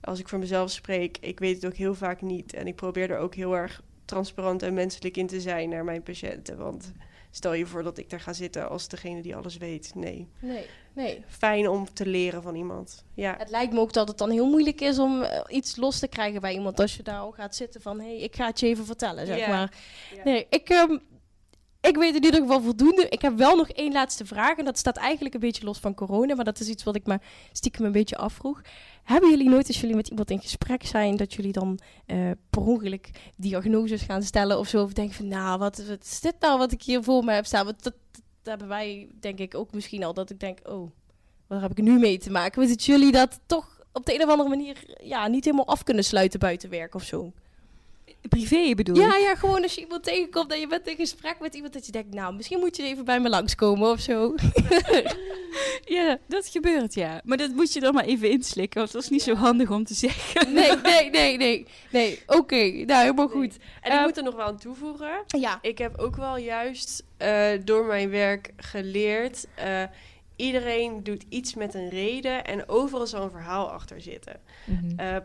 als 0.01 0.19
ik 0.19 0.29
voor 0.29 0.39
mezelf 0.39 0.71
spreek, 0.71 1.19
ik 1.21 1.39
weet 1.39 1.55
het 1.55 1.67
ook 1.67 1.77
heel 1.77 1.95
vaak 1.95 2.21
niet. 2.21 2.55
En 2.55 2.67
ik 2.67 2.75
probeer 2.75 3.11
er 3.11 3.19
ook 3.19 3.35
heel 3.35 3.57
erg 3.57 3.83
transparant 4.05 4.63
en 4.63 4.75
menselijk 4.75 5.17
in 5.17 5.27
te 5.27 5.41
zijn 5.41 5.69
naar 5.69 5.85
mijn 5.85 6.03
patiënten. 6.03 6.57
Want 6.57 6.93
stel 7.31 7.53
je 7.53 7.67
voor 7.67 7.83
dat 7.83 7.99
ik 7.99 8.11
daar 8.11 8.21
ga 8.21 8.33
zitten 8.33 8.69
als 8.69 8.89
degene 8.89 9.23
die 9.23 9.37
alles 9.37 9.57
weet. 9.57 9.93
Nee. 9.95 10.29
Nee, 10.39 10.67
nee. 10.93 11.25
Fijn 11.27 11.69
om 11.69 11.93
te 11.93 12.07
leren 12.07 12.43
van 12.43 12.55
iemand. 12.55 13.05
Ja. 13.15 13.35
Het 13.39 13.51
lijkt 13.51 13.73
me 13.73 13.81
ook 13.81 13.93
dat 13.93 14.09
het 14.09 14.19
dan 14.19 14.31
heel 14.31 14.49
moeilijk 14.49 14.81
is 14.81 14.99
om 14.99 15.23
eh, 15.23 15.57
iets 15.57 15.77
los 15.77 15.99
te 15.99 16.09
krijgen 16.09 16.41
bij 16.41 16.53
iemand 16.53 16.81
als 16.81 16.97
je 16.97 17.03
daar 17.03 17.19
al 17.19 17.31
gaat 17.31 17.57
zitten 17.57 17.81
van, 17.81 18.01
hé, 18.01 18.07
hey, 18.07 18.19
ik 18.19 18.37
ga 18.37 18.47
het 18.47 18.61
je 18.61 18.67
even 18.67 18.87
vertellen, 18.87 19.27
zeg 19.27 19.49
maar. 19.49 19.73
Nee, 20.25 20.47
ik, 20.51 20.69
ehm, 20.69 20.99
ik 21.81 21.97
weet 21.97 22.15
in 22.15 22.25
ieder 22.25 22.41
geval 22.41 22.61
voldoende. 22.61 23.09
Ik 23.09 23.23
heb 23.23 23.37
wel 23.37 23.57
nog 23.57 23.69
één 23.69 23.93
laatste 23.93 24.27
vraag 24.27 24.57
en 24.57 24.65
dat 24.65 24.79
staat 24.79 24.97
eigenlijk 24.97 25.35
een 25.35 25.41
beetje 25.41 25.65
los 25.65 25.79
van 25.79 25.95
corona, 25.95 26.35
maar 26.35 26.45
dat 26.45 26.61
is 26.61 26.69
iets 26.69 26.85
wat 26.85 26.97
ik 26.97 27.07
me 27.07 27.19
stiekem 27.53 27.85
een 27.85 27.93
beetje 27.93 28.17
afvroeg. 28.17 28.61
Hebben 29.05 29.31
jullie 29.31 29.49
nooit, 29.49 29.67
als 29.67 29.81
jullie 29.81 29.97
met 29.97 30.09
iemand 30.09 30.31
in 30.31 30.41
gesprek 30.41 30.87
zijn, 30.87 31.17
dat 31.17 31.35
jullie 31.35 31.53
dan 31.53 31.79
eh, 32.07 32.31
per 32.51 32.63
ongeluk 32.63 33.11
diagnoses 33.37 34.03
gaan 34.03 34.23
stellen 34.23 34.59
of 34.59 34.69
zo? 34.69 34.83
Of 34.83 34.93
denken 34.93 35.15
van, 35.15 35.29
nou, 35.29 35.59
wat, 35.59 35.79
is 35.79 36.21
dit 36.21 36.35
nou 36.41 36.59
wat 36.59 36.73
ik 36.73 36.83
hier 36.83 37.03
voor 37.03 37.25
me 37.25 37.33
heb 37.33 37.47
staan? 37.47 37.65
Want 37.65 37.83
dat, 37.83 37.95
hebben 38.43 38.69
wij, 38.69 39.09
denk 39.21 39.39
ik, 39.39 39.55
ook 39.55 39.73
misschien 39.73 40.05
al, 40.05 40.15
dat 40.15 40.31
ik 40.31 40.41
denk, 40.41 40.59
oh, 40.69 40.91
wat 41.47 41.61
heb 41.61 41.71
ik 41.71 41.83
nu 41.83 41.99
mee 41.99 42.19
te 42.19 42.31
maken? 42.31 42.61
Weet 42.61 42.69
dat 42.69 42.85
jullie 42.85 43.13
dat 43.13 43.41
toch 43.47 43.81
op 43.93 44.07
de 44.07 44.15
een 44.15 44.23
of 44.23 44.31
andere 44.31 44.49
manier 44.49 44.97
ja, 45.03 45.27
niet 45.27 45.45
helemaal 45.45 45.67
af 45.67 45.83
kunnen 45.83 46.05
sluiten 46.05 46.39
buiten 46.39 46.71
werk 46.71 46.95
of 46.95 47.03
zo? 47.03 47.33
Privé 48.29 48.75
bedoel 48.75 48.95
je? 48.97 49.01
Ja, 49.03 49.17
ja, 49.17 49.35
gewoon 49.35 49.63
als 49.63 49.75
je 49.75 49.81
iemand 49.81 50.05
tegenkomt 50.05 50.53
en 50.53 50.61
je 50.61 50.67
bent 50.67 50.87
in 50.89 50.97
gesprek 50.97 51.41
met 51.41 51.55
iemand 51.55 51.73
dat 51.73 51.87
je 51.87 51.93
denkt, 51.93 52.15
nou, 52.15 52.35
misschien 52.35 52.59
moet 52.59 52.77
je 52.77 52.83
even 52.83 53.05
bij 53.05 53.21
me 53.21 53.29
langskomen 53.29 53.91
of 53.91 54.01
zo. 54.01 54.35
Ja, 55.85 56.19
dat 56.27 56.47
gebeurt, 56.49 56.95
ja. 56.95 57.21
Maar 57.25 57.37
dat 57.37 57.51
moet 57.51 57.73
je 57.73 57.81
dan 57.81 57.95
maar 57.95 58.05
even 58.05 58.31
inslikken, 58.31 58.81
want 58.81 58.93
dat 58.93 59.03
is 59.03 59.09
niet 59.09 59.23
zo 59.23 59.35
handig 59.35 59.71
om 59.71 59.85
te 59.85 59.95
zeggen. 59.95 60.53
Nee, 60.55 60.77
nee, 60.83 61.11
nee, 61.11 61.37
nee. 61.37 61.67
Nee, 61.91 62.23
oké. 62.27 62.57
Nou, 62.87 63.01
helemaal 63.01 63.29
goed. 63.29 63.57
En 63.81 63.93
ik 63.93 63.99
Eh, 63.99 64.03
moet 64.05 64.17
er 64.17 64.23
nog 64.23 64.35
wel 64.35 64.47
aan 64.47 64.59
toevoegen. 64.59 65.11
Ja. 65.27 65.59
Ik 65.63 65.79
heb 65.79 65.99
ook 65.99 66.17
wel 66.17 66.37
juist 66.37 67.05
eh, 67.17 67.49
door 67.65 67.85
mijn 67.85 68.11
werk 68.11 68.53
geleerd. 68.57 69.47
eh, 69.55 69.83
iedereen 70.37 71.03
doet 71.03 71.25
iets 71.29 71.55
met 71.55 71.75
een 71.75 71.89
reden 71.89 72.45
en 72.45 72.69
overal 72.69 73.07
zal 73.07 73.23
een 73.23 73.31
verhaal 73.31 73.71
achter 73.71 74.01
zitten. 74.01 74.41
Mhm. 74.65 74.99
Eh, 74.99 75.17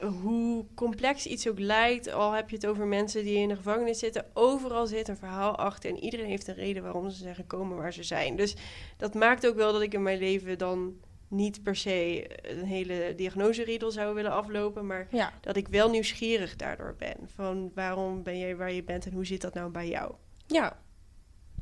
hoe 0.00 0.64
complex 0.74 1.26
iets 1.26 1.48
ook 1.48 1.58
lijkt, 1.58 2.12
al 2.12 2.32
heb 2.32 2.50
je 2.50 2.56
het 2.56 2.66
over 2.66 2.86
mensen 2.86 3.24
die 3.24 3.38
in 3.38 3.48
de 3.48 3.56
gevangenis 3.56 3.98
zitten, 3.98 4.24
overal 4.34 4.86
zit 4.86 5.08
een 5.08 5.16
verhaal 5.16 5.56
achter 5.56 5.90
en 5.90 5.98
iedereen 5.98 6.26
heeft 6.26 6.46
een 6.48 6.54
reden 6.54 6.82
waarom 6.82 7.10
ze 7.10 7.16
zijn 7.16 7.34
gekomen 7.34 7.76
waar 7.76 7.92
ze 7.92 8.02
zijn. 8.02 8.36
Dus 8.36 8.56
dat 8.96 9.14
maakt 9.14 9.46
ook 9.46 9.56
wel 9.56 9.72
dat 9.72 9.82
ik 9.82 9.94
in 9.94 10.02
mijn 10.02 10.18
leven 10.18 10.58
dan 10.58 10.94
niet 11.28 11.62
per 11.62 11.76
se 11.76 12.26
een 12.42 12.64
hele 12.64 13.12
diagnoseriedel 13.16 13.90
zou 13.90 14.14
willen 14.14 14.32
aflopen, 14.32 14.86
maar 14.86 15.06
Ja. 15.10 15.32
dat 15.40 15.56
ik 15.56 15.68
wel 15.68 15.90
nieuwsgierig 15.90 16.56
daardoor 16.56 16.94
ben. 16.98 17.16
Van 17.34 17.70
waarom 17.74 18.22
ben 18.22 18.38
jij 18.38 18.56
waar 18.56 18.72
je 18.72 18.82
bent 18.84 19.06
en 19.06 19.12
hoe 19.12 19.26
zit 19.26 19.40
dat 19.40 19.54
nou 19.54 19.70
bij 19.70 19.88
jou? 19.88 20.14
Ja. 20.46 20.78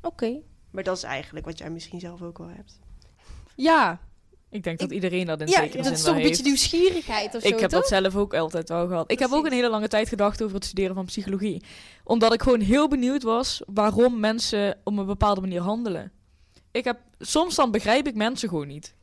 Oké. 0.02 0.40
Maar 0.70 0.82
dat 0.84 0.96
is 0.96 1.02
eigenlijk 1.02 1.46
wat 1.46 1.58
jij 1.58 1.70
misschien 1.70 2.00
zelf 2.00 2.22
ook 2.22 2.38
wel 2.38 2.48
hebt. 2.48 2.80
Ja. 3.54 4.00
Ik 4.54 4.62
denk 4.62 4.78
dat 4.78 4.88
Ik- 4.88 4.94
iedereen 4.94 5.26
dat 5.26 5.40
in 5.40 5.46
Ja, 5.46 5.52
zekere 5.60 5.76
dat 5.76 5.84
zin 5.86 5.94
is 5.94 6.02
wel 6.02 6.12
toch 6.12 6.16
een 6.22 6.26
heeft. 6.28 6.36
beetje 6.42 6.50
nieuwsgierigheid 6.52 7.34
of 7.34 7.42
zo, 7.42 7.48
Ik 7.48 7.58
heb 7.60 7.70
dat 7.70 7.86
zelf 7.88 8.16
ook 8.16 8.34
altijd 8.34 8.68
wel 8.68 8.86
gehad. 8.86 9.10
Ik 9.10 9.18
heb 9.18 9.32
ook 9.32 9.46
een 9.46 9.52
hele 9.52 9.68
lange 9.70 9.88
tijd 9.88 10.08
gedacht 10.08 10.42
over 10.42 10.54
het 10.54 10.64
studeren 10.64 10.94
van 10.94 11.04
psychologie. 11.04 11.62
Omdat 12.04 12.32
ik 12.32 12.42
gewoon 12.42 12.60
heel 12.60 12.88
benieuwd 12.88 13.22
was 13.22 13.62
waarom 13.66 14.20
mensen 14.20 14.78
op 14.84 14.96
een 14.98 15.06
bepaalde 15.06 15.40
manier 15.40 15.60
handelen. 15.60 16.12
Ik 16.70 16.84
heb, 16.84 16.98
soms 17.18 17.54
dan 17.54 17.70
begrijp 17.70 18.06
ik 18.06 18.14
mensen 18.14 18.48
gewoon 18.48 18.66
niet. 18.66 18.94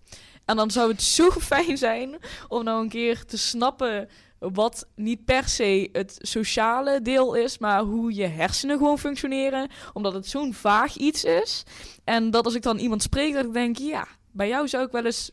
En 0.45 0.55
dan 0.55 0.71
zou 0.71 0.91
het 0.91 1.01
zo 1.01 1.29
fijn 1.53 1.77
zijn 1.77 2.17
om 2.47 2.63
nou 2.63 2.81
een 2.83 2.89
keer 2.89 3.25
te 3.25 3.37
snappen 3.37 4.09
wat 4.39 4.87
niet 4.95 5.25
per 5.25 5.47
se 5.47 5.89
het 5.91 6.17
sociale 6.21 7.01
deel 7.01 7.33
is, 7.33 7.57
maar 7.57 7.81
hoe 7.81 8.15
je 8.15 8.25
hersenen 8.27 8.77
gewoon 8.77 8.99
functioneren. 8.99 9.69
Omdat 9.93 10.13
het 10.13 10.27
zo'n 10.27 10.53
vaag 10.53 10.95
iets 10.95 11.23
is. 11.23 11.63
En 12.03 12.31
dat 12.31 12.45
als 12.45 12.55
ik 12.55 12.61
dan 12.61 12.77
iemand 12.77 13.01
spreek, 13.03 13.33
dat 13.33 13.45
ik 13.45 13.53
denk, 13.53 13.77
ja, 13.77 14.07
bij 14.31 14.47
jou 14.47 14.67
zou 14.67 14.85
ik 14.85 14.91
wel 14.91 15.05
eens 15.05 15.31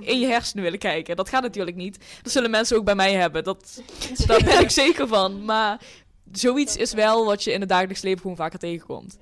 in 0.00 0.20
je 0.20 0.26
hersenen 0.26 0.64
willen 0.64 0.78
kijken. 0.78 1.16
Dat 1.16 1.28
gaat 1.28 1.42
natuurlijk 1.42 1.76
niet. 1.76 1.98
Dat 2.22 2.32
zullen 2.32 2.50
mensen 2.50 2.76
ook 2.76 2.84
bij 2.84 2.94
mij 2.94 3.12
hebben. 3.12 3.44
Dat, 3.44 3.82
daar 4.26 4.44
ben 4.44 4.60
ik 4.60 4.70
zeker 4.70 5.08
van. 5.08 5.44
Maar 5.44 5.80
zoiets 6.32 6.76
is 6.76 6.92
wel 6.92 7.24
wat 7.24 7.44
je 7.44 7.52
in 7.52 7.60
het 7.60 7.68
dagelijks 7.68 8.02
leven 8.02 8.20
gewoon 8.20 8.36
vaker 8.36 8.58
tegenkomt. 8.58 9.18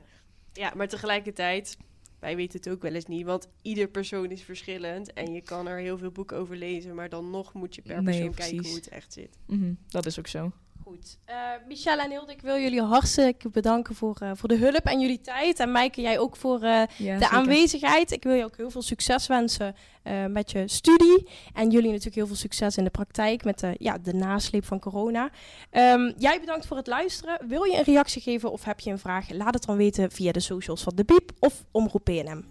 Ja, 0.53 0.73
maar 0.77 0.89
tegelijkertijd, 0.89 1.77
wij 2.19 2.37
weten 2.37 2.59
het 2.59 2.69
ook 2.69 2.83
wel 2.83 2.95
eens 2.95 3.07
niet, 3.07 3.25
want 3.27 3.49
ieder 3.63 3.89
persoon 3.89 4.31
is 4.31 4.43
verschillend 4.43 5.13
en 5.13 5.33
je 5.33 5.41
kan 5.41 5.69
er 5.69 5.79
heel 5.79 5.99
veel 5.99 6.11
boeken 6.11 6.37
over 6.37 6.57
lezen, 6.57 6.95
maar 6.95 7.09
dan 7.09 7.31
nog 7.31 7.53
moet 7.53 7.75
je 7.75 7.83
per 7.83 8.03
Nee, 8.03 8.15
persoon 8.15 8.35
kijken 8.35 8.67
hoe 8.67 8.75
het 8.75 8.89
echt 8.89 9.13
zit. 9.13 9.39
Mhm, 9.47 9.73
dat 9.89 10.07
is 10.07 10.19
ook 10.19 10.27
zo. 10.27 10.53
Goed. 10.91 11.19
Eh 11.25 11.37
Michelle 11.67 12.03
en 12.03 12.11
Hilde, 12.11 12.33
ik 12.33 12.41
wil 12.41 12.59
jullie 12.59 12.83
hartstikke 12.83 13.49
bedanken 13.49 13.95
voor, 13.95 14.17
eh, 14.21 14.31
voor 14.35 14.49
de 14.49 14.57
hulp 14.57 14.85
en 14.85 15.01
jullie 15.01 15.21
tijd. 15.21 15.59
En 15.59 15.73
Maaike, 15.73 16.01
jij 16.01 16.19
ook 16.19 16.37
voor 16.37 16.63
eh, 16.63 16.83
Ja, 16.97 17.19
de 17.19 17.29
aanwezigheid. 17.29 18.11
Ik 18.11 18.23
wil 18.23 18.35
je 18.35 18.45
ook 18.45 18.57
heel 18.57 18.71
veel 18.71 18.83
succes 18.83 19.27
wensen 19.27 19.75
eh, 20.03 20.27
met 20.27 20.51
je 20.51 20.69
studie. 20.69 21.29
En 21.55 21.71
jullie 21.71 21.89
natuurlijk 21.89 22.17
heel 22.17 22.27
veel 22.27 22.37
succes 22.37 22.77
in 22.77 22.85
de 22.85 22.91
praktijk 22.91 23.45
met 23.45 23.59
de, 23.59 23.75
ja, 23.79 23.99
de 23.99 24.15
nasleep 24.15 24.65
van 24.65 24.79
corona. 24.79 25.31
Ehm, 25.71 26.13
jij 26.17 26.41
bedankt 26.41 26.67
voor 26.67 26.77
het 26.77 26.87
luisteren. 26.87 27.39
Wil 27.49 27.65
je 27.65 27.77
een 27.77 27.85
reactie 27.85 28.23
geven 28.23 28.53
of 28.53 28.65
heb 28.65 28.81
je 28.81 28.91
een 28.91 28.99
vraag? 28.99 29.31
Laat 29.31 29.55
het 29.55 29.65
dan 29.65 29.77
weten 29.77 30.11
via 30.11 30.33
de 30.33 30.41
socials 30.41 30.83
van 30.83 30.93
de 30.97 31.05
Biep 31.05 31.33
of 31.39 31.65
Omroep 31.71 32.05
PNM. 32.05 32.45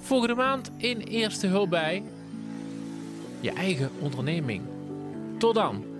Volgende 0.00 0.34
maand 0.34 0.70
in 0.76 1.00
Eerste 1.00 1.46
Hulp 1.46 1.70
bij 1.70 2.02
je 3.40 3.52
eigen 3.52 3.90
onderneming. 4.00 4.62
Tot 5.38 5.54
dan. 5.54 5.91